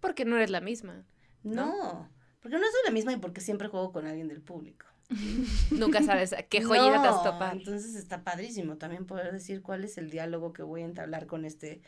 Porque 0.00 0.24
no 0.24 0.36
eres 0.36 0.50
la 0.50 0.60
misma. 0.60 1.04
No, 1.42 2.08
porque 2.40 2.56
no 2.56 2.62
soy 2.64 2.80
la 2.84 2.90
misma 2.90 3.12
y 3.12 3.16
porque 3.16 3.40
siempre 3.40 3.68
juego 3.68 3.92
con 3.92 4.06
alguien 4.06 4.28
del 4.28 4.40
público. 4.40 4.86
Nunca 5.70 6.02
sabes 6.02 6.32
a 6.32 6.42
qué 6.42 6.62
joyita 6.62 7.02
te 7.02 7.08
No, 7.08 7.22
topar. 7.22 7.56
Entonces 7.56 7.94
está 7.96 8.24
padrísimo 8.24 8.78
también 8.78 9.06
poder 9.06 9.32
decir 9.32 9.60
cuál 9.62 9.84
es 9.84 9.98
el 9.98 10.10
diálogo 10.10 10.52
que 10.52 10.62
voy 10.62 10.82
a 10.82 10.86
entablar 10.86 11.26
con 11.26 11.44
este 11.44 11.82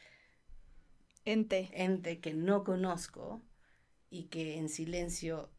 Ente. 1.25 1.71
ente 1.73 2.21
que 2.21 2.35
no 2.35 2.65
conozco 2.65 3.41
y 4.15 4.25
que 4.25 4.59
en 4.59 4.69
silencio 4.69 5.51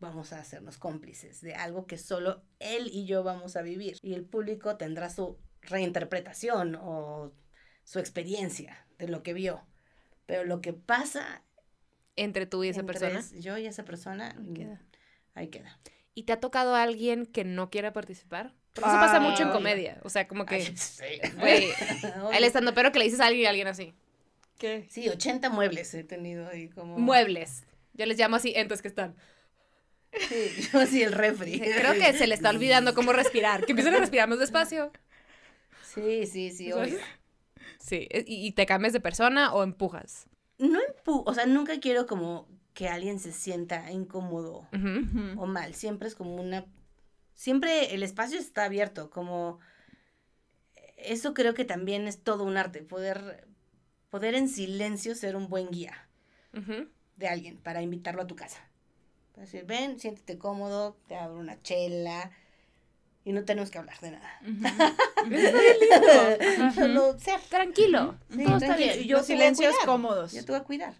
vamos 0.00 0.32
a 0.32 0.40
hacernos 0.40 0.76
cómplices 0.78 1.40
de 1.40 1.54
algo 1.54 1.86
que 1.86 1.96
solo 1.96 2.42
él 2.58 2.88
y 2.92 3.06
yo 3.06 3.22
vamos 3.22 3.56
a 3.56 3.62
vivir. 3.62 3.96
Y 4.02 4.14
el 4.14 4.24
público 4.24 4.76
tendrá 4.76 5.08
su 5.08 5.38
reinterpretación 5.62 6.74
o 6.80 7.32
su 7.84 7.98
experiencia 7.98 8.86
de 8.98 9.08
lo 9.08 9.22
que 9.22 9.32
vio. 9.32 9.62
Pero 10.26 10.44
lo 10.44 10.60
que 10.60 10.72
pasa 10.72 11.42
Entre 12.16 12.46
tú 12.46 12.64
y 12.64 12.68
esa 12.68 12.80
entre 12.80 12.98
persona. 12.98 13.20
es- 13.20 13.32
yo 13.42 13.56
y 13.58 13.66
esa 13.66 13.84
persona, 13.84 14.36
Ahí 14.38 14.54
queda. 14.54 14.82
ahí 15.34 15.48
queda. 15.48 15.80
¿Y 16.14 16.24
te 16.24 16.32
ha 16.32 16.40
tocado 16.40 16.74
a 16.74 16.82
alguien 16.82 17.26
que 17.26 17.44
no 17.44 17.70
quiera 17.70 17.92
participar? 17.92 18.54
Porque 18.74 18.90
eso 18.90 18.98
pasa 18.98 19.20
mucho 19.20 19.42
en 19.42 19.50
comedia. 19.50 20.00
O 20.04 20.10
sea, 20.10 20.28
como 20.28 20.46
que, 20.46 20.56
Ay, 20.56 20.76
sí. 20.76 21.02
güey, 21.38 21.68
el 22.36 22.44
estando 22.44 22.74
pero 22.74 22.92
que 22.92 22.98
le 22.98 23.04
dices 23.06 23.20
a 23.20 23.26
alguien 23.26 23.44
y 23.44 23.46
alguien 23.46 23.68
así. 23.68 23.94
¿Qué? 24.58 24.86
Sí, 24.90 25.08
80 25.08 25.50
muebles 25.50 25.92
he 25.94 26.04
tenido 26.04 26.48
ahí 26.48 26.68
como... 26.68 26.98
Muebles. 26.98 27.64
Yo 27.92 28.06
les 28.06 28.18
llamo 28.18 28.36
así 28.36 28.52
entes 28.56 28.82
que 28.82 28.88
están. 28.88 29.16
Sí, 30.28 30.68
yo 30.72 30.80
así 30.80 31.02
el 31.02 31.12
refri. 31.12 31.60
Creo 31.60 31.94
que 31.94 32.12
se 32.12 32.26
le 32.26 32.34
está 32.34 32.50
olvidando 32.50 32.94
cómo 32.94 33.12
respirar. 33.12 33.64
Que 33.64 33.72
empiecen 33.72 33.94
a 33.94 33.98
respirar 34.00 34.28
más 34.28 34.38
despacio. 34.38 34.92
Sí, 35.82 36.26
sí, 36.26 36.50
sí, 36.50 36.72
obvio. 36.72 36.98
Sí. 37.78 38.06
e- 38.10 38.24
¿Y, 38.26 38.46
y 38.46 38.52
te 38.52 38.66
cambias 38.66 38.92
de 38.92 39.00
persona 39.00 39.52
o 39.54 39.62
empujas? 39.62 40.26
No 40.58 40.78
empu... 40.80 41.22
O 41.26 41.34
sea, 41.34 41.46
nunca 41.46 41.78
quiero 41.80 42.06
como 42.06 42.48
que 42.74 42.88
alguien 42.88 43.18
se 43.20 43.32
sienta 43.32 43.90
incómodo 43.92 44.68
o 45.36 45.46
mal. 45.46 45.74
Siempre 45.74 46.08
es 46.08 46.14
como 46.14 46.36
una... 46.36 46.64
Siempre 47.34 47.94
el 47.94 48.02
espacio 48.04 48.38
está 48.38 48.64
abierto, 48.64 49.10
como... 49.10 49.58
Eso 50.96 51.34
creo 51.34 51.54
que 51.54 51.64
también 51.64 52.06
es 52.08 52.22
todo 52.22 52.44
un 52.44 52.56
arte, 52.56 52.82
poder, 52.82 53.46
poder 54.14 54.36
en 54.36 54.48
silencio 54.48 55.16
ser 55.16 55.34
un 55.34 55.48
buen 55.48 55.72
guía 55.72 56.08
de 57.16 57.26
alguien 57.26 57.58
para 57.58 57.82
invitarlo 57.82 58.22
a 58.22 58.28
tu 58.28 58.36
casa. 58.36 58.60
Para 59.32 59.44
decir, 59.44 59.64
ven, 59.64 59.98
siéntete 59.98 60.38
cómodo, 60.38 60.96
te 61.08 61.16
abro 61.16 61.40
una 61.40 61.60
chela 61.62 62.30
y 63.24 63.32
no 63.32 63.44
tenemos 63.44 63.72
que 63.72 63.78
hablar 63.78 63.98
de 63.98 64.12
nada. 64.12 64.40
Solo 66.76 67.18
ser. 67.18 67.40
Tranquilo. 67.40 68.16
Sí, 68.30 68.44
Todo 68.44 68.58
está 68.58 68.76
bien. 68.76 69.02
Y 69.02 69.08
yo 69.08 69.16
Los 69.16 69.26
silencios 69.26 69.74
cómodos. 69.84 70.32
Yo 70.32 70.44
te 70.44 70.52
voy 70.52 70.60
a 70.60 70.64
cuidar. 70.64 70.94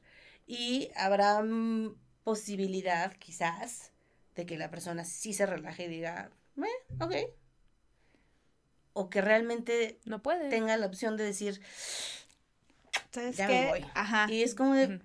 Y 0.49 0.91
habrá 0.97 1.41
mm, 1.41 1.95
posibilidad, 2.25 3.13
quizás, 3.19 3.93
de 4.35 4.45
que 4.45 4.59
la 4.59 4.73
persona 4.73 5.05
sí 5.05 5.33
se 5.33 5.47
relaje 5.47 5.85
y 5.85 5.89
diga, 5.89 6.33
eh, 6.57 6.95
ok. 7.01 7.15
O 8.93 9.09
que 9.09 9.21
realmente 9.21 10.01
No 10.05 10.21
puedes. 10.21 10.51
tenga 10.51 10.77
la 10.77 10.87
opción 10.87 11.17
de 11.17 11.23
decir, 11.23 11.61
¿Sabes 13.15 13.37
Ya 13.37 13.47
qué? 13.47 13.61
me 13.63 13.69
voy. 13.69 13.85
Ajá. 13.95 14.27
y 14.31 14.43
es 14.43 14.55
como 14.55 14.75
de, 14.75 15.01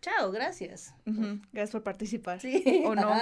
chao, 0.00 0.30
gracias. 0.32 0.94
Gracias 1.04 1.70
por 1.70 1.82
participar. 1.82 2.40
Sí. 2.40 2.82
O 2.86 2.94
no. 2.94 3.12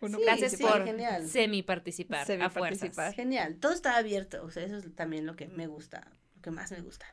O 0.00 0.08
no 0.08 0.18
Sí, 0.18 0.24
Gracias 0.24 0.52
sí, 0.52 0.62
por 0.62 0.84
genial. 0.84 1.26
semi-participar. 1.28 2.26
Semi 2.26 2.44
a 2.44 2.50
fuerzas. 2.50 2.80
participar. 2.80 3.14
Genial. 3.14 3.56
Todo 3.56 3.72
está 3.72 3.96
abierto. 3.96 4.42
O 4.44 4.50
sea, 4.50 4.64
eso 4.64 4.76
es 4.78 4.94
también 4.94 5.26
lo 5.26 5.36
que 5.36 5.48
me 5.48 5.66
gusta, 5.66 6.10
lo 6.36 6.42
que 6.42 6.50
más 6.50 6.70
me 6.72 6.80
gusta. 6.80 7.06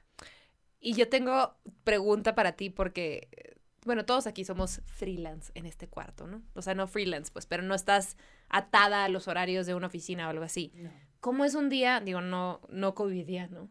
Y 0.80 0.94
yo 0.94 1.10
tengo 1.10 1.56
pregunta 1.84 2.36
para 2.36 2.54
ti 2.54 2.70
porque, 2.70 3.28
eh, 3.32 3.56
bueno, 3.86 4.06
todos 4.06 4.28
aquí 4.28 4.46
somos 4.46 4.82
freelance 4.86 5.52
en 5.56 5.66
este 5.66 5.88
cuarto, 5.88 6.28
¿no? 6.28 6.44
O 6.54 6.62
sea, 6.62 6.76
no 6.76 6.88
freelance, 6.88 7.32
pues, 7.32 7.46
pero 7.46 7.64
no 7.64 7.74
estás 7.76 8.16
atada 8.50 9.04
a 9.06 9.10
los 9.10 9.28
horarios 9.28 9.66
de 9.66 9.74
una 9.76 9.88
oficina 9.88 10.28
o 10.28 10.30
algo 10.30 10.44
así. 10.46 10.72
No. 10.76 10.92
¿Cómo 11.20 11.46
es 11.46 11.56
un 11.56 11.70
día, 11.70 12.00
digo, 12.00 12.22
no, 12.22 12.62
no 12.70 12.94
covidiano, 12.94 13.70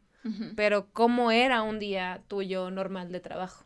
Pero 0.56 0.90
cómo 0.92 1.30
era 1.30 1.62
un 1.62 1.78
día 1.78 2.22
tuyo 2.28 2.70
normal 2.70 3.12
de 3.12 3.20
trabajo? 3.20 3.64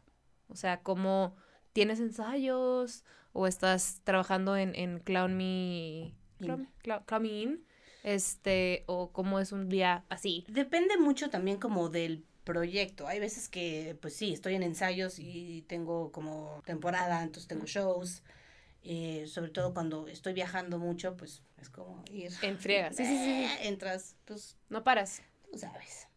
O 0.48 0.56
sea, 0.56 0.80
¿cómo 0.82 1.36
tienes 1.72 2.00
ensayos 2.00 3.04
o 3.32 3.46
estás 3.46 4.00
trabajando 4.04 4.56
en, 4.56 4.74
en 4.74 4.98
Clown 5.00 5.36
Me, 5.36 6.12
Clown, 6.38 6.68
Clown- 6.82 7.04
Clown 7.06 7.22
Me 7.22 7.28
In? 7.28 7.64
Este, 8.02 8.84
o 8.86 9.12
cómo 9.12 9.40
es 9.40 9.52
un 9.52 9.68
día 9.68 10.04
así. 10.08 10.44
Depende 10.48 10.96
mucho 10.98 11.28
también 11.30 11.58
como 11.58 11.88
del 11.90 12.24
proyecto. 12.44 13.06
Hay 13.06 13.20
veces 13.20 13.48
que, 13.48 13.96
pues 14.00 14.16
sí, 14.16 14.32
estoy 14.32 14.54
en 14.54 14.62
ensayos 14.62 15.18
y 15.18 15.62
tengo 15.68 16.10
como 16.10 16.62
temporada, 16.64 17.22
entonces 17.22 17.46
tengo 17.46 17.66
shows. 17.66 18.22
eh, 18.82 19.26
sobre 19.26 19.50
todo 19.50 19.74
cuando 19.74 20.08
estoy 20.08 20.32
viajando 20.32 20.78
mucho, 20.78 21.14
pues 21.16 21.42
es 21.60 21.68
como 21.68 22.02
ir. 22.10 22.32
En 22.42 22.58
friega. 22.58 22.90
Sí, 22.94 23.04
sí, 23.04 23.16
sí, 23.18 23.46
Entras, 23.68 24.16
pues 24.24 24.56
No 24.70 24.82
paras. 24.82 25.22
Tú 25.50 25.58
sabes. 25.58 26.08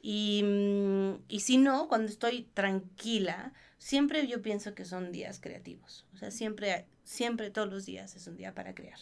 Y, 0.00 0.42
mm, 0.44 1.24
y 1.28 1.40
si 1.40 1.58
no, 1.58 1.88
cuando 1.88 2.08
estoy 2.08 2.44
tranquila, 2.54 3.52
siempre 3.78 4.26
yo 4.26 4.42
pienso 4.42 4.74
que 4.74 4.84
son 4.84 5.12
días 5.12 5.40
creativos. 5.40 6.06
O 6.14 6.16
sea, 6.16 6.30
siempre, 6.30 6.86
siempre 7.02 7.50
todos 7.50 7.68
los 7.68 7.86
días 7.86 8.14
es 8.16 8.26
un 8.26 8.36
día 8.36 8.54
para 8.54 8.74
crear 8.74 8.98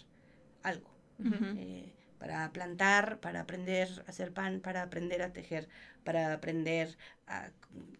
algo. 0.62 0.90
Eh, 1.18 1.94
para 2.18 2.52
plantar, 2.52 3.20
para 3.20 3.40
aprender 3.40 3.88
a 4.06 4.10
hacer 4.10 4.32
pan, 4.32 4.60
para 4.60 4.82
aprender 4.82 5.22
a 5.22 5.32
tejer, 5.32 5.68
para 6.04 6.32
aprender 6.32 6.96
a 7.26 7.50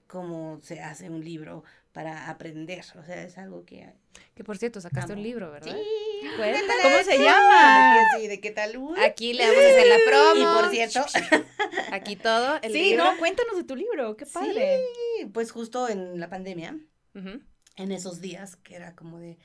cómo 0.06 0.60
se 0.62 0.80
hace 0.80 1.10
un 1.10 1.24
libro, 1.24 1.64
para 1.96 2.28
aprender. 2.28 2.84
O 3.00 3.02
sea, 3.04 3.22
es 3.22 3.38
algo 3.38 3.64
que... 3.64 3.90
Que 4.34 4.44
por 4.44 4.58
cierto, 4.58 4.82
sacaste 4.82 5.14
un 5.14 5.20
Amo. 5.20 5.26
libro, 5.26 5.50
¿verdad? 5.50 5.74
Sí, 5.74 6.26
Cuéntale. 6.36 6.82
¿Cómo 6.82 6.98
se 7.02 7.16
llama? 7.18 7.94
¿De 7.94 8.00
qué, 8.12 8.20
sí, 8.20 8.28
¿de 8.28 8.40
qué 8.42 8.50
tal? 8.50 8.76
Uy. 8.76 9.00
Aquí 9.00 9.32
le 9.32 9.46
vamos 9.48 9.64
a 9.64 9.68
hacer 9.68 9.86
la 9.88 9.96
promo. 10.06 10.40
Y 10.40 10.60
por 10.62 10.70
cierto, 10.70 11.00
Aquí 11.92 12.16
todo. 12.16 12.58
El 12.60 12.72
Sí, 12.72 12.90
libro. 12.90 13.04
no, 13.04 13.18
cuéntanos 13.18 13.56
de 13.56 13.64
tu 13.64 13.74
libro, 13.76 14.14
qué 14.14 14.26
padre. 14.26 14.78
sí, 15.18 15.24
pues 15.32 15.50
justo 15.52 15.88
en 15.88 16.20
la 16.20 16.28
pandemia, 16.28 16.78
Ujú. 17.14 17.40
en 17.76 17.92
esos 17.92 18.20
días 18.20 18.56
que 18.56 18.74
era 18.76 18.94
como 18.94 19.18
de, 19.18 19.38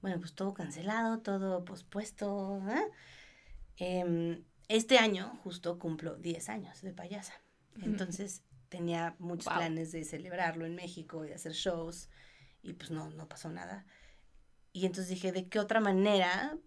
bueno, 0.00 0.20
pues 0.20 0.32
todo 0.36 0.54
cancelado, 0.54 1.18
todo 1.22 1.64
pospuesto. 1.64 2.62
¿eh? 2.70 2.86
Em, 3.78 4.44
este 4.68 4.98
año 4.98 5.40
justo 5.42 5.80
cumplo 5.80 6.14
10 6.14 6.48
años 6.50 6.82
de 6.82 6.92
payasa. 6.92 7.34
Entonces 7.82 8.42
tenía 8.68 9.14
muchos 9.18 9.46
Wow. 9.46 9.56
planes 9.56 9.92
de 9.92 10.04
celebrarlo 10.04 10.66
en 10.66 10.74
México 10.74 11.24
y 11.24 11.28
de 11.28 11.34
hacer 11.34 11.52
shows 11.52 12.08
y 12.62 12.72
pues 12.72 12.90
no, 12.90 13.10
no 13.10 13.28
pasó 13.28 13.48
nada. 13.50 13.86
Y 14.72 14.86
entonces 14.86 15.08
dije, 15.08 15.32
¿de 15.32 15.48
qué 15.48 15.58
otra 15.58 15.80
manera 15.80 16.58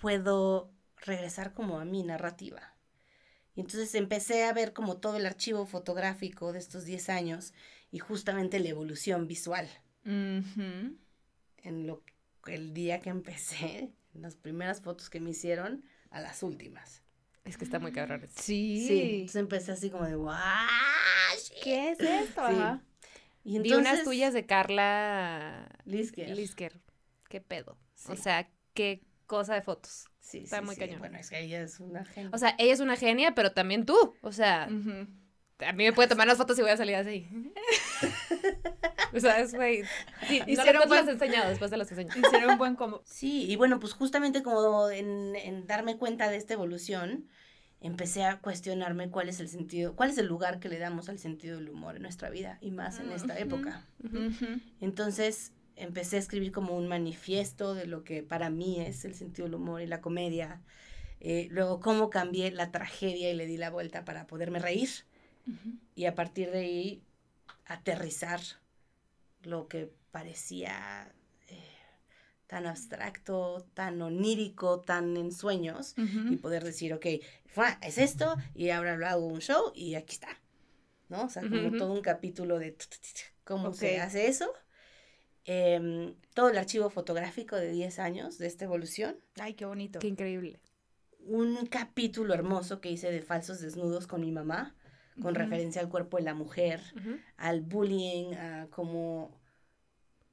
puedo 0.00 0.70
regresar 0.96 1.52
como 1.54 1.78
a 1.78 1.84
mi 1.84 2.02
narrativa? 2.02 2.74
Y 3.54 3.60
entonces 3.60 3.94
empecé 3.94 4.44
a 4.44 4.52
ver 4.52 4.72
como 4.72 4.98
todo 4.98 5.16
el 5.16 5.24
archivo 5.24 5.64
fotográfico 5.64 6.52
de 6.52 6.58
estos 6.58 6.84
10 6.84 7.08
años 7.08 7.54
y 7.90 7.98
justamente 7.98 8.60
la 8.60 8.68
evolución 8.68 9.26
visual 9.26 9.68
en 11.62 11.86
lo 11.86 12.02
el 12.46 12.74
día 12.74 13.00
que 13.00 13.10
empecé, 13.10 13.92
en 14.14 14.22
las 14.22 14.36
primeras 14.36 14.80
fotos 14.80 15.10
que 15.10 15.18
me 15.20 15.30
hicieron 15.30 15.84
a 16.10 16.20
las 16.20 16.42
últimas. 16.44 17.02
Es 17.46 17.56
que 17.56 17.64
está 17.64 17.78
muy 17.78 17.92
cabrón. 17.92 18.26
Sí. 18.34 18.84
Sí, 18.86 19.00
entonces 19.14 19.36
empecé 19.36 19.72
así 19.72 19.88
como 19.90 20.04
de 20.04 20.16
¡guau! 20.16 20.36
shit". 21.38 21.62
¿Qué 21.62 21.90
es 21.92 22.00
esto? 22.00 22.42
Sí. 22.48 22.54
Ajá. 22.56 22.82
Y 23.44 23.58
Vi 23.60 23.68
unas 23.72 23.78
entonces- 23.78 24.04
tuyas 24.04 24.34
de 24.34 24.44
Carla 24.46 25.68
Lisker. 25.84 26.28
Lisker. 26.36 26.80
¿Qué 27.28 27.40
pedo? 27.40 27.78
O 28.08 28.16
sea, 28.16 28.48
qué 28.74 29.02
cosa 29.26 29.54
de 29.54 29.62
fotos. 29.62 30.06
Sí, 30.20 30.38
está 30.38 30.58
sí, 30.58 30.64
muy 30.64 30.74
sí. 30.74 30.80
cañón. 30.80 30.98
Bueno, 30.98 31.18
es 31.18 31.30
que 31.30 31.38
ella 31.40 31.62
es 31.62 31.78
una 31.78 32.04
genia. 32.04 32.30
O 32.32 32.38
sea, 32.38 32.56
ella 32.58 32.72
es 32.72 32.80
una 32.80 32.96
genia, 32.96 33.34
pero 33.36 33.52
también 33.52 33.86
tú. 33.86 34.14
O 34.22 34.32
sea, 34.32 34.64
a 34.64 35.72
mí 35.72 35.84
me 35.84 35.92
puede 35.92 36.08
tomar 36.08 36.26
las 36.26 36.36
fotos 36.38 36.58
y 36.58 36.62
voy 36.62 36.70
a 36.72 36.76
salir 36.76 36.96
así. 36.96 37.28
o 39.14 39.20
sea, 39.20 39.38
es 39.40 39.54
güey. 39.54 39.82
Sí, 40.28 40.40
no, 40.40 40.52
Hicieron 40.52 40.82
te 40.82 40.88
buen- 40.88 41.00
las 41.00 41.08
he 41.08 41.12
enseñado, 41.12 41.48
después 41.48 41.70
te 41.70 41.76
las 41.76 41.90
enseño. 41.90 42.10
Hicieron 42.16 42.50
un 42.50 42.58
buen 42.58 42.74
combo. 42.74 43.02
Sí, 43.04 43.44
y 43.50 43.56
bueno, 43.56 43.78
pues 43.80 43.92
justamente 43.92 44.42
como 44.42 44.90
en, 44.90 45.36
en 45.36 45.66
darme 45.66 45.96
cuenta 45.96 46.28
de 46.28 46.36
esta 46.36 46.54
evolución, 46.54 47.28
empecé 47.80 48.24
a 48.24 48.40
cuestionarme 48.40 49.10
cuál 49.10 49.28
es 49.28 49.40
el 49.40 49.48
sentido, 49.48 49.94
cuál 49.94 50.10
es 50.10 50.18
el 50.18 50.26
lugar 50.26 50.60
que 50.60 50.68
le 50.68 50.78
damos 50.78 51.08
al 51.08 51.18
sentido 51.18 51.56
del 51.56 51.68
humor 51.68 51.96
en 51.96 52.02
nuestra 52.02 52.30
vida 52.30 52.58
y 52.60 52.70
más 52.70 52.98
en 53.00 53.12
esta 53.12 53.38
época. 53.38 53.86
Entonces 54.80 55.52
empecé 55.76 56.16
a 56.16 56.20
escribir 56.20 56.52
como 56.52 56.76
un 56.76 56.88
manifiesto 56.88 57.74
de 57.74 57.86
lo 57.86 58.02
que 58.02 58.22
para 58.22 58.50
mí 58.50 58.80
es 58.80 59.04
el 59.04 59.14
sentido 59.14 59.46
del 59.46 59.54
humor 59.56 59.82
y 59.82 59.86
la 59.86 60.00
comedia. 60.00 60.62
Eh, 61.20 61.48
luego 61.50 61.80
cómo 61.80 62.10
cambié 62.10 62.50
la 62.50 62.70
tragedia 62.70 63.30
y 63.30 63.34
le 63.34 63.46
di 63.46 63.56
la 63.56 63.70
vuelta 63.70 64.04
para 64.04 64.26
poderme 64.26 64.58
reír. 64.58 64.90
Y 65.94 66.06
a 66.06 66.14
partir 66.16 66.50
de 66.50 66.58
ahí 66.58 67.02
aterrizar 67.66 68.40
lo 69.42 69.68
que 69.68 69.92
parecía 70.10 71.12
tan 72.46 72.66
abstracto, 72.66 73.66
tan 73.74 74.00
onírico, 74.02 74.80
tan 74.80 75.16
en 75.16 75.32
sueños. 75.32 75.94
Ujú. 75.98 76.32
Y 76.32 76.36
poder 76.36 76.64
decir, 76.64 76.94
ok, 76.94 77.06
es 77.82 77.98
esto 77.98 78.36
y 78.54 78.70
ahora 78.70 78.96
lo 78.96 79.06
hago 79.06 79.26
un 79.26 79.40
show 79.40 79.72
y 79.74 79.94
aquí 79.94 80.14
está. 80.14 80.28
¿No? 81.08 81.24
O 81.24 81.28
sea, 81.28 81.42
como 81.42 81.56
Ujú, 81.58 81.68
ujú. 81.68 81.76
todo 81.78 81.92
un 81.92 82.00
capítulo 82.02 82.58
de 82.58 82.76
cómo 83.44 83.72
se 83.72 83.96
Ok. 84.00 84.02
hace 84.06 84.26
eso. 84.26 84.52
Em, 85.44 86.14
todo 86.34 86.50
el 86.50 86.58
archivo 86.58 86.90
fotográfico 86.90 87.54
de 87.56 87.70
10 87.70 87.98
años 88.00 88.38
de 88.38 88.48
esta 88.48 88.64
evolución. 88.64 89.16
Ay, 89.38 89.54
qué 89.54 89.64
bonito. 89.64 90.00
Qué 90.00 90.08
increíble. 90.08 90.58
Un 91.20 91.66
capítulo 91.66 92.34
hermoso 92.34 92.80
que 92.80 92.90
hice 92.90 93.10
de 93.12 93.22
falsos 93.22 93.60
desnudos 93.60 94.06
con 94.08 94.20
mi 94.20 94.32
mamá, 94.32 94.74
con 95.22 95.30
Ujú. 95.34 95.38
referencia 95.38 95.80
al 95.80 95.88
cuerpo 95.88 96.16
de 96.16 96.24
la 96.24 96.34
mujer, 96.34 96.80
al 97.36 97.60
bullying, 97.60 98.34
a 98.34 98.66
cómo 98.70 99.35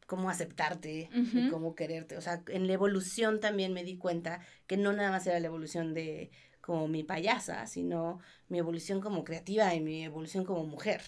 cómo 0.08 0.30
aceptarte 0.30 1.10
y 1.14 1.50
cómo 1.50 1.76
quererte. 1.76 2.18
O 2.18 2.22
sea, 2.22 2.44
en 2.48 2.68
la 2.68 2.74
evolución 2.74 3.40
también 3.40 3.74
me 3.74 3.84
di 3.84 3.98
cuenta 3.98 4.42
que 4.68 4.78
no 4.78 4.94
nada 4.94 5.12
más 5.12 5.26
era 5.28 5.40
la 5.40 5.48
evolución 5.48 5.94
de 5.94 6.32
como 6.62 6.88
mi 6.88 7.04
payasa, 7.04 7.68
sino 7.68 8.20
mi 8.48 8.58
evolución 8.58 9.02
como 9.02 9.24
creativa 9.24 9.74
y 9.76 9.82
mi 9.82 10.04
evolución 10.04 10.46
como 10.46 10.66
mujer. 10.66 11.02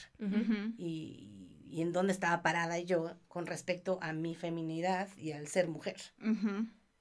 Y, 0.77 1.29
y 1.65 1.81
en 1.81 1.91
dónde 1.91 2.13
estaba 2.13 2.41
parada 2.41 2.79
yo 2.79 3.17
con 3.27 3.45
respecto 3.45 3.99
a 4.01 4.13
mi 4.13 4.35
feminidad 4.35 5.09
y 5.17 5.31
al 5.31 5.47
ser 5.47 5.67
mujer. 5.67 5.97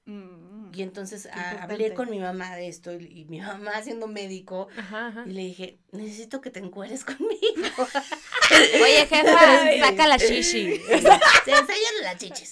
Mm. 0.05 0.71
Y 0.73 0.81
entonces 0.83 1.25
a- 1.27 1.63
hablé 1.63 1.93
con 1.93 2.09
mi 2.09 2.19
mamá 2.19 2.55
de 2.55 2.67
esto 2.67 2.93
y, 2.93 3.05
y 3.21 3.25
mi 3.25 3.39
mamá 3.41 3.71
siendo 3.83 4.07
médico 4.07 4.67
Ajá, 4.77 5.07
ajá. 5.07 5.23
y 5.25 5.31
le 5.31 5.41
dije, 5.41 5.79
necesito 5.91 6.41
que 6.41 6.51
te 6.51 6.59
encueres 6.59 7.03
conmigo. 7.05 7.39
Oye, 8.83 9.07
jefa, 9.07 9.79
saca 9.79 10.07
la 10.07 10.17
shishi. 10.17 10.75
Se 10.77 11.51
enseñan 11.51 11.95
las 12.03 12.17
chichis. 12.17 12.51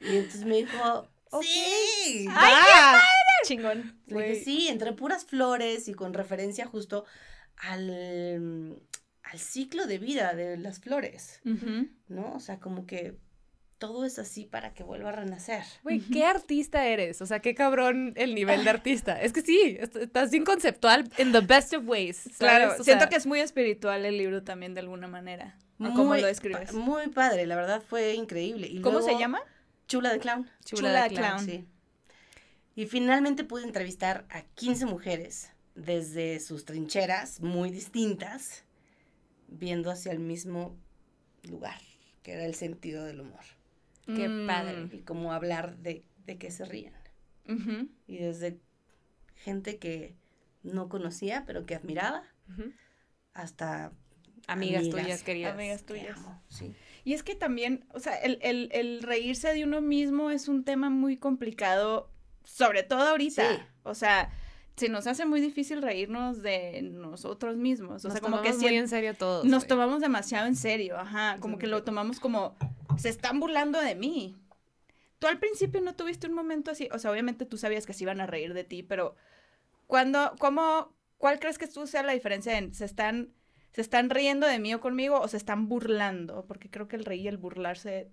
Y 0.00 0.16
entonces 0.16 0.44
me 0.44 0.56
dijo, 0.56 1.08
sí. 1.42 2.26
¡Ay, 2.30 3.00
Chingón. 3.46 4.00
Le 4.06 4.28
dije, 4.30 4.44
sí, 4.44 4.68
entre 4.68 4.92
puras 4.92 5.24
flores 5.24 5.88
y 5.88 5.94
con 5.94 6.12
referencia 6.12 6.66
justo 6.66 7.04
al, 7.56 8.82
al 9.22 9.38
ciclo 9.38 9.86
de 9.86 9.98
vida 9.98 10.34
de 10.34 10.56
las 10.58 10.80
flores. 10.80 11.40
¿no? 12.08 12.34
O 12.34 12.40
sea, 12.40 12.58
como 12.60 12.86
que 12.86 13.16
todo 13.82 14.04
es 14.04 14.20
así 14.20 14.44
para 14.44 14.72
que 14.74 14.84
vuelva 14.84 15.08
a 15.08 15.12
renacer. 15.12 15.64
Güey, 15.82 15.98
¿qué 15.98 16.24
artista 16.24 16.86
eres? 16.86 17.20
O 17.20 17.26
sea, 17.26 17.40
qué 17.40 17.52
cabrón 17.56 18.12
el 18.14 18.32
nivel 18.36 18.62
de 18.62 18.70
artista. 18.70 19.20
Es 19.20 19.32
que 19.32 19.42
sí, 19.42 19.76
est- 19.80 19.96
estás 19.96 20.30
bien 20.30 20.44
conceptual 20.44 21.10
in 21.18 21.32
the 21.32 21.40
best 21.40 21.72
of 21.74 21.82
ways. 21.88 22.16
¿sabes? 22.18 22.36
Claro, 22.38 22.64
O 22.78 22.84
siento 22.84 23.02
sea, 23.02 23.08
que 23.08 23.16
es 23.16 23.26
muy 23.26 23.40
espiritual 23.40 24.04
el 24.04 24.16
libro 24.18 24.44
también 24.44 24.72
de 24.74 24.80
alguna 24.80 25.08
manera. 25.08 25.58
¿O 25.80 25.92
¿Cómo 25.94 26.14
lo 26.14 26.24
describes? 26.26 26.70
pa- 26.70 26.78
Muy 26.78 27.08
padre, 27.08 27.44
la 27.46 27.56
verdad 27.56 27.82
fue 27.84 28.14
increíble. 28.14 28.68
Y 28.68 28.80
¿Cómo 28.82 29.02
se 29.02 29.18
llama? 29.18 29.40
Chula 29.88 30.12
de 30.12 30.20
Clown. 30.20 30.48
Chula 30.64 31.08
de 31.08 31.14
Clown. 31.16 31.44
Sí. 31.44 31.64
Y 32.76 32.86
finalmente 32.86 33.42
pude 33.42 33.64
entrevistar 33.64 34.24
a 34.30 34.42
15 34.54 34.86
mujeres 34.86 35.50
desde 35.74 36.38
sus 36.38 36.64
trincheras 36.64 37.40
muy 37.40 37.70
distintas, 37.70 38.62
viendo 39.48 39.90
hacia 39.90 40.12
el 40.12 40.20
mismo 40.20 40.76
lugar, 41.42 41.80
que 42.22 42.32
era 42.34 42.44
el 42.44 42.54
sentido 42.54 43.04
del 43.04 43.20
humor. 43.22 43.40
Qué 44.06 44.28
Mm. 44.28 44.46
padre. 44.46 44.88
Y 44.92 45.00
cómo 45.00 45.32
hablar 45.32 45.76
de, 45.78 46.04
de 46.26 46.38
que 46.38 46.50
se 46.50 46.64
rían. 46.64 46.94
Y 48.06 48.16
desde 48.18 48.58
gente 49.34 49.78
que 49.78 50.14
no 50.62 50.88
conocía, 50.88 51.44
pero 51.46 51.66
que 51.66 51.74
admiraba, 51.74 52.22
hasta 53.34 53.92
Amigas, 54.48 54.82
Amigas. 54.82 55.02
tuyas 55.04 55.22
queridas. 55.22 55.54
Amigas 55.54 55.84
tuyas. 55.84 56.16
amo, 56.18 56.42
sí. 56.48 56.74
Y 57.04 57.12
es 57.14 57.22
que 57.22 57.34
también, 57.36 57.84
o 57.94 58.00
sea, 58.00 58.14
el, 58.16 58.38
el- 58.42 58.70
el 58.72 59.02
reírse 59.02 59.52
de 59.54 59.62
uno 59.64 59.80
mismo 59.80 60.30
es 60.30 60.48
un 60.48 60.64
tema 60.64 60.90
muy 60.90 61.16
complicado, 61.16 62.10
sobre 62.44 62.82
todo 62.82 63.02
ahorita. 63.08 63.48
Sí. 63.56 63.62
O 63.84 63.94
sea, 63.94 64.30
se 64.76 64.88
nos 64.88 65.06
hace 65.06 65.26
muy 65.26 65.40
difícil 65.40 65.80
reírnos 65.82 66.42
de 66.42 66.80
nosotros 66.82 67.56
mismos. 67.56 68.04
O 68.04 68.08
Nos 68.08 68.14
sea, 68.14 68.20
como 68.20 68.36
que 68.42 68.48
tomamos 68.50 68.62
muy 68.62 68.70
si 68.70 68.76
en 68.76 68.88
serio 68.88 69.14
todos. 69.14 69.44
nos 69.44 69.66
tomamos 69.66 70.00
demasiado 70.00 70.46
en 70.48 70.56
serio, 70.56 70.98
ajá, 70.98 71.36
como 71.40 71.58
que 71.58 71.66
lo 71.68 71.84
tomamos 71.84 72.18
como, 72.18 72.56
se 72.98 73.08
están 73.08 73.40
burlando 73.40 73.80
de 73.80 73.94
mí. 73.94 74.36
Tú 75.18 75.26
al 75.26 75.38
principio 75.38 75.80
no 75.80 75.94
tuviste 75.94 76.26
un 76.26 76.34
momento 76.34 76.70
así, 76.70 76.88
o 76.92 76.98
sea, 76.98 77.10
obviamente 77.10 77.46
tú 77.46 77.56
sabías 77.56 77.86
que 77.86 77.92
se 77.92 78.04
iban 78.04 78.20
a 78.20 78.26
reír 78.26 78.54
de 78.54 78.64
ti, 78.64 78.82
pero 78.82 79.14
cuando, 79.86 80.34
cómo, 80.38 80.96
cuál 81.18 81.38
crees 81.38 81.58
que 81.58 81.68
tú 81.68 81.86
sea 81.86 82.02
la 82.02 82.12
diferencia 82.12 82.58
en, 82.58 82.74
se 82.74 82.84
están, 82.84 83.32
se 83.72 83.80
están 83.80 84.10
riendo 84.10 84.46
de 84.46 84.58
mí 84.58 84.74
o 84.74 84.80
conmigo 84.80 85.20
o 85.20 85.28
se 85.28 85.36
están 85.36 85.68
burlando? 85.68 86.44
Porque 86.46 86.70
creo 86.70 86.88
que 86.88 86.96
el 86.96 87.04
reír 87.04 87.22
y 87.22 87.28
el 87.28 87.38
burlarse 87.38 88.10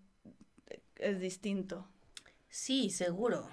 es 0.98 1.20
distinto. 1.20 1.88
Sí, 2.50 2.90
seguro. 2.90 3.50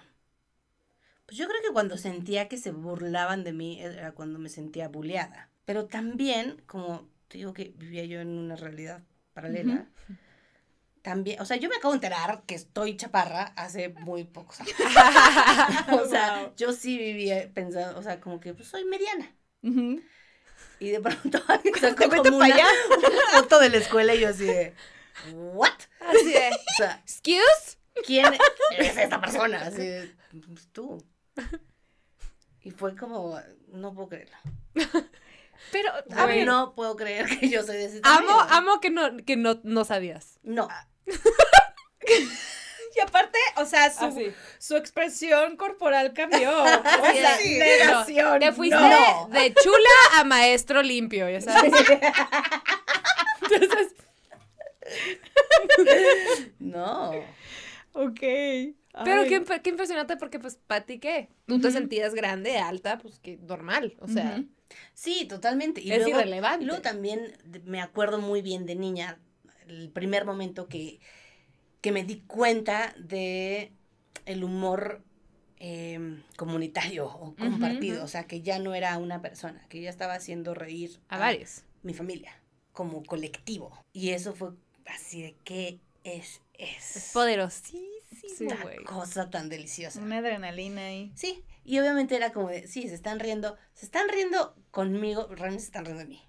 Pues 1.26 1.38
yo 1.38 1.48
creo 1.48 1.60
que 1.62 1.72
cuando 1.72 1.96
sentía 1.96 2.48
que 2.48 2.56
se 2.56 2.70
burlaban 2.70 3.42
de 3.42 3.52
mí 3.52 3.80
era 3.80 4.12
cuando 4.12 4.38
me 4.38 4.48
sentía 4.48 4.88
bulleada. 4.88 5.50
Pero 5.64 5.86
también, 5.86 6.62
como 6.66 7.08
te 7.28 7.38
digo 7.38 7.52
que 7.52 7.74
vivía 7.76 8.04
yo 8.04 8.20
en 8.20 8.28
una 8.28 8.56
realidad 8.56 9.02
paralela, 9.32 9.88
también, 11.06 11.40
o 11.40 11.44
sea, 11.44 11.56
yo 11.56 11.68
me 11.68 11.76
acabo 11.76 11.92
de 11.92 11.98
enterar 11.98 12.42
que 12.46 12.56
estoy 12.56 12.96
chaparra 12.96 13.52
hace 13.54 13.90
muy 13.90 14.24
pocos 14.24 14.60
años. 14.60 14.74
o 16.02 16.04
sea, 16.08 16.40
Wow. 16.42 16.54
yo 16.56 16.72
sí 16.72 16.98
vivía 16.98 17.48
pensando, 17.54 17.96
o 17.96 18.02
sea, 18.02 18.20
como 18.20 18.40
que 18.40 18.54
pues, 18.54 18.66
soy 18.66 18.84
mediana. 18.84 19.32
Y 19.62 20.90
de 20.90 21.00
pronto 21.00 21.40
alguien 21.48 21.76
sacó 21.76 22.08
como 22.08 22.38
una, 22.38 22.46
allá. 22.46 22.66
una 22.98 23.40
foto 23.40 23.60
de 23.60 23.68
la 23.70 23.76
escuela 23.76 24.16
y 24.16 24.20
yo 24.20 24.30
así 24.30 24.46
de, 24.46 24.74
¿what? 25.32 25.70
Así 26.00 26.24
de, 26.32 26.50
O 26.50 26.76
sea, 26.76 27.00
¿excuse? 27.04 27.78
¿quién 28.04 28.26
es 28.76 28.96
esta 28.96 29.20
persona? 29.20 29.62
Así 29.62 29.86
de, 29.86 30.12
pues 30.48 30.66
tú. 30.72 31.06
Y 32.62 32.72
fue 32.72 32.96
como, 32.96 33.40
no 33.68 33.94
puedo 33.94 34.08
creerlo. 34.08 34.36
Pero, 35.70 35.90
A 36.16 36.26
ver, 36.26 36.44
no 36.44 36.74
puedo 36.74 36.96
creer 36.96 37.26
que 37.38 37.48
yo 37.48 37.62
soy 37.62 37.76
de 37.76 37.84
ese 37.84 38.00
amo, 38.02 38.26
tamaño. 38.26 38.52
amo 38.54 38.80
que 38.80 38.90
no, 38.90 39.16
que 39.24 39.36
no, 39.36 39.60
no 39.62 39.84
sabías. 39.84 40.40
No, 40.42 40.68
Y 42.96 43.00
aparte, 43.00 43.38
o 43.56 43.66
sea, 43.66 43.90
su, 43.92 44.06
Así. 44.06 44.32
su 44.58 44.76
expresión 44.76 45.56
corporal 45.56 46.14
cambió. 46.14 46.50
O 46.62 47.12
sea, 47.12 47.36
de, 47.36 47.58
negación. 47.58 48.40
Te 48.40 48.52
fuiste 48.52 48.76
no. 48.76 49.28
de 49.30 49.52
chula 49.52 50.18
a 50.18 50.24
maestro 50.24 50.82
limpio, 50.82 51.28
ya 51.28 51.40
sabes. 51.42 51.72
Entonces, 53.42 53.94
no. 56.58 57.10
Ok. 57.92 58.20
pero 59.04 59.24
qué, 59.28 59.44
qué 59.62 59.70
impresionante 59.70 60.16
porque, 60.16 60.38
pues, 60.38 60.58
¿para 60.66 60.84
ti 60.84 60.98
qué? 60.98 61.28
Tú 61.46 61.60
te 61.60 61.70
sentías 61.70 62.14
grande, 62.14 62.58
alta, 62.58 62.98
pues, 62.98 63.18
que 63.18 63.36
normal, 63.38 63.94
o 64.00 64.08
sea. 64.08 64.42
Sí, 64.94 65.26
totalmente. 65.26 65.80
Y 65.80 65.92
Es 65.92 65.98
luego, 66.02 66.18
irrelevante. 66.20 66.64
y 66.64 66.66
luego 66.66 66.82
también 66.82 67.36
me 67.64 67.80
acuerdo 67.80 68.18
muy 68.18 68.42
bien 68.42 68.66
de 68.66 68.74
niña, 68.74 69.18
el 69.66 69.90
primer 69.90 70.24
momento 70.24 70.68
que, 70.68 71.00
que 71.80 71.92
me 71.92 72.04
di 72.04 72.20
cuenta 72.20 72.94
de 72.98 73.72
el 74.24 74.44
humor 74.44 75.02
em, 75.58 76.22
comunitario 76.36 77.06
o 77.06 77.34
compartido. 77.36 78.04
O 78.04 78.08
sea, 78.08 78.26
que 78.26 78.42
ya 78.42 78.58
no 78.58 78.74
era 78.74 78.96
una 78.98 79.22
persona, 79.22 79.64
que 79.68 79.80
ya 79.80 79.90
estaba 79.90 80.14
haciendo 80.14 80.54
reír 80.54 80.98
A 81.08 81.18
varios. 81.18 81.62
mi 81.82 81.94
familia 81.94 82.40
como 82.72 83.02
colectivo. 83.04 83.72
Y 83.92 84.10
eso 84.10 84.34
fue 84.34 84.50
así 84.86 85.22
de 85.22 85.36
qué 85.44 85.80
es, 86.04 86.42
es. 86.54 86.96
Es 86.96 87.10
poderosísimo, 87.12 88.54
güey. 88.62 88.84
cosa 88.84 89.30
tan 89.30 89.48
deliciosa. 89.48 90.00
Una 90.00 90.18
adrenalina 90.18 90.82
ahí. 90.82 91.10
Sí, 91.14 91.42
y 91.64 91.78
obviamente 91.78 92.14
era 92.14 92.32
como 92.32 92.48
de, 92.50 92.68
sí, 92.68 92.86
se 92.88 92.94
están 92.94 93.18
riendo, 93.18 93.56
se 93.72 93.86
están 93.86 94.08
riendo 94.10 94.54
conmigo, 94.70 95.26
realmente 95.28 95.60
se 95.60 95.66
están 95.66 95.86
riendo 95.86 96.02
de 96.04 96.08
mí. 96.08 96.22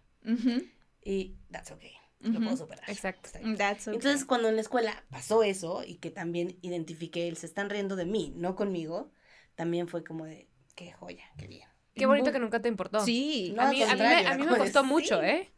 Y 1.04 1.36
that's 1.52 1.72
okay, 1.72 1.94
lo 2.20 2.40
puedo 2.40 2.58
superar. 2.58 2.90
exacto. 2.90 3.30
Okay. 3.30 3.94
Entonces, 3.94 4.26
cuando 4.26 4.50
en 4.50 4.56
la 4.56 4.62
escuela 4.62 5.04
pasó 5.10 5.44
eso 5.44 5.84
y 5.86 5.96
que 5.96 6.10
también 6.10 6.58
identifiqué 6.62 7.28
el 7.28 7.38
se 7.38 7.46
están 7.46 7.70
riendo 7.70 7.96
de 7.96 8.06
mí, 8.06 8.34
no 8.36 8.56
conmigo, 8.56 9.12
también 9.56 9.88
fue 9.88 10.04
como 10.04 10.26
de, 10.26 10.48
qué 10.76 10.92
joya, 10.92 11.26
qué 11.38 11.48
bien. 11.48 11.68
Qué 11.94 12.06
bonito 12.06 12.32
que 12.32 12.40
nunca 12.40 12.62
te 12.62 12.68
importó. 12.70 13.00
Sí. 13.04 13.54
No, 13.56 13.64
a 13.64 13.70
mí, 13.70 13.82
a 13.82 13.94
mí, 13.96 14.02
me, 14.02 14.28
a 14.28 14.38
mí 14.38 14.46
me 14.46 14.58
costó 14.58 14.82
sí. 14.84 14.88
mucho, 14.88 15.22
¿eh? 15.24 15.52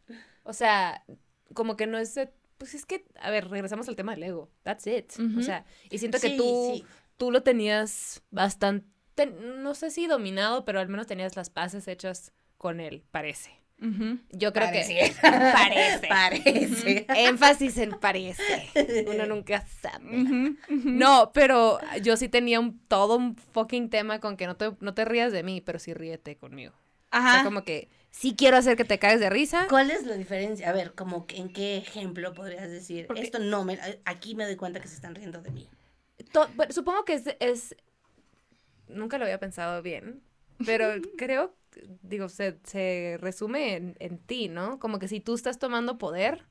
O 0.43 0.53
sea, 0.53 1.03
como 1.53 1.76
que 1.76 1.86
no 1.88 1.97
es... 1.97 2.18
Pues 2.57 2.74
es 2.74 2.86
que, 2.86 3.05
a 3.20 3.30
ver, 3.30 3.49
regresamos 3.49 3.88
al 3.89 3.95
tema 3.95 4.14
del 4.14 4.24
ego. 4.24 4.51
That's 4.64 4.86
it. 4.88 5.14
O 5.38 5.41
sea, 5.41 5.66
y 5.89 5.97
siento 5.97 6.20
que 6.20 6.30
Sí, 6.30 6.38
tú, 6.38 6.72
sí. 6.76 6.86
tú 7.18 7.32
lo 7.32 7.41
tenías 7.43 8.22
bastante, 8.32 8.88
no 9.28 9.76
sé 9.76 9.91
si 9.91 10.07
dominado, 10.07 10.66
pero 10.66 10.80
al 10.80 10.88
menos 10.89 11.07
tenías 11.07 11.36
las 11.38 11.49
paces 11.49 11.88
hechas 11.88 12.34
con 12.57 12.80
él, 12.82 13.05
parece. 13.12 13.51
Yo 14.32 14.51
creo 14.51 14.71
que... 14.71 15.13
Parece. 15.21 16.07
Parece. 16.09 17.05
Énfasis 17.15 17.77
en 17.77 17.91
parece. 17.91 18.43
Uno 19.07 19.25
nunca 19.25 19.65
sabe. 19.82 20.55
No, 20.67 21.32
pero 21.34 21.80
yo 22.01 22.17
sí 22.17 22.27
tenía 22.27 22.59
un, 22.59 22.77
todo 22.88 23.15
un 23.15 23.36
fucking 23.36 23.89
tema 23.89 24.19
con 24.19 24.36
que 24.36 24.47
no 24.47 24.55
te, 24.57 24.71
no 24.82 24.93
te 24.93 25.05
rías 25.05 25.32
de 25.32 25.43
mí, 25.43 25.61
pero 25.61 25.80
sí 25.80 25.93
ríete 25.93 26.36
conmigo. 26.36 26.73
O 26.73 26.75
Ajá. 27.11 27.36
sea, 27.36 27.43
como 27.43 27.63
que 27.63 27.88
sí 28.11 28.36
quiero 28.36 28.57
hacer 28.57 28.75
que 28.75 28.84
te 28.84 28.99
caes 28.99 29.19
de 29.21 29.30
risa. 29.30 29.65
¿Cuál 29.69 29.91
es 29.91 30.03
la 30.05 30.15
diferencia? 30.15 30.69
A 30.69 30.73
ver, 30.73 30.93
como 30.93 31.25
que 31.25 31.38
en 31.38 31.51
qué 31.53 31.77
ejemplo 31.77 32.34
podrías 32.34 32.69
decir, 32.69 33.07
Porque- 33.07 33.21
esto 33.21 33.39
no 33.39 33.63
me, 33.63 33.80
aquí 34.05 34.36
me 34.36 34.45
doy 34.45 34.57
cuenta 34.57 34.80
que 34.82 34.88
se 34.89 34.95
están 34.95 35.15
riendo 35.15 35.41
de 35.41 35.51
mí. 35.51 35.69
To- 36.34 36.49
supongo 36.69 37.05
que 37.05 37.13
es, 37.13 37.23
es- 37.39 37.75
Nunca 38.88 39.17
lo 39.19 39.25
había 39.25 39.39
pensado 39.39 39.82
bien, 39.82 40.21
pero 40.65 40.86
creo, 41.17 41.53
digo, 42.01 42.30
se, 42.30 42.59
se 42.63 43.17
resume 43.20 43.76
en, 43.76 43.95
en 43.99 44.17
ti, 44.17 44.49
¿no? 44.49 44.80
Como 44.80 44.99
que 44.99 45.07
si 45.07 45.20
tú 45.20 45.36
estás 45.36 45.59
tomando 45.59 45.97
poder 45.97 46.45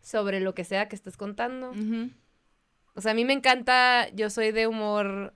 sobre 0.00 0.40
lo 0.40 0.54
que 0.54 0.64
sea 0.64 0.88
que 0.88 0.96
estés 0.96 1.16
contando. 1.16 1.70
Ujú. 1.70 2.10
O 2.94 3.00
sea, 3.00 3.12
a 3.12 3.14
mí 3.14 3.24
me 3.24 3.32
encanta, 3.32 4.08
yo 4.10 4.30
soy 4.30 4.50
de 4.52 4.66
humor, 4.66 5.34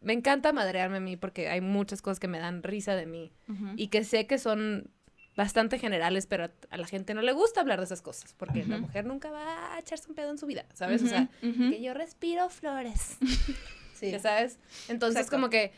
me 0.00 0.12
encanta 0.12 0.52
madrearme 0.52 0.98
a 0.98 1.00
mí 1.00 1.16
porque 1.16 1.48
hay 1.48 1.60
muchas 1.60 2.00
cosas 2.00 2.20
que 2.20 2.28
me 2.28 2.38
dan 2.38 2.62
risa 2.62 2.94
de 2.94 3.06
mí 3.06 3.32
y 3.76 3.88
que 3.88 4.04
sé 4.04 4.26
que 4.26 4.38
son 4.38 4.90
bastante 5.36 5.78
generales, 5.78 6.26
pero 6.26 6.48
a, 6.70 6.76
la 6.76 6.86
gente 6.86 7.12
no 7.12 7.22
le 7.22 7.32
gusta 7.32 7.60
hablar 7.60 7.78
de 7.80 7.86
esas 7.86 8.02
cosas, 8.02 8.34
porque 8.34 8.64
la 8.64 8.78
mujer 8.78 9.04
nunca 9.04 9.30
va 9.30 9.74
a 9.74 9.78
echarse 9.80 10.08
un 10.08 10.14
pedo 10.14 10.30
en 10.30 10.38
su 10.38 10.46
vida, 10.46 10.64
¿sabes? 10.74 11.02
O 11.02 11.06
sea, 11.06 11.28
que 11.40 11.82
yo 11.82 11.94
respiro 11.94 12.48
flores. 12.48 13.18
Sí. 13.94 14.10
ya 14.10 14.18
sabes. 14.18 14.58
Entonces, 14.88 15.20
Exacto. 15.20 15.36
como 15.36 15.50
que 15.50 15.72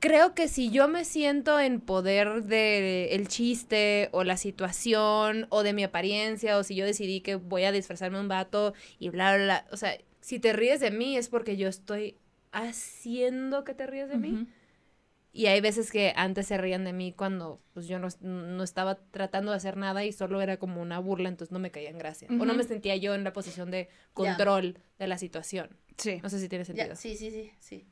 creo 0.00 0.34
que 0.34 0.48
si 0.48 0.70
yo 0.70 0.88
me 0.88 1.04
siento 1.04 1.58
en 1.60 1.80
poder 1.80 2.44
de 2.44 3.14
el 3.14 3.28
chiste 3.28 4.08
o 4.12 4.24
la 4.24 4.36
situación 4.36 5.46
o 5.50 5.62
de 5.62 5.72
mi 5.72 5.84
apariencia 5.84 6.58
o 6.58 6.64
si 6.64 6.74
yo 6.74 6.84
decidí 6.84 7.20
que 7.20 7.36
voy 7.36 7.64
a 7.64 7.72
disfrazarme 7.72 8.20
un 8.20 8.28
vato 8.28 8.74
y 8.98 9.08
bla, 9.10 9.34
bla, 9.34 9.44
bla, 9.44 9.66
o 9.72 9.76
sea, 9.76 9.98
si 10.20 10.38
te 10.38 10.52
ríes 10.52 10.80
de 10.80 10.90
mí 10.90 11.16
es 11.16 11.28
porque 11.28 11.56
yo 11.56 11.68
estoy 11.68 12.16
haciendo 12.52 13.64
que 13.64 13.74
te 13.74 13.86
ríes 13.86 14.08
de 14.08 14.16
mí. 14.18 14.32
Ujú. 14.32 14.46
Y 15.30 15.46
hay 15.46 15.60
veces 15.60 15.92
que 15.92 16.12
antes 16.16 16.46
se 16.46 16.58
rían 16.58 16.84
de 16.84 16.92
mí 16.92 17.12
cuando 17.12 17.60
pues 17.74 17.86
yo 17.86 17.98
no, 17.98 18.08
no 18.22 18.64
estaba 18.64 18.96
tratando 18.96 19.52
de 19.52 19.58
hacer 19.58 19.76
nada 19.76 20.04
y 20.04 20.12
solo 20.12 20.40
era 20.40 20.56
como 20.56 20.80
una 20.80 20.98
burla, 20.98 21.28
entonces 21.28 21.52
no 21.52 21.58
me 21.58 21.70
caía 21.70 21.90
en 21.90 21.98
gracia. 21.98 22.26
O 22.30 22.44
no 22.44 22.54
me 22.54 22.64
sentía 22.64 22.96
yo 22.96 23.14
en 23.14 23.24
la 23.24 23.32
posición 23.32 23.70
de 23.70 23.88
control 24.14 24.78
de 24.98 25.06
la 25.06 25.18
situación. 25.18 25.76
Sí. 25.96 26.18
No 26.22 26.30
sé 26.30 26.40
si 26.40 26.48
tiene 26.48 26.64
sentido. 26.64 26.96
Sí, 26.96 27.16
sí, 27.16 27.30
sí, 27.30 27.52
sí. 27.60 27.84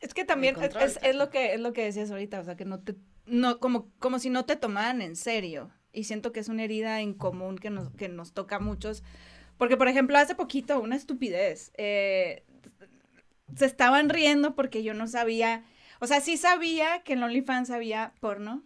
Es 0.00 0.14
que 0.14 0.24
también 0.24 0.54
control, 0.54 0.82
es- 0.82 0.98
es 1.02 1.14
lo 1.14 1.30
que 1.30 1.54
es 1.54 1.60
lo 1.60 1.72
que 1.72 1.84
decías 1.84 2.10
ahorita, 2.10 2.40
o 2.40 2.44
sea, 2.44 2.56
que 2.56 2.64
no 2.64 2.80
te 2.80 2.96
no 3.26 3.58
como 3.60 3.90
como 3.98 4.18
si 4.18 4.30
no 4.30 4.44
te 4.44 4.56
tomaran 4.56 5.02
en 5.02 5.16
serio 5.16 5.70
y 5.92 6.04
siento 6.04 6.32
que 6.32 6.40
es 6.40 6.48
una 6.48 6.64
herida 6.64 7.00
en 7.00 7.14
común 7.14 7.56
que 7.58 7.70
nos 7.70 7.90
que 7.90 8.08
nos 8.08 8.32
toca 8.32 8.56
a 8.56 8.60
muchos, 8.60 9.02
porque 9.58 9.76
por 9.76 9.88
ejemplo 9.88 10.18
hace 10.18 10.34
poquito 10.34 10.80
una 10.80 10.96
estupidez 10.96 11.72
eh, 11.76 12.44
se 13.56 13.66
estaban 13.66 14.08
riendo 14.08 14.54
porque 14.54 14.82
yo 14.82 14.94
no 14.94 15.06
sabía, 15.06 15.64
o 16.00 16.06
sea, 16.06 16.20
sí 16.20 16.36
sabía 16.36 17.02
que 17.02 17.14
en 17.14 17.22
OnlyFans 17.22 17.70
había 17.70 18.12
porno, 18.20 18.64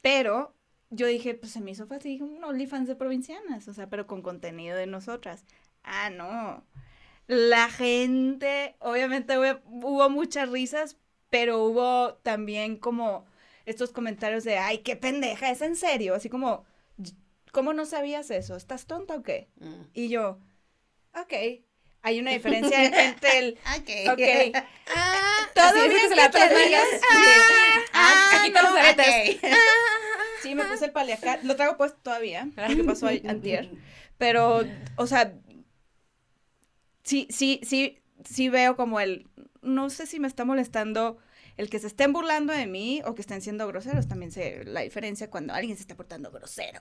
pero 0.00 0.54
yo 0.90 1.06
dije, 1.06 1.34
pues 1.34 1.52
se 1.52 1.60
me 1.60 1.70
hizo 1.72 1.86
fácil, 1.86 2.22
un 2.22 2.42
OnlyFans 2.44 2.88
de 2.88 2.96
provincianas, 2.96 3.68
o 3.68 3.74
sea, 3.74 3.88
pero 3.88 4.06
con 4.06 4.22
contenido 4.22 4.76
de 4.76 4.86
nosotras. 4.86 5.44
Ah, 5.82 6.10
no. 6.10 6.64
La 7.26 7.68
gente, 7.70 8.76
obviamente 8.80 9.38
hubo, 9.38 9.60
hubo 9.88 10.10
muchas 10.10 10.48
risas, 10.48 10.96
pero 11.30 11.62
hubo 11.64 12.14
también 12.22 12.76
como 12.76 13.26
estos 13.64 13.90
comentarios 13.92 14.44
de, 14.44 14.58
ay, 14.58 14.78
qué 14.78 14.96
pendeja, 14.96 15.50
es 15.50 15.62
en 15.62 15.76
serio, 15.76 16.14
así 16.14 16.28
como, 16.28 16.64
¿cómo 17.52 17.72
no 17.72 17.86
sabías 17.86 18.30
eso? 18.30 18.56
¿Estás 18.56 18.86
tonta 18.86 19.14
o 19.14 19.22
qué? 19.22 19.48
Mm. 19.60 19.82
Y 19.94 20.08
yo, 20.08 20.38
ok, 21.14 21.32
hay 22.02 22.20
una 22.20 22.32
diferencia 22.32 22.84
entre 23.04 23.38
el, 23.38 23.58
Ok. 23.76 24.12
ok, 24.12 24.56
Ah, 24.94 25.48
Todo 25.54 25.72
bien 25.74 25.90
que 25.92 26.08
se 26.08 26.16
nalgas. 26.16 26.88
Ah, 27.94 28.30
aquí 28.40 28.50
no, 28.50 28.62
los 28.62 28.72
aretes. 28.72 29.36
ok. 29.36 29.50
sí, 30.42 30.54
me 30.54 30.64
puse 30.64 30.86
el 30.86 30.92
paliacat, 30.92 31.42
lo 31.44 31.54
traigo 31.56 31.76
puesto 31.76 31.98
todavía, 32.02 32.48
porque 32.56 32.82
pasó 32.84 33.06
a- 33.06 33.12
antier, 33.28 33.70
pero, 34.18 34.64
o 34.96 35.06
sea, 35.06 35.34
sí, 37.12 37.26
sí, 37.30 37.60
sí, 37.62 37.98
sí 38.24 38.48
veo 38.48 38.74
como 38.76 38.98
el, 39.00 39.28
no 39.60 39.90
sé 39.90 40.06
si 40.06 40.18
me 40.18 40.28
está 40.28 40.44
molestando 40.44 41.18
el 41.58 41.68
que 41.68 41.78
se 41.78 41.86
estén 41.86 42.12
burlando 42.14 42.52
de 42.54 42.66
mí 42.66 43.02
o 43.04 43.14
que 43.14 43.20
estén 43.20 43.42
siendo 43.42 43.66
groseros, 43.66 44.08
también 44.08 44.32
sé 44.32 44.64
la 44.64 44.80
diferencia 44.80 45.28
cuando 45.28 45.52
alguien 45.52 45.76
se 45.76 45.82
está 45.82 45.94
portando 45.94 46.30
grosero. 46.30 46.80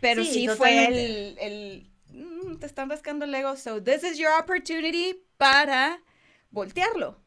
Pero 0.00 0.22
sí, 0.24 0.32
Sí, 0.32 0.48
fue 0.48 1.34
el 1.40 1.90
"Mm, 2.12 2.56
te 2.58 2.66
están 2.66 2.90
rascando 2.90 3.24
el 3.24 3.34
ego, 3.34 3.56
so 3.56 3.82
this 3.82 4.04
is 4.04 4.18
your 4.18 4.32
opportunity 4.38 5.18
para 5.38 6.02
voltearlo. 6.50 7.20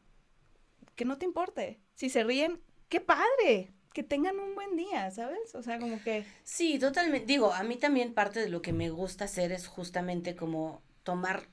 Que 0.94 1.04
no 1.04 1.18
te 1.18 1.24
importe. 1.24 1.80
Si 1.94 2.08
se 2.08 2.22
ríen, 2.22 2.60
qué 2.88 3.00
padre. 3.00 3.72
Que 3.92 4.02
tengan 4.02 4.38
un 4.38 4.54
buen 4.54 4.76
día, 4.76 5.10
¿sabes? 5.10 5.54
O 5.54 5.62
sea, 5.62 5.78
como 5.78 6.02
que... 6.02 6.24
Sí, 6.44 6.78
totalmente. 6.78 7.26
Digo, 7.26 7.52
a 7.52 7.62
mí 7.62 7.76
también 7.76 8.14
parte 8.14 8.40
de 8.40 8.48
lo 8.48 8.62
que 8.62 8.72
me 8.72 8.88
gusta 8.90 9.24
hacer 9.26 9.52
es 9.52 9.66
justamente 9.66 10.34
como 10.34 10.82
tomar 11.02 11.48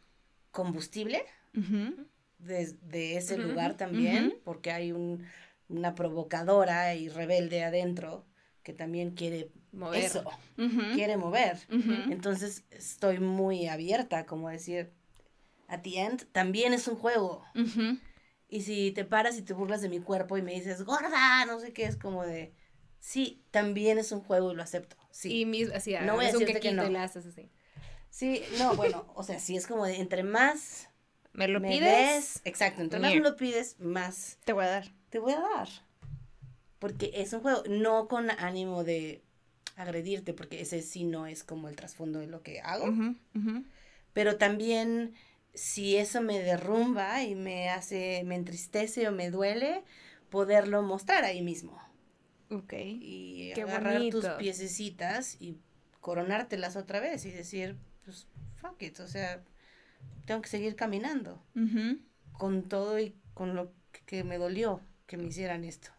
combustible 0.52 1.24
ujú, 1.56 2.08
de, 2.40 2.74
de 2.82 3.18
ese 3.18 3.38
lugar 3.38 3.78
también, 3.78 4.36
porque 4.44 4.72
hay 4.72 4.92
un, 4.92 5.26
una 5.68 5.96
provocadora 5.96 6.96
y 6.96 7.10
rebelde 7.10 7.64
adentro 7.64 8.26
que 8.64 8.74
también 8.74 9.12
quiere 9.12 9.52
Mover. 9.72 10.04
eso, 10.04 10.24
quiere 10.94 11.18
mover. 11.18 11.58
Entonces 12.10 12.64
estoy 12.72 13.20
muy 13.20 13.68
abierta, 13.68 14.26
como 14.26 14.50
decir, 14.50 14.92
at 15.68 15.82
the 15.82 16.00
end 16.00 16.26
también 16.32 16.74
es 16.74 16.88
un 16.88 16.96
juego. 16.96 17.44
Y 18.48 18.62
si 18.62 18.92
te 18.92 19.06
paras 19.06 19.38
y 19.38 19.44
te 19.44 19.54
burlas 19.54 19.82
de 19.82 19.90
mi 19.90 20.00
cuerpo 20.00 20.38
y 20.38 20.42
me 20.42 20.54
dices, 20.54 20.84
gorda, 20.84 21.46
no 21.46 21.60
sé 21.60 21.72
qué, 21.72 21.86
es 21.86 21.98
como 21.98 22.26
de, 22.26 22.54
sí, 23.00 23.44
también 23.52 24.00
es 24.00 24.12
un 24.12 24.22
juego 24.22 24.52
y 24.52 24.56
lo 24.56 24.64
acepto. 24.64 24.98
Sí. 25.12 25.42
Y 25.42 25.46
mis, 25.46 25.70
así, 25.72 25.94
No 26.02 26.16
voy 26.16 26.26
a 26.26 26.32
decirte 26.32 26.60
que 26.60 26.72
no. 26.72 26.90
le 26.90 26.98
haces 26.98 27.26
así. 27.28 27.52
Sí, 28.10 28.42
no, 28.58 28.76
bueno, 28.76 29.06
o 29.16 29.24
sea, 29.24 29.40
sí 29.40 29.56
es 29.56 29.68
como 29.68 29.86
de 29.86 29.98
entre 29.98 30.24
más 30.24 30.90
¿Me 31.34 31.48
lo 31.48 31.60
me 31.62 31.70
pides? 31.70 31.92
des, 31.92 32.42
exacto, 32.46 32.82
entre 32.82 33.00
más 33.00 33.14
me 33.14 33.22
lo 33.22 33.36
pides, 33.36 33.80
más 33.80 34.38
Te 34.46 34.54
voy 34.54 34.66
a 34.66 34.70
dar. 34.70 34.92
te 35.10 35.20
voy 35.20 35.34
a 35.34 35.40
dar. 35.40 35.70
Porque 36.80 37.12
es 37.16 37.34
un 37.34 37.42
juego, 37.42 37.64
no 37.70 38.08
con 38.08 38.30
ánimo 38.32 38.84
de 38.84 39.22
agredirte, 39.76 40.34
porque 40.34 40.62
ese 40.62 40.82
sí 40.82 41.04
no 41.04 41.28
es 41.28 41.44
como 41.44 41.68
el 41.70 41.76
trasfondo 41.76 42.20
de 42.20 42.28
lo 42.28 42.42
que 42.42 42.62
hago. 42.62 42.94
Pero 44.14 44.38
también 44.38 45.14
si 45.54 45.98
eso 45.98 46.22
me 46.22 46.40
derrumba 46.40 47.24
y 47.24 47.36
me 47.36 47.70
hace, 47.70 48.24
me 48.26 48.36
entristece 48.36 49.08
o 49.08 49.12
me 49.12 49.30
duele, 49.30 49.84
poderlo 50.30 50.82
mostrar 50.82 51.24
ahí 51.26 51.42
mismo. 51.42 51.78
Ok. 52.50 52.74
Y 52.74 53.52
Qué 53.54 53.64
agarrar 53.64 53.94
tus 54.10 54.26
bonito. 54.26 54.38
piececitas 54.38 55.38
y 55.40 55.58
coronártelas 56.02 56.76
otra 56.76 57.00
vez 57.00 57.26
y 57.26 57.32
decir, 57.32 57.78
pues, 58.06 58.28
fuck 58.62 58.82
it, 58.82 59.00
o 59.00 59.08
sea, 59.08 59.42
tengo 60.26 60.42
que 60.42 60.50
seguir 60.50 60.76
caminando 60.76 61.42
con 62.34 62.64
todo 62.70 63.00
y 63.00 63.16
con 63.34 63.56
lo 63.56 63.72
que 64.06 64.24
me 64.24 64.38
dolió 64.38 64.82
que 65.08 65.18
me 65.18 65.26
hicieran 65.28 65.64
esto. 65.64 65.90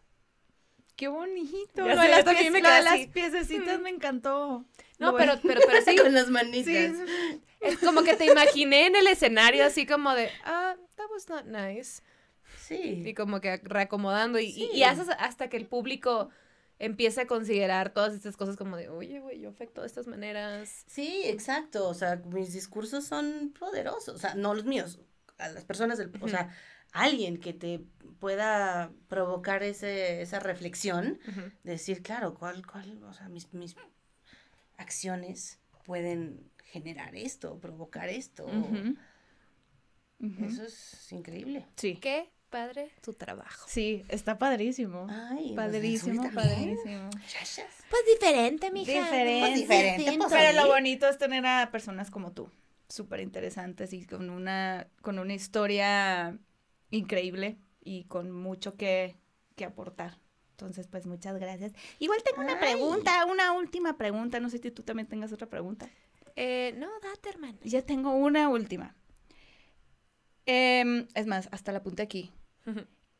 Qué 0.95 1.07
bonito. 1.07 1.85
Ya 1.87 1.95
Lo 1.95 2.01
sé, 2.01 2.07
de 2.07 2.09
las, 2.09 2.25
pies- 2.25 2.51
me 2.51 2.61
lo 2.61 2.69
de 2.69 2.81
las 2.83 3.07
piececitas 3.07 3.79
me 3.79 3.89
encantó. 3.89 4.65
No, 4.99 5.15
pero, 5.15 5.33
pero, 5.41 5.61
pero 5.65 5.81
sí, 5.83 5.95
con 6.01 6.13
las 6.13 6.29
manitas. 6.29 6.65
Sí, 6.97 7.41
es 7.59 7.79
como 7.79 8.03
que 8.03 8.15
te 8.15 8.25
imaginé 8.25 8.85
en 8.87 8.95
el 8.95 9.07
escenario 9.07 9.65
así 9.65 9.85
como 9.87 10.13
de, 10.13 10.29
ah, 10.45 10.75
that 10.95 11.07
was 11.11 11.27
not 11.27 11.45
nice. 11.45 12.01
Y 12.69 13.03
Sí. 13.03 13.13
como 13.15 13.41
que 13.41 13.57
reacomodando 13.63 14.39
y, 14.39 14.45
y- 14.45 14.69
y 14.73 14.83
haces 14.83 15.07
hasta 15.17 15.49
que 15.49 15.57
el 15.57 15.65
público 15.65 16.29
empiece 16.81 17.21
a 17.21 17.27
considerar 17.27 17.93
todas 17.93 18.15
estas 18.15 18.35
cosas 18.35 18.57
como 18.57 18.75
de, 18.75 18.89
oye, 18.89 19.19
güey, 19.19 19.39
yo 19.39 19.49
afecto 19.49 19.81
de 19.81 19.87
estas 19.87 20.07
maneras. 20.07 20.83
Sí, 20.87 21.21
exacto. 21.25 21.87
O 21.87 21.93
sea, 21.93 22.15
mis 22.33 22.53
discursos 22.53 23.05
son 23.05 23.53
poderosos. 23.57 24.15
O 24.15 24.17
sea, 24.17 24.33
no 24.33 24.55
los 24.55 24.65
míos. 24.65 24.99
A 25.37 25.49
las 25.49 25.63
personas 25.63 25.99
del. 25.99 26.11
O 26.21 26.27
sea, 26.27 26.49
alguien 26.91 27.39
que 27.39 27.53
te 27.53 27.85
pueda 28.19 28.91
provocar 29.07 29.61
ese, 29.61 30.21
esa 30.21 30.39
reflexión. 30.39 31.19
Decir, 31.63 32.01
claro, 32.01 32.33
¿cuál, 32.33 32.65
cuál? 32.65 33.03
O 33.03 33.13
sea, 33.13 33.29
mis, 33.29 33.53
mis 33.53 33.75
acciones 34.77 35.59
pueden 35.85 36.49
generar 36.63 37.15
esto, 37.15 37.59
provocar 37.59 38.09
esto. 38.09 38.49
Eso 40.19 40.63
es 40.63 41.11
increíble. 41.11 41.67
Sí. 41.75 41.95
Qué 41.97 42.31
padre 42.51 42.91
tu 43.01 43.13
trabajo. 43.13 43.65
Sí, 43.67 44.05
está 44.09 44.37
padrísimo. 44.37 45.07
Ay, 45.09 45.55
padrísimo, 45.55 46.21
pues, 46.21 46.35
padrísimo. 46.35 47.09
Pues 47.89 48.03
diferente, 48.13 48.69
mija. 48.69 48.91
Diferente. 48.91 49.39
Pues 49.39 49.55
diferente, 49.55 50.17
pues, 50.19 50.31
Pero 50.31 50.61
lo 50.61 50.67
bonito 50.67 51.07
es 51.07 51.17
tener 51.17 51.43
a 51.47 51.71
personas 51.71 52.11
como 52.11 52.31
tú, 52.33 52.51
súper 52.87 53.21
interesantes 53.21 53.93
y 53.93 54.05
con 54.05 54.29
una, 54.29 54.87
con 55.01 55.17
una 55.17 55.33
historia 55.33 56.37
increíble 56.91 57.57
y 57.83 58.03
con 58.03 58.31
mucho 58.31 58.75
que, 58.75 59.17
que 59.55 59.65
aportar. 59.65 60.19
Entonces, 60.51 60.87
pues 60.87 61.07
muchas 61.07 61.39
gracias. 61.39 61.73
Igual 61.97 62.21
tengo 62.21 62.41
una 62.41 62.53
Ay. 62.53 62.59
pregunta, 62.59 63.25
una 63.25 63.53
última 63.53 63.97
pregunta. 63.97 64.39
No 64.39 64.49
sé 64.51 64.59
si 64.59 64.69
tú 64.69 64.83
también 64.83 65.07
tengas 65.07 65.31
otra 65.33 65.47
pregunta. 65.47 65.89
Eh, 66.35 66.75
no, 66.77 66.87
date, 67.01 67.29
hermano. 67.29 67.57
Ya 67.63 67.81
tengo 67.81 68.11
una 68.13 68.47
última. 68.47 68.95
Em, 70.45 71.07
es 71.15 71.27
más, 71.27 71.49
hasta 71.51 71.71
la 71.71 71.79
apunté 71.79 72.03
aquí. 72.03 72.31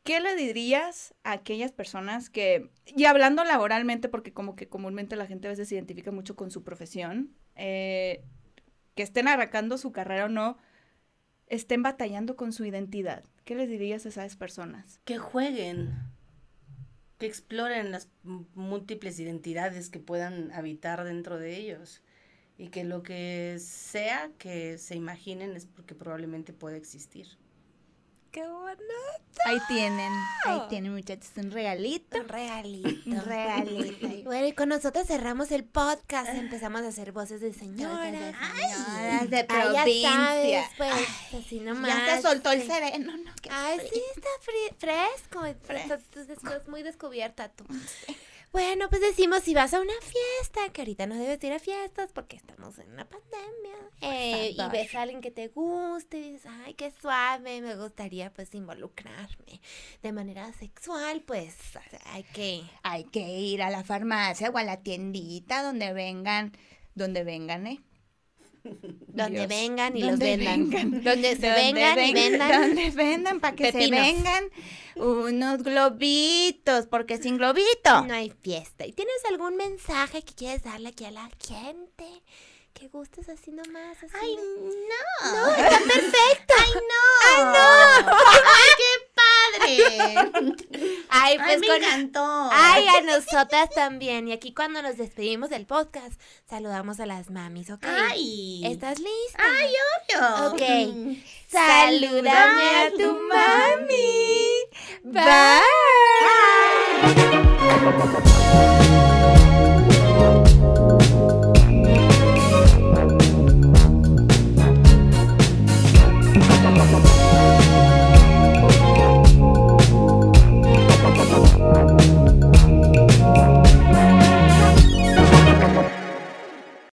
¿Qué 0.04 0.20
le 0.20 0.36
dirías 0.36 1.14
a 1.24 1.34
aquellas 1.34 1.72
personas 1.72 2.30
que, 2.30 2.72
y 2.86 3.06
hablando 3.06 3.44
laboralmente, 3.44 4.10
porque 4.10 4.34
como 4.34 4.56
que 4.56 4.68
comúnmente 4.68 5.16
la 5.16 5.28
gente 5.28 5.48
a 5.48 5.52
veces 5.52 5.70
se 5.70 5.76
identifica 5.76 6.12
mucho 6.12 6.36
con 6.36 6.50
su 6.50 6.64
profesión, 6.64 7.36
eh, 7.56 8.24
que 8.96 9.04
estén 9.04 9.28
arrancando 9.28 9.78
su 9.78 9.92
carrera 9.92 10.26
o 10.26 10.30
no, 10.30 10.58
estén 11.48 11.84
batallando 11.84 12.36
con 12.36 12.52
su 12.52 12.66
identidad? 12.66 13.24
¿Qué 13.46 13.54
les 13.54 13.70
dirías 13.70 14.06
a 14.06 14.10
esas 14.10 14.36
personas? 14.36 15.00
Que 15.06 15.20
jueguen, 15.20 15.94
que 17.20 17.28
exploren 17.28 17.92
las 17.92 18.10
múltiples 18.24 19.20
identidades 19.20 19.89
que 19.89 20.00
puedan 20.00 20.52
habitar 20.52 21.04
dentro 21.04 21.38
de 21.38 21.58
ellos 21.58 22.02
y 22.58 22.70
que 22.70 22.84
lo 22.84 23.04
que 23.04 23.58
sea 23.60 24.32
que 24.39 24.80
se 24.80 24.96
imaginen 24.96 25.56
es 25.56 25.68
porque 25.68 25.94
probablemente 25.94 26.54
puede 26.54 26.78
existir. 26.78 27.28
Qué 28.32 28.47
bonito. 28.47 28.82
Ahí 29.45 29.57
tienen, 29.67 30.11
ahí 30.45 30.61
tienen 30.69 30.93
muchachos 30.93 31.29
un 31.38 31.51
regalito. 31.51 32.19
Un 32.19 32.27
regalito. 32.27 33.09
Un 33.09 33.21
regalito. 33.25 34.07
Bueno, 34.23 34.47
y 34.47 34.53
con 34.53 34.69
nosotros 34.69 35.07
cerramos 35.07 35.51
el 35.51 35.63
podcast. 35.65 36.29
Empezamos 36.29 36.82
a 36.84 36.88
hacer 36.89 37.11
voces 37.11 37.41
de 37.41 37.53
señora. 37.53 38.05
Señoras 38.05 39.29
de 39.29 39.38
Ay, 39.38 39.45
ya 39.47 39.84
provincia. 39.84 40.11
sabes, 40.11 40.65
pues, 40.77 41.43
así 41.43 41.59
nomás. 41.59 41.91
Ya 41.91 42.15
se 42.15 42.21
soltó 42.21 42.51
el 42.51 42.65
sereno, 42.65 43.17
¿no? 43.17 43.32
Qué 43.41 43.49
Ay, 43.51 43.79
frío. 43.79 43.91
sí, 43.93 44.01
está 44.15 44.29
fresco. 44.77 45.41
Fresco. 45.63 45.93
Estás 46.32 46.67
muy 46.67 46.84
descubierta 46.84 47.49
tú. 47.49 47.65
Bueno, 48.52 48.89
pues 48.89 49.02
decimos, 49.02 49.43
si 49.43 49.54
vas 49.54 49.74
a 49.74 49.80
una 49.80 49.93
fiesta, 50.02 50.74
que 50.74 50.82
ahorita 50.82 51.08
no 51.08 51.16
debes 51.16 51.41
ir 51.41 51.54
a 51.54 51.60
fiestas 51.60 52.12
porque 52.12 52.36
estamos 52.36 52.78
en 52.80 52.91
una 52.91 53.08
pandemia, 53.08 53.78
eh, 54.02 54.52
y 54.52 54.70
ves 54.72 54.93
a 54.93 55.04
alguien 55.04 55.22
que 55.22 55.32
te 55.32 55.47
guste 55.47 56.18
y 56.18 56.32
dices, 56.34 56.52
ay, 56.66 56.74
qué 56.74 56.91
suave, 56.91 57.62
me 57.62 57.78
gustaría 57.78 58.34
pues 58.34 58.54
involucrarme 58.54 59.62
de 60.02 60.12
manera 60.12 60.52
sexual, 60.52 61.22
pues 61.26 61.56
hay 62.08 62.24
que... 62.24 62.64
Hay 62.84 63.06
que 63.06 63.22
ir 63.39 63.62
a 63.62 63.70
la 63.70 63.86
farmacia 63.86 64.49
o 64.49 64.58
a 64.58 64.64
la 64.64 64.82
tiendita 64.82 65.64
donde 65.64 65.93
vengan, 65.93 66.52
donde 66.93 67.24
vengan, 67.24 67.68
¿eh? 67.68 67.82
Donde 69.07 69.39
Dios. 69.39 69.47
vengan 69.47 69.97
y 69.97 70.03
los 70.03 70.20
vendan. 70.20 70.70
vengan. 70.70 71.03
Donde 71.03 71.36
se 71.36 71.47
Donde 71.47 71.74
vengan 71.74 71.99
y 71.99 72.14
ven- 72.14 72.32
vendan. 72.32 72.62
Donde 72.62 72.89
vendan 72.91 73.39
para 73.39 73.55
que 73.55 73.72
Pepinos. 73.72 73.99
se 73.99 74.14
vengan 74.14 74.43
unos 74.95 75.64
globitos, 75.64 76.86
porque 76.88 77.18
sin 77.18 77.38
globito. 77.38 78.01
No 78.07 78.14
hay 78.14 78.32
fiesta. 78.41 78.86
¿Y 78.86 78.91
tienes 78.93 79.16
algún 79.30 79.55
mensaje 79.57 80.22
que 80.24 80.34
quieres 80.34 80.64
darle 80.64 80.89
aquí 80.89 81.05
a 81.05 81.12
la 81.12 81.30
gente? 81.45 82.05
Que 82.74 82.88
gustes 82.88 83.28
así 83.30 83.51
nomás, 83.51 83.97
así. 83.97 84.14
Ay, 84.20 84.36
no. 84.36 85.32
No, 85.32 85.51
está 85.55 85.78
perfecto. 85.80 86.53
Ay, 86.57 87.43
no. 87.43 88.12
Ay, 88.12 88.70
qué 88.78 89.01
padre. 89.60 89.88
Ay, 89.91 90.16
Ay, 91.10 91.38
pues 91.38 91.60
me 91.60 91.68
con... 91.68 91.76
encantó. 91.78 92.49
Ay, 92.52 92.86
a 92.88 93.02
nosotras 93.02 93.70
también. 93.74 94.28
Y 94.28 94.32
aquí 94.32 94.54
cuando 94.54 94.82
nos 94.82 94.97
despedimos 94.97 95.49
del 95.49 95.66
podcast, 95.66 96.20
saludamos 96.49 96.99
a 96.99 97.06
las 97.06 97.30
mamis, 97.30 97.70
¿ok? 97.70 97.86
Ay. 97.86 98.62
¿Estás 98.66 98.99
lista? 98.99 99.39
Ay, 99.39 99.74
obvio. 99.91 100.47
Ok. 100.52 100.62
Salúdame 101.47 102.70
a 102.78 102.91
tu 102.91 103.20
mami. 103.30 104.32
Bye. 105.04 105.32